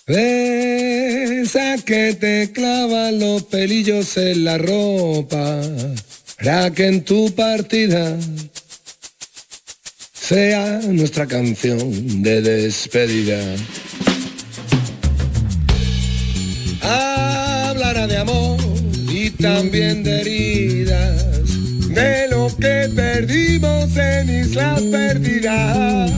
Esa 0.06 1.76
que 1.84 2.14
te 2.14 2.52
clavan 2.52 3.18
los 3.18 3.44
pelillos 3.44 4.16
en 4.16 4.44
la 4.44 4.58
ropa. 4.58 5.60
Para 6.38 6.70
que 6.72 6.86
en 6.86 7.04
tu 7.04 7.34
partida 7.34 8.18
sea 10.12 10.80
nuestra 10.88 11.26
canción 11.26 12.22
de 12.22 12.40
despedida. 12.42 13.38
También 19.44 20.02
de 20.02 20.22
heridas, 20.22 21.58
de 21.90 22.28
lo 22.30 22.46
que 22.56 22.88
perdimos 22.96 23.94
en 23.94 24.40
Islas 24.40 24.80
Perdidas. 24.80 26.10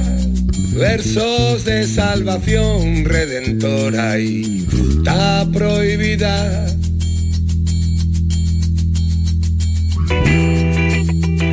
Versos 0.72 1.64
de 1.64 1.89
salvación 1.89 3.05
redentora 3.05 4.20
y 4.20 4.64
fruta 4.70 5.45
prohibida. 5.53 6.66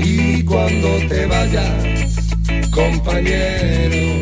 Y 0.06 0.44
cuando 0.44 0.90
te 1.10 1.26
vayas, 1.26 2.20
compañero, 2.70 4.22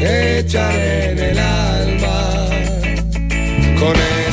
te 0.00 0.40
echaré 0.40 1.12
en 1.12 1.18
el 1.20 1.38
alma 1.38 2.48
con 3.78 3.94
este 3.94 4.27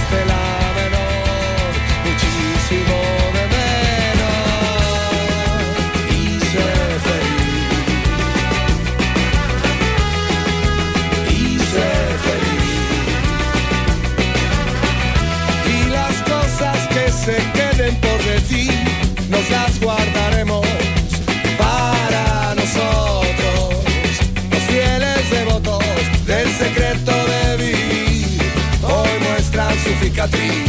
cicatriz 30.26 30.65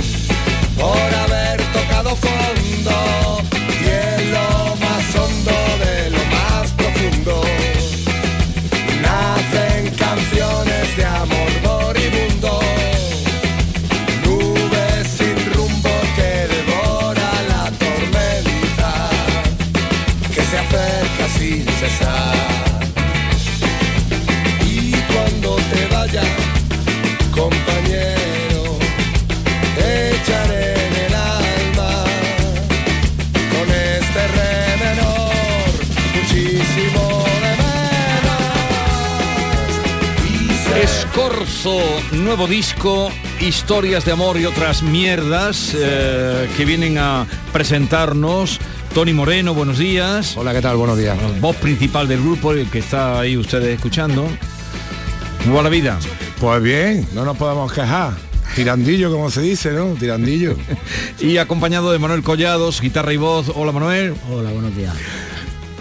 nuevo 42.26 42.48
disco, 42.48 43.12
historias 43.40 44.04
de 44.04 44.10
amor 44.10 44.36
y 44.36 44.46
otras 44.46 44.82
mierdas 44.82 45.72
eh, 45.78 46.48
que 46.56 46.64
vienen 46.64 46.98
a 46.98 47.24
presentarnos. 47.52 48.58
Tony 48.92 49.12
Moreno, 49.12 49.54
buenos 49.54 49.78
días. 49.78 50.36
Hola, 50.36 50.52
¿qué 50.52 50.60
tal? 50.60 50.76
Buenos 50.76 50.98
días. 50.98 51.16
Voz 51.40 51.54
principal 51.54 52.08
del 52.08 52.20
grupo, 52.20 52.50
el 52.50 52.68
que 52.68 52.80
está 52.80 53.20
ahí 53.20 53.36
ustedes 53.36 53.76
escuchando. 53.76 54.26
¿Cómo 55.44 55.54
va 55.54 55.62
la 55.62 55.68
vida? 55.68 56.00
Pues 56.40 56.60
bien, 56.60 57.06
no 57.14 57.24
nos 57.24 57.36
podemos 57.36 57.72
quejar. 57.72 58.14
Tirandillo, 58.56 59.12
como 59.12 59.30
se 59.30 59.42
dice, 59.42 59.70
¿no? 59.70 59.94
Tirandillo. 59.94 60.56
y 61.20 61.36
acompañado 61.36 61.92
de 61.92 62.00
Manuel 62.00 62.24
Collados, 62.24 62.80
guitarra 62.80 63.12
y 63.12 63.18
voz. 63.18 63.52
Hola 63.54 63.70
Manuel. 63.70 64.16
Hola, 64.32 64.50
buenos 64.50 64.74
días. 64.74 64.94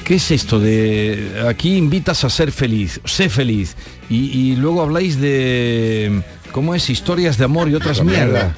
¿Qué 0.06 0.16
es 0.16 0.30
esto 0.32 0.60
de 0.60 1.44
aquí 1.50 1.76
invitas 1.78 2.24
a 2.24 2.30
ser 2.30 2.52
feliz, 2.52 3.02
sé 3.06 3.28
feliz? 3.28 3.76
Y, 4.10 4.52
y 4.52 4.56
luego 4.56 4.84
habláis 4.84 5.20
de 5.20 6.22
cómo 6.52 6.76
es 6.76 6.90
historias 6.92 7.38
de 7.40 7.46
amor 7.46 7.70
y 7.70 7.76
otras 7.76 7.98
Pues 7.98 8.08
mierda. 8.10 8.26
mierdas. 8.32 8.56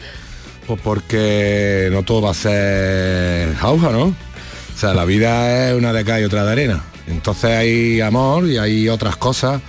Pues 0.68 0.82
porque 0.84 1.88
no 1.91 2.04
todo 2.04 2.22
va 2.24 2.32
a 2.32 2.34
ser 2.34 3.56
jauja, 3.56 3.91
¿no? 3.91 4.04
O 4.08 4.80
sea, 4.80 4.93
la 4.93 5.06
vida 5.06 5.70
es 5.70 5.76
una 5.76 5.93
de 5.93 6.04
cal 6.04 6.22
y 6.22 6.26
otra 6.26 6.43
de 6.43 6.52
arena. 6.52 6.84
Entonces 7.08 7.45
hay 7.52 8.02
amor 8.02 8.45
y 8.50 8.58
hay 8.58 8.89
otras 8.89 9.16
cosas 9.16 9.62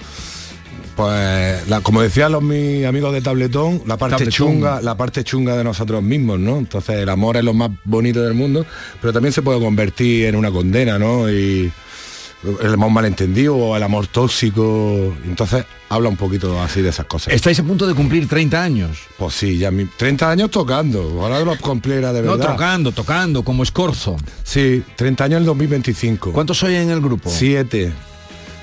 Pues, 0.99 1.69
la- 1.69 1.81
como 1.81 2.03
decían 2.03 2.33
los 2.33 2.43
mis 2.43 2.85
amigos 2.85 3.13
de 3.13 3.21
Tabletón, 3.21 3.83
la 3.87 3.97
parte 3.97 4.17
Tabletón. 4.17 4.33
chunga, 4.33 4.81
la 4.83 4.97
parte 4.97 5.23
chunga 5.23 5.57
de 5.57 5.63
nosotros 5.63 6.03
mismos, 6.03 6.41
¿no? 6.41 6.59
Entonces 6.59 6.97
el 6.97 7.09
amor 7.09 7.37
es 7.37 7.45
lo 7.45 7.55
más 7.55 7.71
bonito 7.85 8.21
del 8.21 8.35
mundo, 8.35 8.67
pero 9.01 9.13
también 9.13 9.33
se 9.33 9.41
puede 9.43 9.61
convertir 9.61 10.27
en 10.27 10.35
una 10.35 10.51
condena, 10.51 10.99
¿no? 10.99 11.31
Y 11.31 11.71
el 12.63 12.73
amor 12.75 12.91
malentendido 12.91 13.55
o 13.57 13.77
el 13.77 13.83
amor 13.85 14.09
tóxico. 14.09 15.15
Entonces 15.25 15.65
habla 15.89 16.09
un 16.09 16.17
poquito 16.17 16.61
así 16.61 16.83
de 16.83 16.89
esas 16.89 17.07
cosas. 17.07 17.33
Estáis 17.33 17.61
a 17.61 17.63
punto 17.63 17.87
de 17.87 17.95
cumplir 17.95 18.27
30 18.27 18.61
años. 18.61 18.99
Pues 19.19 19.35
sí, 19.35 19.57
ya 19.57 19.71
mi, 19.71 19.85
30 19.85 20.29
años 20.29 20.51
tocando. 20.51 21.01
Ahora 21.23 21.39
los 21.45 21.59
cumpliera 21.59 22.13
de 22.13 22.23
No, 22.23 22.33
verdad. 22.37 22.53
tocando, 22.55 22.91
tocando, 22.91 23.45
como 23.45 23.63
escorzo. 23.63 24.17
Sí, 24.43 24.83
30 24.97 25.23
años 25.23 25.37
en 25.37 25.43
el 25.43 25.47
2025. 25.47 26.33
¿Cuántos 26.33 26.59
sois 26.59 26.77
en 26.77 26.91
el 26.91 27.01
grupo? 27.01 27.31
Siete. 27.31 27.93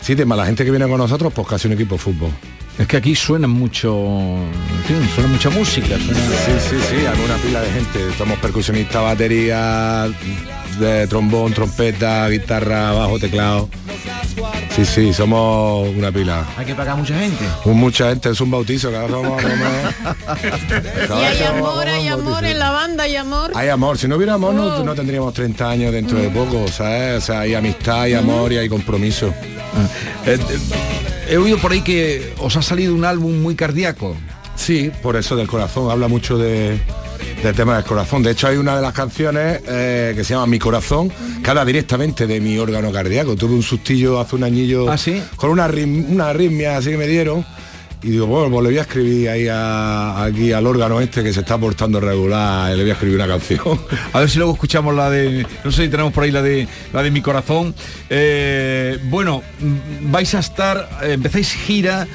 Más 0.07 0.37
la 0.37 0.45
gente 0.45 0.63
que 0.63 0.69
viene 0.69 0.87
con 0.87 0.99
nosotros, 0.99 1.33
pues 1.33 1.47
casi 1.47 1.67
un 1.67 1.73
equipo 1.73 1.95
de 1.95 1.99
fútbol. 1.99 2.29
Es 2.77 2.87
que 2.87 2.97
aquí 2.97 3.15
suena 3.15 3.47
mucho, 3.47 3.89
suena 5.15 5.29
mucha 5.29 5.49
música. 5.49 5.97
Suena... 5.97 6.19
Sí, 6.19 6.51
sí, 6.69 6.75
sí, 6.89 6.95
hay 6.97 7.25
una 7.25 7.37
pila 7.37 7.61
de 7.61 7.71
gente. 7.71 7.99
Somos 8.15 8.37
percusionistas, 8.37 9.01
batería, 9.01 10.07
de 10.79 11.07
trombón, 11.07 11.53
trompeta, 11.53 12.27
guitarra, 12.29 12.91
bajo, 12.91 13.19
teclado. 13.19 13.69
Sí, 14.75 14.85
sí, 14.85 15.13
somos 15.13 15.87
una 15.95 16.11
pila. 16.11 16.45
Hay 16.57 16.65
que 16.65 16.75
pagar 16.75 16.97
mucha 16.97 17.17
gente. 17.17 17.45
Un- 17.63 17.77
Mucha 17.79 18.09
gente, 18.09 18.29
es 18.31 18.41
un 18.41 18.51
bautizo, 18.51 18.91
cada 18.91 19.03
vez 19.03 19.11
vamos 19.11 19.39
a 19.39 19.41
comer. 19.47 19.95
Y 21.09 21.23
hay 21.23 21.43
amor, 21.43 21.87
hay 21.87 22.07
amor 22.07 22.25
bautizo. 22.33 22.51
en 22.51 22.59
la 22.59 22.71
banda, 22.71 23.03
hay 23.03 23.15
amor. 23.15 23.51
Hay 23.55 23.69
amor, 23.69 23.97
si 23.97 24.07
no 24.07 24.15
hubiera 24.17 24.33
amor 24.33 24.53
no, 24.53 24.83
no 24.83 24.95
tendríamos 24.95 25.33
30 25.33 25.69
años 25.69 25.91
dentro 25.93 26.17
de 26.19 26.29
poco, 26.29 26.67
¿sabes? 26.67 27.23
O 27.23 27.25
sea, 27.25 27.41
hay 27.41 27.53
amistad, 27.53 28.01
hay 28.01 28.13
amor 28.15 28.51
y 28.51 28.57
hay 28.57 28.67
compromiso. 28.69 29.27
Eh, 30.25 30.37
eh, 30.39 30.39
he 31.29 31.37
oído 31.37 31.57
por 31.59 31.71
ahí 31.71 31.81
que 31.81 32.33
os 32.39 32.55
ha 32.57 32.61
salido 32.61 32.93
un 32.95 33.05
álbum 33.05 33.41
muy 33.41 33.55
cardíaco. 33.55 34.15
Sí, 34.55 34.91
por 35.03 35.15
eso 35.15 35.35
del 35.35 35.47
corazón, 35.47 35.91
habla 35.91 36.07
mucho 36.07 36.37
de, 36.37 36.79
del 37.43 37.55
tema 37.55 37.75
del 37.75 37.83
corazón. 37.85 38.23
De 38.23 38.31
hecho 38.31 38.47
hay 38.47 38.57
una 38.57 38.75
de 38.75 38.81
las 38.81 38.93
canciones 38.93 39.61
eh, 39.67 40.13
que 40.15 40.23
se 40.23 40.33
llama 40.33 40.47
Mi 40.47 40.59
corazón, 40.59 41.11
que 41.43 41.49
habla 41.49 41.65
directamente 41.65 42.27
de 42.27 42.39
mi 42.39 42.57
órgano 42.57 42.91
cardíaco. 42.91 43.35
Tuve 43.35 43.53
un 43.55 43.63
sustillo 43.63 44.19
hace 44.19 44.35
un 44.35 44.43
añillo 44.43 44.89
¿Ah, 44.91 44.97
sí? 44.97 45.21
con 45.35 45.49
una, 45.51 45.65
una 45.67 46.29
arritmia 46.29 46.77
así 46.77 46.89
que 46.91 46.97
me 46.97 47.07
dieron. 47.07 47.45
Y 48.03 48.09
digo, 48.09 48.27
bueno, 48.27 48.51
pues 48.51 48.63
le 48.63 48.69
voy 48.69 48.77
a 48.77 48.81
escribir 48.81 49.29
ahí 49.29 49.47
a- 49.49 50.25
aquí 50.25 50.51
al 50.51 50.67
órgano 50.67 51.01
este 51.01 51.23
que 51.23 51.33
se 51.33 51.39
está 51.39 51.57
portando 51.57 51.99
regular, 51.99 52.71
y 52.71 52.75
le 52.77 52.83
voy 52.83 52.91
a 52.91 52.93
escribir 52.93 53.15
una 53.15 53.27
canción. 53.27 53.79
A 54.13 54.19
ver 54.19 54.29
si 54.29 54.37
luego 54.37 54.53
escuchamos 54.53 54.93
la 54.93 55.09
de, 55.09 55.43
no 55.63 55.71
sé 55.71 55.85
si 55.85 55.89
tenemos 55.89 56.13
por 56.13 56.23
ahí 56.23 56.29
la 56.29 56.43
de 56.43 56.67
la 56.93 57.01
de 57.01 57.09
mi 57.09 57.21
corazón. 57.21 57.73
Eh, 58.09 58.99
bueno, 59.05 59.41
mm, 59.59 60.11
vais 60.11 60.35
a 60.35 60.39
estar, 60.39 60.87
eh, 61.01 61.13
empezáis 61.13 61.51
gira 61.53 62.05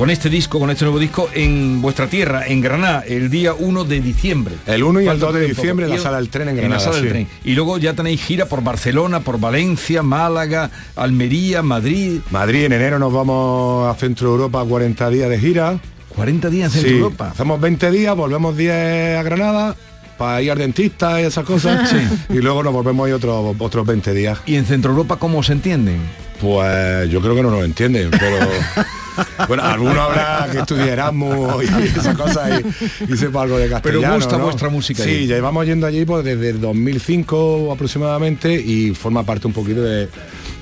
con 0.00 0.08
este 0.08 0.30
disco, 0.30 0.58
con 0.58 0.70
este 0.70 0.86
nuevo 0.86 0.98
disco 0.98 1.28
en 1.34 1.82
vuestra 1.82 2.06
tierra, 2.06 2.46
en 2.46 2.62
Granada, 2.62 3.04
el 3.06 3.28
día 3.28 3.52
1 3.52 3.84
de 3.84 4.00
diciembre. 4.00 4.54
El 4.64 4.82
1 4.82 5.02
y 5.02 5.04
el 5.04 5.10
Falta 5.10 5.26
2 5.26 5.34
de 5.34 5.48
diciembre 5.48 5.84
en 5.84 5.90
la 5.90 5.98
sala 5.98 6.16
del 6.16 6.30
tren 6.30 6.48
en 6.48 6.56
la 6.56 6.62
Granada, 6.62 6.90
del 6.92 7.02
sí. 7.02 7.08
tren. 7.10 7.28
Y 7.44 7.52
luego 7.52 7.76
ya 7.76 7.92
tenéis 7.92 8.24
gira 8.24 8.46
por 8.46 8.64
Barcelona, 8.64 9.20
por 9.20 9.38
Valencia, 9.38 10.02
Málaga, 10.02 10.70
Almería, 10.96 11.62
Madrid. 11.62 12.20
Madrid, 12.30 12.64
en 12.64 12.72
enero 12.72 12.98
nos 12.98 13.12
vamos 13.12 13.94
a 13.94 14.00
Centro 14.00 14.30
Europa 14.30 14.64
40 14.64 15.10
días 15.10 15.28
de 15.28 15.38
gira. 15.38 15.78
40 16.16 16.48
días 16.48 16.74
en 16.76 16.80
Centro 16.80 16.90
Sí, 16.90 16.96
Europa. 16.96 17.28
Hacemos 17.32 17.60
20 17.60 17.90
días, 17.90 18.16
volvemos 18.16 18.56
10 18.56 19.18
a 19.18 19.22
Granada 19.22 19.76
para 20.16 20.40
ir 20.40 20.50
al 20.50 20.56
dentista 20.56 21.20
y 21.20 21.24
esas 21.26 21.44
cosas. 21.44 21.94
Y 22.30 22.38
luego 22.38 22.62
nos 22.62 22.72
volvemos 22.72 23.06
ahí 23.06 23.12
otros 23.12 23.54
otros 23.58 23.86
20 23.86 24.14
días. 24.14 24.38
¿Y 24.46 24.54
en 24.54 24.64
Centro 24.64 24.92
Europa 24.92 25.16
cómo 25.16 25.42
se 25.42 25.52
entienden? 25.52 26.00
Pues 26.40 27.10
yo 27.10 27.20
creo 27.20 27.34
que 27.34 27.42
no 27.42 27.50
nos 27.50 27.64
entienden, 27.64 28.10
pero 28.12 28.38
bueno, 29.48 29.62
alguno 29.62 30.00
habrá 30.00 30.48
que 30.50 30.58
estudie 30.58 30.88
Erasmus 30.90 31.64
y 31.64 31.98
esas 31.98 32.16
cosas 32.16 32.60
y, 33.08 33.12
y 33.12 33.16
sepa 33.16 33.42
algo 33.42 33.58
de 33.58 33.68
castellano. 33.68 34.14
gusta 34.16 34.38
¿no? 34.38 34.44
vuestra 34.44 34.68
música 34.68 35.02
Sí, 35.04 35.10
allí. 35.10 35.26
llevamos 35.26 35.66
yendo 35.66 35.86
allí 35.86 36.04
pues, 36.04 36.24
desde 36.24 36.50
el 36.50 36.60
2005 36.60 37.72
aproximadamente 37.72 38.52
y 38.54 38.94
forma 38.94 39.22
parte 39.24 39.46
un 39.46 39.52
poquito 39.52 39.82
de, 39.82 40.08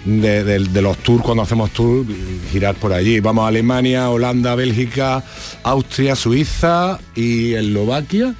de, 0.04 0.44
de- 0.44 0.58
de 0.60 0.82
los 0.82 0.96
tours 0.98 1.22
cuando 1.22 1.42
hacemos 1.42 1.70
tours, 1.70 2.06
girar 2.50 2.74
por 2.74 2.92
allí. 2.92 3.20
Vamos 3.20 3.44
a 3.44 3.48
Alemania, 3.48 4.08
Holanda, 4.10 4.54
Bélgica, 4.54 5.22
Austria, 5.62 6.14
Suiza 6.16 6.98
y 7.14 7.54
Eslovaquia. 7.54 8.34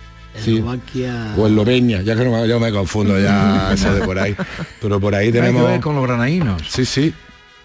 Sí. 0.45 0.57
Eslovaquia. 0.57 1.35
O 1.37 1.47
Eslovenia, 1.49 2.03
ya 2.03 2.15
que 2.15 2.25
no 2.25 2.31
me, 2.31 2.47
yo 2.49 2.61
me 2.61 2.71
confundo 2.71 3.19
ya 3.19 3.73
eso 3.75 3.93
de 3.93 4.03
por 4.03 4.19
ahí. 4.19 4.37
Pero 4.81 5.01
por 5.01 5.15
ahí 5.15 5.27
Hay 5.27 5.33
que 5.33 5.39
tenemos. 5.41 5.65
ver 5.69 5.81
con 5.81 5.97
los 5.97 6.05
granaínos. 6.07 6.63
Sí, 6.69 6.85
sí. 6.85 7.13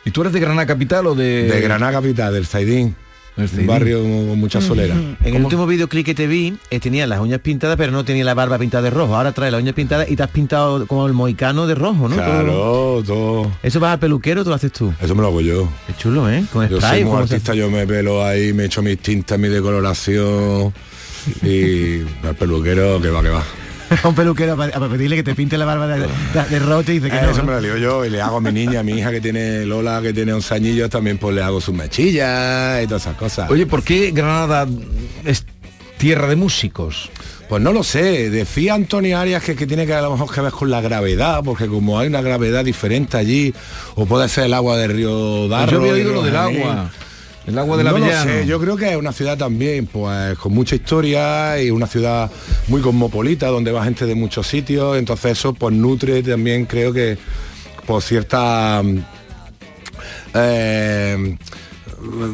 ¿Y 0.06 0.12
tú 0.12 0.22
eres 0.22 0.34
de 0.34 0.40
Granada 0.40 0.66
Capital 0.66 1.08
o 1.08 1.16
de...? 1.16 1.44
De 1.44 1.62
Granada 1.62 1.94
Capital, 1.94 2.34
del 2.34 2.46
Zaidín. 2.46 2.96
Del 3.36 3.50
Un 3.62 3.66
barrio 3.66 4.04
con 4.04 4.40
mucha 4.40 4.62
solera. 4.62 4.94
En 5.24 5.36
el 5.36 5.44
último 5.44 5.66
videoclip 5.66 6.06
que 6.06 6.14
te 6.14 6.28
vi, 6.28 6.56
eh, 6.70 6.80
tenía 6.80 7.08
las 7.08 7.20
uñas 7.20 7.40
pintadas, 7.40 7.78
pero 7.78 7.92
no 7.92 8.06
tenía 8.06 8.24
la 8.24 8.36
barba 8.36 8.60
pintada 8.60 8.84
de 8.84 8.90
rojo. 8.92 9.16
Ahora 9.16 9.32
trae 9.32 9.50
las 9.50 9.60
uñas 9.60 9.74
pintadas 9.74 10.12
y 10.12 10.16
te 10.16 10.22
has 10.22 10.30
pintado 10.30 10.86
como 10.86 11.08
el 11.08 11.14
moicano 11.14 11.66
de 11.66 11.74
rojo, 11.74 12.08
¿no? 12.10 12.16
Claro, 12.16 13.02
todo. 13.04 13.52
¿Eso 13.64 13.80
vas 13.80 13.94
al 13.94 14.00
peluquero 14.00 14.42
o 14.42 14.44
tú 14.44 14.52
lo 14.52 14.56
haces 14.56 14.72
tú? 14.72 14.94
Eso 15.02 15.16
me 15.16 15.24
lo 15.24 15.30
hago 15.30 15.42
yo. 15.42 15.68
Qué 15.88 15.96
chulo, 15.98 16.30
¿eh? 16.30 16.46
Con 16.54 16.70
Yo 16.70 16.78
spray. 16.78 16.92
soy 16.92 17.04
muy 17.06 17.12
¿cómo 17.12 17.28
se 17.28 17.34
artista, 17.34 17.56
yo 17.56 17.72
me 17.72 17.88
pelo 17.88 18.24
ahí, 18.24 18.54
me 18.54 18.66
echo 18.66 18.84
mis 18.84 19.00
tintas, 19.00 19.40
mi 19.40 19.48
decoloración 19.48 20.72
y 21.42 22.02
al 22.28 22.36
peluquero 22.38 23.02
que 23.02 23.10
va, 23.10 23.24
que 23.24 23.30
va. 23.30 23.44
Hace? 23.94 24.08
un 24.08 24.16
peluquero 24.16 24.56
para, 24.58 24.72
para 24.72 24.90
pedirle 24.90 25.16
que 25.16 25.24
te 25.24 25.36
pinte 25.36 25.58
la 25.58 25.66
barba 25.66 25.88
de, 25.88 26.00
de, 26.02 26.08
de 26.50 26.60
rojo 26.60 26.82
y 26.82 26.84
te 26.86 26.92
dice 26.94 27.10
que 27.10 27.18
Eh, 27.18 27.22
no, 27.24 27.30
eso 27.32 27.42
¿no? 27.42 27.48
me 27.48 27.54
lo 27.54 27.62
digo 27.62 27.78
yo 27.78 28.06
y 28.06 28.10
le 28.10 28.22
hago 28.22 28.38
a 28.38 28.42
mi 28.42 28.52
niña, 28.52 28.80
a 28.82 28.84
mi 28.84 28.94
hija 28.94 29.12
que 29.12 29.22
tiene 29.22 29.66
Lola, 29.66 30.02
que 30.02 30.14
tiene 30.14 30.34
11 30.34 30.54
añillos, 30.56 30.90
también 30.90 31.18
pues 31.18 31.36
le 31.36 31.42
hago 31.44 31.60
sus 31.62 31.74
mechillas 31.76 32.84
y 32.84 32.88
todas 32.88 33.04
esas 33.04 33.16
cosas. 33.16 33.50
Oye, 33.50 33.66
¿por 33.66 33.84
qué 33.84 34.12
Granada 34.12 34.68
es 35.26 35.46
tierra 35.98 36.28
de 36.28 36.36
músicos? 36.36 37.10
Pues 37.50 37.62
no 37.62 37.72
lo 37.74 37.84
sé, 37.84 38.30
decía 38.32 38.74
Antonio 38.74 39.20
Arias 39.20 39.44
que, 39.44 39.56
que 39.56 39.68
tiene 39.68 39.86
que 39.86 39.94
a 39.94 40.02
lo 40.02 40.12
mejor 40.12 40.34
que 40.34 40.42
ver 40.42 40.52
con 40.52 40.72
la 40.72 40.82
gravedad, 40.82 41.42
porque 41.44 41.68
como 41.68 42.00
hay 42.00 42.08
una 42.08 42.22
gravedad 42.22 42.66
diferente 42.66 43.18
allí, 43.18 43.54
o 43.96 44.06
puede 44.06 44.28
ser 44.30 44.46
el 44.46 44.54
agua 44.54 44.78
del 44.78 44.94
río 44.94 45.48
Darro. 45.50 45.66
Pues 45.66 45.72
yo 45.72 45.80
había 45.82 45.94
oído 45.94 46.14
lo 46.14 46.24
del 46.24 46.36
agua. 46.36 46.90
El 47.46 47.58
agua 47.60 47.76
del 47.78 47.86
no 47.86 47.92
lo 47.92 47.98
Avellano. 47.98 48.24
sé, 48.32 48.46
yo 48.46 48.60
creo 48.60 48.78
que 48.78 48.92
es 48.92 48.96
una 48.96 49.12
ciudad 49.12 49.38
también, 49.38 49.86
pues 49.86 50.38
con 50.38 50.54
mucha 50.54 50.76
historia 50.76 51.62
y 51.62 51.72
una 51.72 51.88
ciudad 51.88 52.32
muy 52.70 52.80
cosmopolita, 52.82 53.48
donde 53.48 53.72
va 53.72 53.84
gente 53.84 54.06
de 54.06 54.16
muchos 54.16 54.48
sitios, 54.48 54.98
entonces 54.98 55.34
eso 55.40 55.54
pues 55.54 55.76
nutre 55.76 56.24
también 56.24 56.66
creo 56.66 56.94
que 56.94 57.18
por 57.86 58.02
cierta 58.02 58.82
mm, 58.82 58.98
eh, 60.36 61.38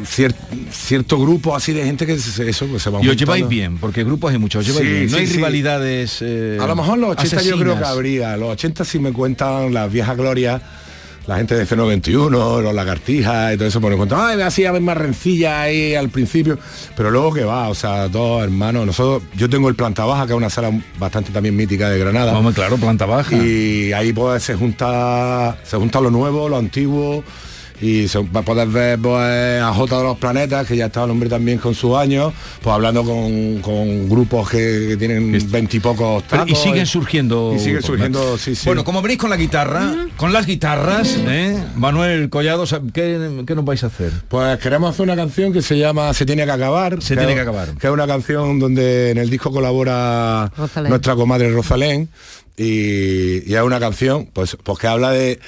cier- 0.04 0.34
cierto 0.70 1.18
grupo 1.18 1.54
así 1.54 1.72
de 1.72 1.84
gente 1.84 2.06
que 2.06 2.18
se, 2.18 2.48
eso 2.48 2.66
que 2.70 2.78
se 2.78 2.90
va 2.90 3.00
Y 3.02 3.08
os 3.08 3.16
lleváis 3.16 3.46
bien, 3.48 3.78
porque 3.78 4.04
grupos 4.04 4.32
hay 4.32 4.38
muchos, 4.38 4.64
Sí, 4.64 4.72
bien. 4.82 5.06
No 5.06 5.10
sí, 5.16 5.16
hay 5.18 5.26
sí. 5.26 5.34
rivalidades. 5.36 6.18
eh, 6.22 6.58
A 6.60 6.66
lo 6.66 6.76
mejor 6.76 6.98
los 6.98 7.10
80 7.10 7.42
yo 7.42 7.58
creo 7.58 7.78
que 7.78 7.84
habría. 7.84 8.36
Los 8.36 8.50
80 8.50 8.84
si 8.84 8.98
me 8.98 9.12
cuentan 9.12 9.72
las 9.74 9.90
viejas 9.92 10.16
glorias, 10.16 10.62
la 11.26 11.36
gente 11.36 11.54
de 11.54 11.66
C91, 11.66 12.30
los 12.62 12.74
lagartijas 12.74 13.54
y 13.54 13.56
todo 13.56 13.68
eso, 13.68 13.80
por 13.80 13.96
cuenta, 13.96 14.28
ay, 14.28 14.40
así 14.40 14.64
a 14.64 14.72
ver 14.72 14.82
más 14.82 14.96
rencilla 14.96 15.62
ahí 15.62 15.94
al 15.94 16.08
principio. 16.08 16.58
Pero 16.96 17.10
luego 17.10 17.32
que 17.32 17.44
va, 17.44 17.68
o 17.68 17.74
sea, 17.74 18.08
todos 18.08 18.42
hermanos. 18.42 18.86
Nosotros, 18.86 19.22
yo 19.36 19.48
tengo 19.48 19.68
el 19.68 19.74
planta 19.74 20.04
baja, 20.04 20.26
que 20.26 20.32
es 20.32 20.36
una 20.36 20.50
sala 20.50 20.72
bastante 20.98 21.30
también 21.30 21.54
mítica 21.56 21.88
de 21.88 21.98
Granada. 21.98 22.32
Vamos, 22.32 22.54
claro, 22.54 22.76
planta 22.76 23.06
baja. 23.06 23.36
Y 23.36 23.92
ahí 23.92 24.12
pues 24.12 24.42
se 24.42 24.54
junta, 24.54 25.58
se 25.64 25.76
junta 25.76 26.00
lo 26.00 26.10
nuevo, 26.10 26.48
lo 26.48 26.56
antiguo. 26.56 27.22
Y 27.80 28.08
se 28.08 28.18
va 28.18 28.40
a 28.40 28.42
poder 28.42 28.68
ver 28.68 28.98
pues, 28.98 29.62
a 29.62 29.72
J 29.72 29.96
de 29.98 30.02
los 30.04 30.18
Planetas, 30.18 30.66
que 30.66 30.76
ya 30.76 30.86
estaba 30.86 31.06
el 31.06 31.12
hombre 31.12 31.28
también 31.28 31.58
con 31.58 31.74
sus 31.74 31.96
años, 31.96 32.32
pues 32.62 32.74
hablando 32.74 33.04
con, 33.04 33.60
con 33.60 34.08
grupos 34.08 34.50
que, 34.50 34.86
que 34.88 34.96
tienen 34.98 35.32
veintipocos 35.50 36.24
y 36.46 36.54
siguen 36.54 36.86
surgiendo. 36.86 37.52
Y 37.54 37.58
siguen 37.58 37.82
surgiendo, 37.82 38.36
sí, 38.38 38.54
sí. 38.54 38.66
Bueno, 38.66 38.84
como 38.84 39.00
venís 39.02 39.18
con 39.18 39.30
la 39.30 39.36
guitarra, 39.36 39.94
con 40.16 40.32
las 40.32 40.46
guitarras, 40.46 41.16
¿eh? 41.26 41.56
Manuel 41.76 42.28
Collado, 42.28 42.64
¿qué, 42.92 43.44
qué 43.46 43.54
nos 43.54 43.64
vais 43.64 43.82
a 43.84 43.86
hacer? 43.86 44.12
Pues 44.28 44.58
queremos 44.58 44.90
hacer 44.90 45.04
una 45.04 45.16
canción 45.16 45.52
que 45.52 45.62
se 45.62 45.78
llama 45.78 46.12
Se 46.14 46.26
tiene 46.26 46.44
que 46.44 46.52
acabar. 46.52 47.00
Se 47.02 47.16
tiene 47.16 47.34
que 47.34 47.40
acabar. 47.40 47.74
Que 47.78 47.86
es 47.86 47.92
una 47.92 48.06
canción 48.06 48.58
donde 48.58 49.10
en 49.10 49.18
el 49.18 49.30
disco 49.30 49.50
colabora 49.50 50.52
Rosalén. 50.56 50.90
nuestra 50.90 51.14
comadre 51.14 51.50
Rosalén. 51.50 52.08
Y, 52.56 53.50
y 53.50 53.54
es 53.54 53.62
una 53.62 53.80
canción 53.80 54.28
pues, 54.32 54.56
pues 54.62 54.78
que 54.78 54.86
habla 54.86 55.12
de 55.12 55.40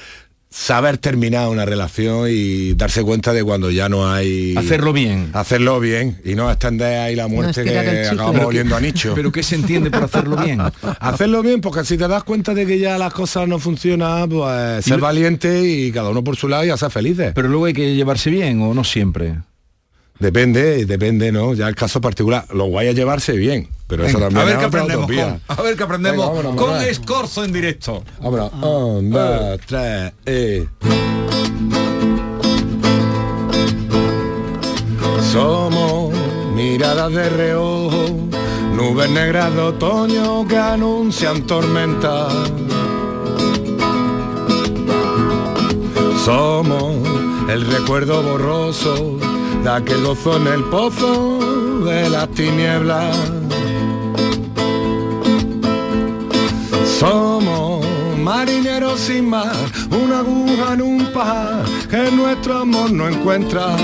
saber 0.52 0.98
terminar 0.98 1.48
una 1.48 1.64
relación 1.64 2.26
y 2.30 2.74
darse 2.74 3.02
cuenta 3.02 3.32
de 3.32 3.42
cuando 3.42 3.70
ya 3.70 3.88
no 3.88 4.12
hay 4.12 4.54
Hacerlo 4.56 4.92
bien. 4.92 5.30
hacerlo 5.32 5.80
bien 5.80 6.20
y 6.24 6.34
no 6.34 6.50
extender 6.50 6.98
ahí 6.98 7.16
la 7.16 7.26
muerte 7.26 7.62
el 7.62 7.66
que 7.68 8.08
acabamos 8.08 8.44
oliendo 8.44 8.76
a 8.76 8.80
nicho 8.80 9.12
Pero 9.14 9.32
¿qué 9.32 9.42
se 9.42 9.54
entiende 9.54 9.90
por 9.90 10.04
hacerlo 10.04 10.36
bien? 10.36 10.60
hacerlo 11.00 11.42
bien 11.42 11.60
porque 11.60 11.84
si 11.84 11.96
te 11.96 12.06
das 12.06 12.22
cuenta 12.24 12.52
de 12.54 12.66
que 12.66 12.78
ya 12.78 12.98
las 12.98 13.14
cosas 13.14 13.48
no 13.48 13.58
funcionan 13.58 14.28
pues 14.28 14.84
ser 14.84 15.00
valiente 15.00 15.62
y 15.66 15.90
cada 15.90 16.10
uno 16.10 16.22
por 16.22 16.36
su 16.36 16.48
lado 16.48 16.64
y 16.64 16.70
a 16.70 16.76
ser 16.76 16.90
felices 16.90 17.32
Pero 17.34 17.48
luego 17.48 17.64
hay 17.66 17.72
que 17.72 17.94
llevarse 17.94 18.28
bien 18.30 18.60
o 18.60 18.74
no 18.74 18.84
siempre. 18.84 19.36
Depende, 20.22 20.86
depende, 20.86 21.32
¿no? 21.32 21.52
Ya 21.52 21.66
el 21.66 21.74
caso 21.74 22.00
particular. 22.00 22.46
Lo 22.54 22.66
guay 22.66 22.86
es 22.86 22.94
llevarse 22.94 23.32
bien, 23.32 23.68
pero 23.88 24.04
eso 24.06 24.20
Venga, 24.20 24.28
también 24.28 24.42
a 24.42 24.50
ver 24.50 24.58
es 24.60 24.64
aprendemos 24.64 25.06
con, 25.06 25.40
a 25.48 25.62
ver 25.62 25.76
qué 25.76 25.82
aprendemos 25.82 26.26
Venga, 26.28 26.42
vámonos, 26.42 26.62
con. 26.62 26.80
Escorzo 26.80 27.44
en 27.44 27.52
directo. 27.52 28.04
Vámonos. 28.20 28.52
Un, 28.52 29.10
dos, 29.10 29.60
tres, 29.66 30.12
eh. 30.24 30.68
Somos 35.32 36.14
miradas 36.54 37.12
de 37.12 37.28
reojo, 37.28 38.28
nubes 38.76 39.10
negras 39.10 39.52
de 39.52 39.60
otoño 39.60 40.46
que 40.46 40.56
anuncian 40.56 41.48
tormenta. 41.48 42.28
Somos 46.24 47.08
el 47.48 47.66
recuerdo 47.66 48.22
borroso 48.22 49.18
de 49.62 49.70
aquel 49.70 50.02
gozo 50.02 50.36
en 50.36 50.46
el 50.48 50.64
pozo 50.64 51.84
de 51.84 52.08
las 52.10 52.28
tinieblas. 52.30 53.16
Somos 56.98 57.86
marineros 58.18 59.00
sin 59.00 59.28
mar, 59.30 59.54
una 59.90 60.20
aguja 60.20 60.74
en 60.74 60.82
un 60.82 61.06
pajar 61.12 61.64
que 61.88 62.10
nuestro 62.10 62.58
amor 62.58 62.90
no 62.90 63.08
encuentra. 63.08 63.76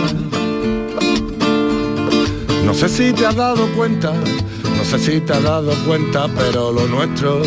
No 2.64 2.74
sé 2.74 2.88
si 2.88 3.12
te 3.12 3.26
has 3.26 3.36
dado 3.36 3.66
cuenta, 3.76 4.12
no 4.12 4.84
sé 4.84 4.98
si 4.98 5.20
te 5.20 5.32
has 5.32 5.42
dado 5.42 5.72
cuenta, 5.86 6.28
pero 6.36 6.72
lo 6.72 6.86
nuestro 6.88 7.42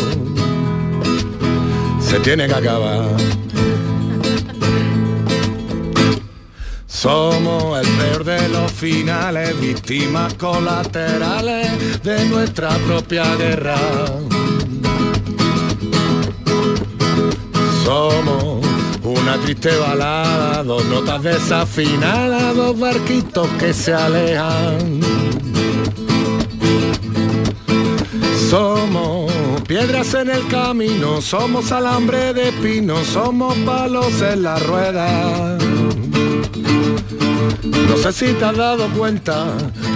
se 2.00 2.18
tiene 2.20 2.46
que 2.46 2.54
acabar. 2.54 3.41
Somos 7.02 7.84
el 7.84 7.92
peor 7.96 8.22
de 8.22 8.48
los 8.48 8.70
finales, 8.70 9.60
víctimas 9.60 10.34
colaterales 10.34 12.00
de 12.00 12.26
nuestra 12.26 12.68
propia 12.86 13.24
guerra. 13.34 13.74
Somos 17.84 18.64
una 19.02 19.36
triste 19.38 19.76
balada, 19.78 20.62
dos 20.62 20.84
notas 20.84 21.24
desafinadas, 21.24 22.54
dos 22.54 22.78
barquitos 22.78 23.48
que 23.58 23.74
se 23.74 23.92
alejan. 23.92 25.00
Somos 28.48 29.32
piedras 29.66 30.14
en 30.14 30.30
el 30.30 30.46
camino, 30.46 31.20
somos 31.20 31.72
alambre 31.72 32.32
de 32.32 32.52
pino, 32.62 33.02
somos 33.02 33.56
palos 33.66 34.22
en 34.22 34.44
la 34.44 34.56
rueda. 34.60 35.58
No 37.88 37.96
sé 37.96 38.12
si 38.12 38.32
te 38.32 38.44
has 38.44 38.56
dado 38.56 38.88
cuenta, 38.88 39.44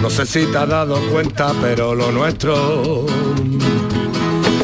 no 0.01 0.09
sé 0.09 0.25
si 0.25 0.45
te 0.45 0.57
has 0.57 0.69
dado 0.69 0.99
cuenta, 1.11 1.53
pero 1.61 1.93
lo 1.95 2.11
nuestro 2.11 3.05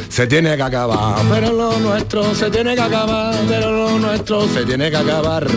se 0.09 0.27
tiene 0.27 0.55
que 0.55 0.63
acabar, 0.63 1.19
pero 1.29 1.51
lo 1.51 1.79
nuestro 1.79 2.35
se 2.35 2.49
tiene 2.51 2.75
que 2.75 2.81
acabar, 2.81 3.35
pero 3.47 3.71
lo 3.71 3.99
nuestro 3.99 4.47
se 4.47 4.63
tiene 4.63 4.89
que 4.91 4.97
acabar. 4.97 5.47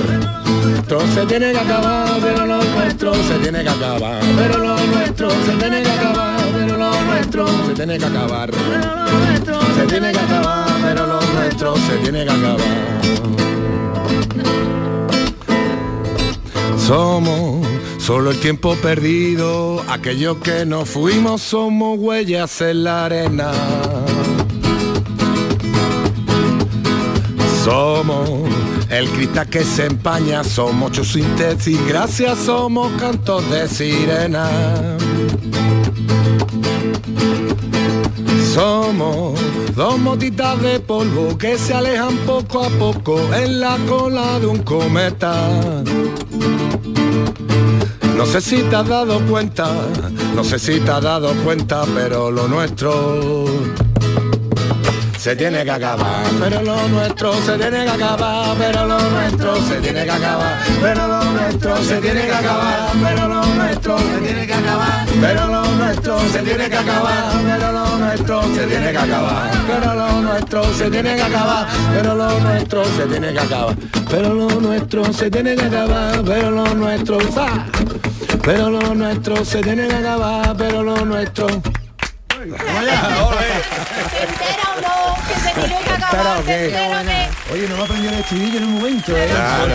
Nuestro 0.64 1.00
se 1.14 1.26
tiene 1.26 1.52
que 1.52 1.58
acabar, 1.58 2.08
pero 2.20 2.46
lo 2.46 2.62
nuestro 2.62 3.14
se 3.14 3.38
tiene 3.38 3.62
que 3.62 3.68
acabar, 3.68 4.20
pero 4.36 4.58
lo 4.58 4.76
nuestro 4.86 5.30
se 5.30 5.52
tiene 5.58 5.82
que 5.82 5.90
acabar, 5.90 6.40
pero 6.54 6.76
lo 6.76 7.02
nuestro 7.02 7.46
se 7.66 7.74
tiene 7.74 7.98
que 7.98 8.04
acabar. 8.04 8.50
Se 9.76 9.86
tiene 9.86 10.12
que 10.12 10.18
acabar, 10.18 10.66
pero 10.82 11.06
lo 11.06 11.20
nuestro 11.20 11.76
se 11.76 11.96
tiene 12.02 12.24
que 12.24 12.30
acabar. 12.30 13.45
Somos 16.86 17.66
solo 17.98 18.30
el 18.30 18.38
tiempo 18.38 18.76
perdido, 18.76 19.82
aquellos 19.88 20.36
que 20.36 20.64
no 20.64 20.84
fuimos 20.84 21.42
somos 21.42 21.98
huellas 21.98 22.60
en 22.60 22.84
la 22.84 23.06
arena. 23.06 23.50
Somos 27.64 28.30
el 28.88 29.08
cristal 29.10 29.48
que 29.48 29.64
se 29.64 29.86
empaña, 29.86 30.44
somos 30.44 30.96
síntesis, 30.96 31.84
gracias 31.88 32.38
somos 32.38 32.92
cantos 33.00 33.42
de 33.50 33.66
sirena. 33.66 34.48
Somos 38.54 39.40
dos 39.76 39.98
motitas 39.98 40.60
de 40.62 40.80
polvo 40.80 41.36
que 41.36 41.58
se 41.58 41.74
alejan 41.74 42.16
poco 42.24 42.64
a 42.64 42.70
poco 42.70 43.20
en 43.34 43.60
la 43.60 43.76
cola 43.86 44.40
de 44.40 44.46
un 44.46 44.62
cometa. 44.62 45.34
No 48.16 48.24
sé 48.24 48.40
si 48.40 48.62
te 48.62 48.74
has 48.74 48.88
dado 48.88 49.20
cuenta, 49.26 49.70
no 50.34 50.42
sé 50.42 50.58
si 50.58 50.80
te 50.80 50.90
has 50.90 51.02
dado 51.02 51.34
cuenta, 51.44 51.84
pero 51.94 52.30
lo 52.30 52.48
nuestro 52.48 53.44
se 55.26 55.34
tiene 55.34 55.64
que 55.64 55.72
acabar, 55.72 56.24
pero 56.38 56.62
lo 56.62 56.86
nuestro 56.86 57.32
se 57.42 57.58
tiene 57.58 57.84
que 57.84 57.90
acabar, 57.90 58.56
pero 58.56 58.86
lo 58.86 59.00
nuestro 59.10 59.56
se 59.56 59.80
tiene 59.80 60.04
que 60.04 60.10
acabar, 60.12 60.58
pero 60.80 61.08
lo 61.08 61.24
nuestro 61.24 61.76
se 61.78 61.96
tiene 61.96 62.26
que 62.26 62.32
acabar, 62.32 62.92
pero 63.02 63.26
lo 63.26 63.44
nuestro 63.44 63.98
se 63.98 64.20
tiene 64.20 64.46
que 64.46 64.54
acabar, 64.54 65.06
pero 65.20 65.46
lo 65.48 65.64
nuestro 65.64 66.20
se 66.30 66.42
tiene 66.44 66.68
que 66.68 66.76
acabar, 66.76 67.32
pero 67.44 67.72
lo 67.72 67.98
nuestro 67.98 68.42
se 68.54 68.66
tiene 68.68 68.92
que 68.92 68.98
acabar, 68.98 69.50
pero 69.66 69.94
lo 69.96 70.20
nuestro 70.22 70.62
se 70.74 70.90
tiene 70.90 71.16
que 71.16 71.22
acabar, 71.22 71.66
pero 71.90 72.14
lo 72.14 72.40
nuestro 72.40 72.84
se 72.84 73.06
tiene 73.08 73.32
que 73.32 73.40
acabar, 73.40 73.76
pero 74.08 74.32
lo 74.32 74.60
nuestro 74.60 75.12
se 75.12 75.28
tiene 75.28 75.56
que 75.56 75.66
acabar, 75.66 76.22
pero 76.24 76.50
lo 76.52 76.74
nuestro 76.76 77.18
pero 78.44 78.70
lo 78.70 78.94
nuestro 78.94 79.44
se 79.44 79.60
tiene 79.60 79.88
que 79.88 79.96
acabar, 79.96 80.56
pero 80.56 80.84
lo 80.84 81.04
nuestro 81.04 81.48
Oye, 87.52 87.68
no 87.68 87.76
me 87.76 87.82
aprendió 87.84 88.10
el 88.10 88.18
estribillo 88.18 88.58
en 88.58 88.64
un 88.64 88.72
momento, 88.74 89.16
¿eh? 89.16 89.26
Claro, 89.30 89.74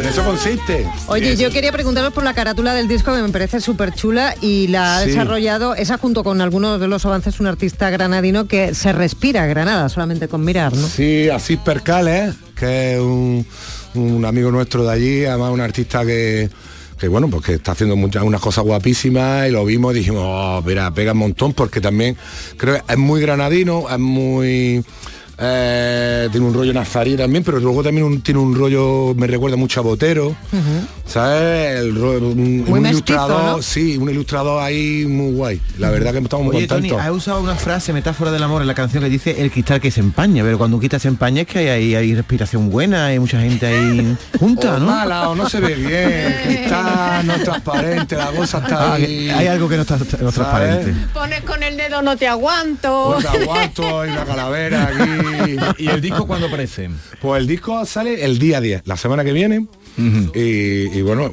en 0.00 0.06
eso 0.06 0.24
consiste. 0.24 0.86
Oye, 1.06 1.36
yo 1.36 1.50
quería 1.50 1.72
preguntaros 1.72 2.12
por 2.12 2.22
la 2.22 2.34
carátula 2.34 2.74
del 2.74 2.86
disco 2.88 3.14
que 3.14 3.22
me 3.22 3.28
parece 3.30 3.60
súper 3.60 3.92
chula 3.94 4.34
y 4.40 4.68
la 4.68 4.98
ha 4.98 5.00
Sí. 5.02 5.10
desarrollado, 5.10 5.74
esa 5.74 5.98
junto 5.98 6.22
con 6.24 6.40
algunos 6.40 6.78
de 6.80 6.88
los 6.88 7.04
avances, 7.06 7.40
un 7.40 7.46
artista 7.46 7.90
granadino 7.90 8.46
que 8.46 8.74
se 8.74 8.92
respira 8.92 9.46
Granada 9.46 9.88
solamente 9.88 10.28
con 10.28 10.44
mirar, 10.44 10.74
¿no? 10.74 10.86
Sí, 10.86 11.28
Asís 11.30 11.58
Percales, 11.58 12.34
que 12.56 12.94
es 12.94 13.00
un, 13.00 13.46
un 13.94 14.24
amigo 14.24 14.50
nuestro 14.50 14.84
de 14.84 14.92
allí, 14.92 15.24
además 15.24 15.50
un 15.52 15.60
artista 15.60 16.04
que, 16.04 16.50
que 17.02 17.08
bueno, 17.08 17.28
pues 17.28 17.44
que 17.44 17.54
está 17.54 17.72
haciendo 17.72 17.96
muchas 17.96 18.22
unas 18.22 18.40
cosas 18.40 18.62
guapísimas 18.62 19.48
y 19.48 19.50
lo 19.50 19.64
vimos 19.64 19.92
y 19.92 19.98
dijimos, 19.98 20.22
oh, 20.24 20.62
mira, 20.64 20.88
pega 20.94 21.10
un 21.10 21.18
montón 21.18 21.52
porque 21.52 21.80
también 21.80 22.16
creo 22.56 22.74
que 22.76 22.92
es 22.92 22.96
muy 22.96 23.20
granadino, 23.20 23.90
es 23.90 23.98
muy 23.98 24.84
eh, 25.44 26.28
tiene 26.30 26.46
un 26.46 26.54
rollo 26.54 26.72
nazarí 26.72 27.16
también, 27.16 27.42
pero 27.42 27.58
luego 27.58 27.82
también 27.82 28.06
un- 28.06 28.20
tiene 28.20 28.38
un 28.40 28.54
rollo, 28.54 29.12
me 29.16 29.26
recuerda 29.26 29.56
mucho 29.56 29.80
a 29.80 29.82
Botero, 29.82 30.34
¿sabes? 31.06 31.80
El 31.80 31.94
ro- 31.96 32.18
un, 32.18 32.60
Muy 32.60 32.70
un 32.70 32.80
mestizo, 32.82 32.90
ilustrador, 33.12 33.56
¿no? 33.56 33.62
sí, 33.62 33.96
un 33.98 34.08
ilustrador 34.10 34.62
ahí 34.62 35.04
muy 35.06 35.32
guay. 35.32 35.60
La 35.78 35.90
verdad 35.90 36.12
que 36.12 36.18
estamos 36.20 36.46
muy 36.46 36.56
Oye, 36.56 36.66
Tony, 36.66 36.88
contentos. 36.90 37.06
ha 37.06 37.12
usado 37.12 37.40
una 37.40 37.54
frase, 37.56 37.92
metáfora 37.92 38.30
del 38.30 38.42
amor 38.42 38.62
en 38.62 38.68
la 38.68 38.74
canción 38.74 39.02
que 39.02 39.10
dice 39.10 39.42
el 39.42 39.50
cristal 39.50 39.80
que 39.80 39.90
se 39.90 40.00
empaña, 40.00 40.44
pero 40.44 40.58
cuando 40.58 40.76
un 40.76 40.80
cristal 40.80 41.00
se 41.00 41.08
empaña 41.08 41.42
es 41.42 41.48
que 41.48 41.58
hay, 41.58 41.68
hay, 41.68 41.94
hay 41.96 42.14
respiración 42.14 42.70
buena, 42.70 43.06
hay 43.06 43.18
mucha 43.18 43.40
gente 43.40 43.66
ahí 43.66 44.16
junta, 44.38 44.76
o 44.76 44.78
¿no? 44.78 44.86
mala 44.86 45.28
o 45.30 45.34
no 45.34 45.48
se 45.48 45.60
ve 45.60 45.74
bien, 45.74 46.36
cristal, 46.44 47.26
no 47.26 47.34
es 47.34 47.42
transparente, 47.44 48.16
la 48.16 48.26
cosa 48.30 48.58
está 48.58 48.72
Ah, 48.92 48.94
ahí. 48.94 49.28
hay 49.30 49.46
algo 49.48 49.68
que 49.68 49.76
no 49.76 49.82
está 49.82 49.96
no 49.96 50.04
es 50.04 50.08
¿sabes? 50.10 50.34
transparente. 50.34 50.94
Pones 51.12 51.40
con 51.42 51.62
el 51.62 51.76
dedo 51.76 52.00
no 52.02 52.16
te 52.16 52.26
aguanto. 52.28 53.12
Pues 53.14 53.26
aguanto 53.26 54.06
y 54.06 54.10
una 54.10 54.24
calavera 54.24 54.84
aquí. 54.84 55.10
¿Y 55.78 55.88
el 55.88 56.00
disco 56.00 56.26
cuándo 56.26 56.46
aparece? 56.46 56.90
Pues 57.20 57.40
el 57.40 57.46
disco 57.46 57.84
sale 57.86 58.24
el 58.24 58.38
día 58.38 58.60
10, 58.60 58.82
la 58.84 58.96
semana 58.96 59.24
que 59.24 59.32
viene. 59.32 59.66
y, 60.34 60.38
y 60.98 61.02
bueno, 61.02 61.30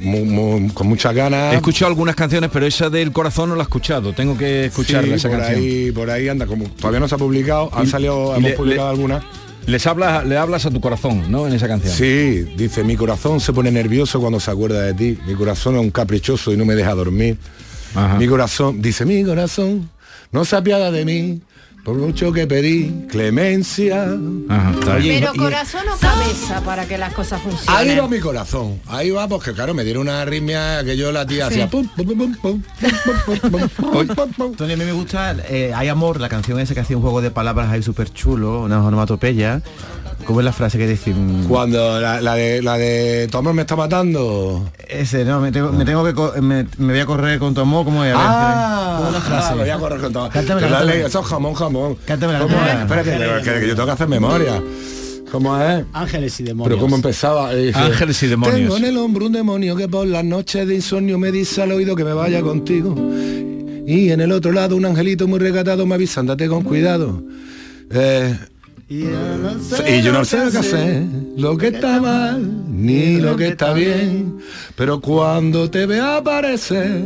con 0.74 0.86
muchas 0.88 1.14
ganas. 1.14 1.52
He 1.52 1.56
escuchado 1.56 1.88
algunas 1.88 2.14
canciones, 2.16 2.50
pero 2.52 2.66
esa 2.66 2.90
del 2.90 3.12
corazón 3.12 3.48
no 3.50 3.56
la 3.56 3.62
he 3.62 3.64
escuchado. 3.64 4.12
Tengo 4.12 4.36
que 4.36 4.66
escucharla, 4.66 5.08
Sí, 5.08 5.14
esa 5.14 5.28
por 5.28 5.38
canción. 5.38 5.60
ahí, 5.60 5.92
por 5.92 6.10
ahí 6.10 6.28
anda, 6.28 6.46
como 6.46 6.64
todavía 6.70 7.00
no 7.00 7.08
se 7.08 7.14
ha 7.14 7.18
publicado, 7.18 7.70
han 7.72 7.86
salido, 7.86 8.34
hemos 8.36 8.50
le- 8.50 8.56
publicado 8.56 8.88
le- 8.88 8.94
algunas. 8.94 9.24
Les 9.66 9.86
hablas, 9.86 10.26
le 10.26 10.36
hablas 10.38 10.64
a 10.66 10.70
tu 10.70 10.80
corazón, 10.80 11.30
¿no? 11.30 11.46
En 11.46 11.52
esa 11.52 11.68
canción. 11.68 11.92
Sí, 11.94 12.46
dice, 12.56 12.82
mi 12.82 12.96
corazón 12.96 13.40
se 13.40 13.52
pone 13.52 13.70
nervioso 13.70 14.18
cuando 14.20 14.40
se 14.40 14.50
acuerda 14.50 14.80
de 14.82 14.94
ti. 14.94 15.18
Mi 15.26 15.34
corazón 15.34 15.74
es 15.76 15.80
un 15.82 15.90
caprichoso 15.90 16.52
y 16.52 16.56
no 16.56 16.64
me 16.64 16.74
deja 16.74 16.94
dormir. 16.94 17.36
Mi 18.18 18.26
corazón, 18.26 18.80
dice, 18.80 19.04
mi 19.04 19.22
corazón 19.24 19.90
no 20.32 20.44
se 20.44 20.56
apiada 20.56 20.90
de 20.90 21.04
mí 21.04 21.40
por 21.84 21.96
mucho 21.96 22.32
que 22.32 22.46
pedí 22.46 23.06
clemencia. 23.08 24.06
Pero 24.84 25.32
corazón 25.34 25.82
o 25.92 25.96
cabeza 25.98 26.60
para 26.64 26.86
que 26.86 26.98
las 26.98 27.12
cosas 27.12 27.40
funcionen. 27.40 27.90
Ahí 27.90 27.96
va 27.96 28.08
mi 28.08 28.20
corazón, 28.20 28.80
ahí 28.86 29.10
va 29.10 29.28
porque 29.28 29.52
claro, 29.52 29.74
me 29.74 29.84
dieron 29.84 30.02
una 30.02 30.22
arritmia 30.22 30.84
que 30.84 30.96
yo 30.96 31.12
la 31.12 31.26
tía 31.26 31.46
hacía 31.46 31.68
Tony, 34.56 34.72
a 34.72 34.76
mí 34.76 34.84
me 34.84 34.92
gusta 34.92 35.36
eh, 35.48 35.72
Hay 35.74 35.88
Amor, 35.88 36.20
la 36.20 36.28
canción 36.28 36.58
esa 36.60 36.74
que 36.74 36.80
hacía 36.80 36.96
un 36.96 37.02
juego 37.02 37.20
de 37.20 37.30
palabras 37.30 37.70
ahí 37.70 37.82
súper 37.82 38.12
chulo, 38.12 38.62
una 38.62 38.84
onomatopeya. 38.84 39.62
¿Cómo 40.30 40.38
es 40.42 40.44
la 40.44 40.52
frase 40.52 40.78
que 40.78 40.86
dice? 40.86 41.12
Cuando 41.48 42.00
la, 42.00 42.20
la 42.20 42.36
de 42.36 42.62
la 42.62 42.78
de 42.78 43.26
tu 43.28 43.36
amor 43.38 43.52
me 43.52 43.62
está 43.62 43.74
matando. 43.74 44.70
Ese, 44.88 45.24
no, 45.24 45.40
me 45.40 45.50
tengo, 45.50 45.72
me 45.72 45.84
tengo 45.84 46.04
que 46.04 46.40
me, 46.40 46.66
me 46.78 46.92
voy 46.92 47.00
a 47.00 47.06
correr 47.06 47.40
con 47.40 47.52
tu 47.52 47.60
amor, 47.62 47.84
¿cómo 47.84 48.04
es? 48.04 48.14
A 48.14 48.16
ver, 48.16 48.26
Ah, 48.28 48.94
¿cómo 48.98 49.08
es 49.08 49.14
la 49.14 49.20
frase? 49.22 49.48
ah, 49.50 49.54
me 49.56 49.60
voy 49.62 49.70
a 49.70 49.78
correr 49.78 50.00
con 50.00 50.12
la 50.12 50.28
cántamela. 50.28 50.84
leí, 50.84 51.00
eso 51.02 51.18
es 51.18 51.26
jamón, 51.26 51.54
jamón. 51.54 51.96
Cántamela, 52.04 52.38
¿Cómo 52.38 52.54
cántamela. 52.54 52.74
es? 52.74 52.82
Espérate, 53.08 53.42
que, 53.44 53.50
que- 53.54 53.60
que 53.60 53.66
yo 53.66 53.74
tengo 53.74 53.86
que 53.86 53.92
hacer 53.92 54.06
memoria. 54.06 54.62
¿Cómo 55.32 55.60
es? 55.60 55.84
Ángeles 55.94 56.38
y 56.38 56.42
demonios. 56.44 56.68
Pero 56.68 56.80
cómo 56.80 56.94
empezaba. 56.94 57.52
Eh, 57.52 57.66
dice, 57.66 57.78
Ángeles 57.80 58.22
y 58.22 58.26
demonios. 58.28 58.60
Tengo 58.60 58.76
en 58.76 58.84
el 58.84 58.96
hombro 58.98 59.26
un 59.26 59.32
demonio 59.32 59.74
que 59.74 59.88
por 59.88 60.06
las 60.06 60.24
noches 60.24 60.64
de 60.64 60.76
insomnio 60.76 61.18
me 61.18 61.32
dice 61.32 61.60
al 61.62 61.72
oído 61.72 61.96
que 61.96 62.04
me 62.04 62.12
vaya 62.12 62.40
contigo. 62.40 62.94
Y 63.84 64.10
en 64.12 64.20
el 64.20 64.30
otro 64.30 64.52
lado 64.52 64.76
un 64.76 64.84
angelito 64.84 65.26
muy 65.26 65.40
recatado 65.40 65.86
me 65.86 65.96
avisa, 65.96 66.20
andate 66.20 66.46
con 66.46 66.62
cuidado. 66.62 67.20
Eh, 67.92 68.38
y 68.90 70.02
yo 70.02 70.12
no 70.12 70.24
sé 70.24 70.38
qué 70.50 70.58
hacer, 70.58 71.04
lo 71.36 71.56
que 71.56 71.68
está 71.68 72.00
mal, 72.00 72.42
ni 72.68 73.18
lo 73.18 73.36
que 73.36 73.46
está 73.48 73.72
bien. 73.72 74.40
Pero 74.74 75.00
cuando 75.00 75.70
te 75.70 75.86
veo 75.86 76.04
aparecer, 76.16 77.04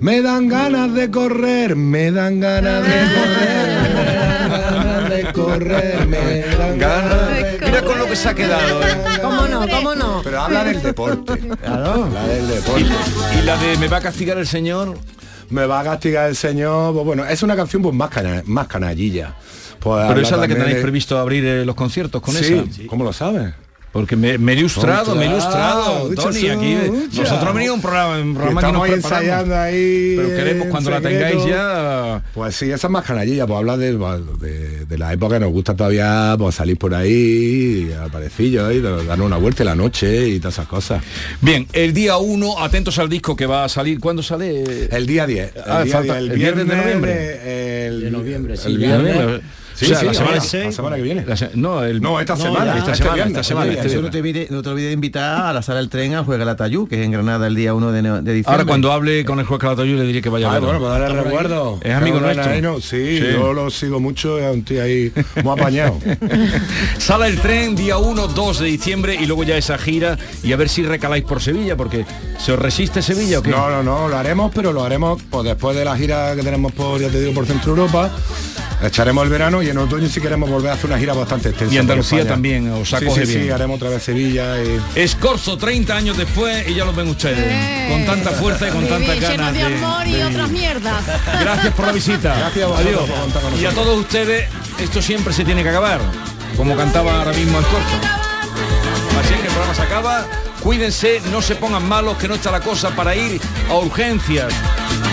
me 0.00 0.22
dan 0.22 0.48
ganas 0.48 0.92
de 0.92 1.08
correr, 1.08 1.76
me 1.76 2.10
dan 2.10 2.40
ganas 2.40 2.82
de 2.82 2.90
correr, 3.14 3.78
me 3.94 3.94
dan 3.94 4.50
ganas 4.50 5.08
de 5.10 5.32
correr, 5.32 6.06
me 6.08 6.56
dan 6.56 6.78
ganas 6.78 7.28
de 7.28 7.58
Mira 7.64 7.82
con 7.84 7.98
lo 8.00 8.06
que 8.06 8.16
se 8.16 8.28
ha 8.28 8.34
quedado. 8.34 8.82
¿eh? 8.82 8.96
¿Cómo 9.22 9.46
no? 9.46 9.68
¿Cómo 9.68 9.94
no? 9.94 10.20
Pero 10.24 10.40
habla 10.40 10.64
del 10.64 10.82
deporte. 10.82 11.40
Habla 11.64 12.26
del 12.26 12.48
deporte. 12.48 12.86
Y 13.40 13.44
la 13.44 13.56
de 13.56 13.76
me 13.78 13.86
va 13.86 13.98
a 13.98 14.00
castigar 14.00 14.36
el 14.38 14.48
señor. 14.48 14.98
Me 15.50 15.64
va 15.66 15.78
a 15.80 15.84
castigar 15.84 16.28
el 16.28 16.34
señor. 16.34 16.92
Pues 16.92 17.04
bueno, 17.06 17.24
es 17.24 17.40
una 17.44 17.54
canción 17.54 17.82
pues 17.82 17.94
más, 17.94 18.10
cana- 18.10 18.42
más 18.46 18.66
canallilla. 18.66 19.34
Pues 19.80 20.04
Pero 20.08 20.20
esa 20.20 20.34
es 20.36 20.40
la 20.40 20.48
que 20.48 20.54
tenéis 20.54 20.76
de- 20.76 20.82
previsto 20.82 21.18
abrir 21.18 21.44
eh, 21.44 21.64
los 21.64 21.74
conciertos 21.74 22.20
con 22.22 22.34
Sí, 22.34 22.54
esa. 22.54 22.86
¿cómo 22.86 23.02
lo 23.04 23.12
sabes? 23.12 23.52
Porque 23.92 24.14
me, 24.14 24.38
me 24.38 24.52
he 24.52 24.56
ilustrado, 24.56 25.16
me 25.16 25.24
he 25.24 25.28
ilustrado, 25.28 26.04
Ucha, 26.04 26.22
Tony, 26.22 26.46
aquí. 26.48 26.76
Nosotros 27.12 27.42
hemos 27.42 27.54
venido 27.54 27.72
a 27.72 27.74
un 27.74 27.80
programa, 27.82 28.18
un 28.20 28.34
programa 28.34 28.60
que 28.60 28.66
estamos 28.68 28.88
nos 28.88 28.98
preparamos. 28.98 29.22
ensayando 29.24 29.56
ahí. 29.56 30.14
Pero 30.16 30.28
queremos 30.28 30.66
cuando 30.68 30.90
la 30.90 31.00
tengáis 31.00 31.44
ya. 31.44 32.22
Pues 32.32 32.54
sí, 32.54 32.66
esa 32.70 32.86
es 32.86 32.90
más 32.92 33.04
canallilla, 33.04 33.48
pues 33.48 33.58
habla 33.58 33.76
de, 33.76 33.98
de, 33.98 34.84
de 34.86 34.96
la 34.98 35.12
época 35.12 35.34
que 35.34 35.40
nos 35.40 35.50
gusta 35.50 35.74
todavía 35.74 36.36
pues, 36.38 36.54
salir 36.54 36.76
por 36.78 36.94
ahí, 36.94 37.90
al 38.00 38.12
parecillo, 38.12 38.70
y 38.70 38.80
darnos 38.80 39.26
una 39.26 39.38
vuelta 39.38 39.64
en 39.64 39.66
la 39.70 39.74
noche 39.74 40.28
y 40.28 40.38
todas 40.38 40.54
esas 40.54 40.68
cosas. 40.68 41.02
Bien, 41.40 41.66
el 41.72 41.92
día 41.92 42.16
1, 42.16 42.62
atentos 42.62 42.96
al 43.00 43.08
disco 43.08 43.34
que 43.34 43.46
va 43.46 43.64
a 43.64 43.68
salir. 43.68 43.98
¿Cuándo 43.98 44.22
sale? 44.22 44.86
El 44.94 45.04
día 45.04 45.26
10. 45.26 45.56
El, 45.56 45.62
Ah, 45.66 45.82
día 45.82 45.92
falta- 45.94 46.14
10, 46.14 46.16
el 46.26 46.30
el 46.30 46.38
viernes 46.38 46.68
de 46.68 46.76
noviembre. 46.76 47.12
de- 47.12 47.86
El, 47.88 48.00
De 48.02 48.10
noviembre, 48.12 48.56
sí, 48.56 48.68
el 48.68 48.78
ya. 48.78 48.98
viernes. 48.98 49.40
Sí, 49.80 49.86
O 49.86 49.88
sea, 49.88 49.98
sí, 50.00 50.06
la 50.06 50.12
semana- 50.14 50.36
la, 50.36 50.64
la 50.66 50.72
semana 50.72 50.96
que 50.96 51.02
viene. 51.02 51.24
La 51.26 51.36
se- 51.36 51.50
no, 51.54 51.82
el, 51.82 52.02
No, 52.02 52.20
esta 52.20 52.34
No, 52.34 52.42
semana. 52.42 52.64
ya, 52.66 52.78
esta 52.78 52.92
Esta 52.92 52.94
semana, 52.96 53.14
viernes, 53.14 53.32
esta 53.36 53.44
semana. 53.48 53.66
este 53.72 53.82
viernes. 53.88 54.02
no 54.04 54.10
te, 54.10 54.18
olvides, 54.18 54.50
no 54.50 54.62
te 54.62 54.68
olvides 54.68 54.88
de 54.90 54.92
invitar 54.92 55.46
a 55.46 55.52
la 55.54 55.62
sala 55.62 55.78
del 55.80 55.88
tren 55.88 56.14
a 56.14 56.22
Juega 56.22 56.44
la 56.44 56.54
Tayú, 56.56 56.86
que 56.86 57.00
es 57.00 57.04
en 57.06 57.12
Granada 57.12 57.46
el 57.46 57.54
día 57.54 57.72
1 57.72 57.90
de, 57.92 58.02
diciembre. 58.02 58.42
Ahora 58.46 58.64
cuando 58.66 58.92
hable 58.92 59.24
con 59.24 59.38
el 59.40 59.46
juez 59.46 59.58
Calatayud 59.58 59.96
le 59.98 60.04
diré 60.04 60.20
que 60.20 60.28
vaya 60.28 60.48
a 60.48 60.50
Ah, 60.50 60.52
verlo. 60.54 60.66
bueno, 60.68 60.80
pues 60.80 61.00
darle 61.00 61.22
recuerdo. 61.22 61.80
Es 61.82 61.94
amigo 61.94 62.18
Claro, 62.18 62.34
nuestro. 62.34 62.52
ahí 62.54 62.60
no, 62.62 62.80
sí, 62.80 63.18
Sí. 63.18 63.24
yo 63.32 63.52
lo 63.54 63.70
sigo 63.70 64.00
mucho, 64.00 64.38
es 64.38 64.54
un 64.54 64.62
tío 64.64 64.82
ahí 64.82 65.10
muy 65.42 65.52
apañado. 65.58 65.98
Sala 66.98 67.28
el 67.28 67.40
tren 67.40 67.74
día 67.74 67.96
1, 67.98 68.28
2 68.28 68.58
de 68.60 68.66
diciembre 68.66 69.14
y 69.20 69.26
luego 69.26 69.44
ya 69.44 69.56
esa 69.56 69.78
gira 69.78 70.18
y 70.42 70.52
a 70.52 70.56
ver 70.56 70.68
si 70.68 70.82
recaláis 70.82 71.24
por 71.24 71.40
Sevilla, 71.40 71.76
porque 71.76 72.04
¿se 72.38 72.52
os 72.52 72.58
resiste 72.58 73.00
Sevilla 73.02 73.38
o 73.38 73.42
qué? 73.42 73.50
No, 73.50 73.70
no, 73.70 73.82
no, 73.82 74.08
lo 74.08 74.16
haremos, 74.18 74.52
pero 74.54 74.72
lo 74.72 74.84
haremos 74.84 75.22
pues, 75.30 75.44
después 75.44 75.76
de 75.76 75.84
la 75.84 75.96
gira 75.96 76.34
que 76.36 76.42
tenemos 76.42 76.72
por, 76.72 77.00
ya 77.00 77.08
te 77.08 77.18
digo, 77.20 77.32
por 77.32 77.46
Centro 77.46 77.70
Europa. 77.70 78.10
Echaremos 78.82 79.24
el 79.24 79.30
verano 79.30 79.62
y 79.62 79.68
en 79.68 79.76
otoño 79.76 80.08
si 80.08 80.20
queremos 80.22 80.48
volver 80.48 80.70
a 80.70 80.74
hacer 80.74 80.86
una 80.86 80.98
gira 80.98 81.12
bastante 81.12 81.50
extensa. 81.50 81.74
Y 81.74 81.78
Andalucía 81.78 82.26
también, 82.26 82.70
os 82.72 82.88
sí, 82.88 82.96
acoge 82.96 83.26
sí, 83.26 83.32
sí, 83.32 83.38
bien. 83.40 83.52
haremos 83.52 83.76
otra 83.76 83.90
vez 83.90 84.02
Sevilla 84.02 84.56
y... 84.62 84.80
Escorzo 84.94 85.58
30 85.58 85.94
años 85.94 86.16
después 86.16 86.66
y 86.66 86.74
ya 86.74 86.86
lo 86.86 86.92
ven 86.94 87.08
ustedes. 87.08 87.90
Con 87.90 88.06
tanta 88.06 88.30
fuerza 88.30 88.68
y 88.68 88.70
con 88.70 88.86
tanta 88.88 89.14
ganas 89.16 89.52
de 89.52 89.62
amor 89.62 90.06
y 90.06 90.12
de 90.12 90.24
otras 90.24 90.48
vivir. 90.48 90.60
mierdas. 90.62 91.04
Gracias 91.40 91.74
por 91.74 91.86
la 91.86 91.92
visita. 91.92 92.34
Gracias 92.38 92.64
a 92.64 92.68
vosotros 92.68 92.94
Adiós. 92.94 93.10
por 93.10 93.20
contar 93.20 93.42
con 93.42 93.52
Y 93.52 93.56
a 93.58 93.62
nosotros. 93.64 93.84
todos 93.84 94.00
ustedes, 94.00 94.48
esto 94.78 95.02
siempre 95.02 95.34
se 95.34 95.44
tiene 95.44 95.62
que 95.62 95.68
acabar, 95.68 96.00
como 96.56 96.74
cantaba 96.74 97.18
ahora 97.18 97.32
mismo 97.34 97.60
Escorzo. 97.60 97.96
Así 99.20 99.34
que 99.34 99.40
el 99.42 99.46
programa 99.48 99.74
se 99.74 99.82
acaba. 99.82 100.26
Cuídense, 100.62 101.20
no 101.30 101.40
se 101.42 101.54
pongan 101.54 101.86
malos, 101.86 102.16
que 102.16 102.28
no 102.28 102.34
está 102.34 102.50
la 102.50 102.60
cosa 102.60 102.90
para 102.90 103.14
ir 103.14 103.40
a 103.68 103.74
urgencias. 103.74 104.52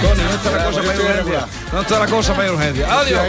Tony, 0.01 0.21
no 0.23 0.35
está 0.35 0.51
la 0.51 0.63
cosa 0.65 0.81
para 0.81 0.95
ir 0.95 1.01
a 1.01 1.03
urgencias. 1.05 1.45
No 1.73 1.81
está 1.81 1.99
la 1.99 2.07
cosa 2.07 2.33
para 2.33 2.45
ir 2.45 2.49
a 2.49 2.53
urgencias. 2.53 2.89
Adiós. 2.91 3.21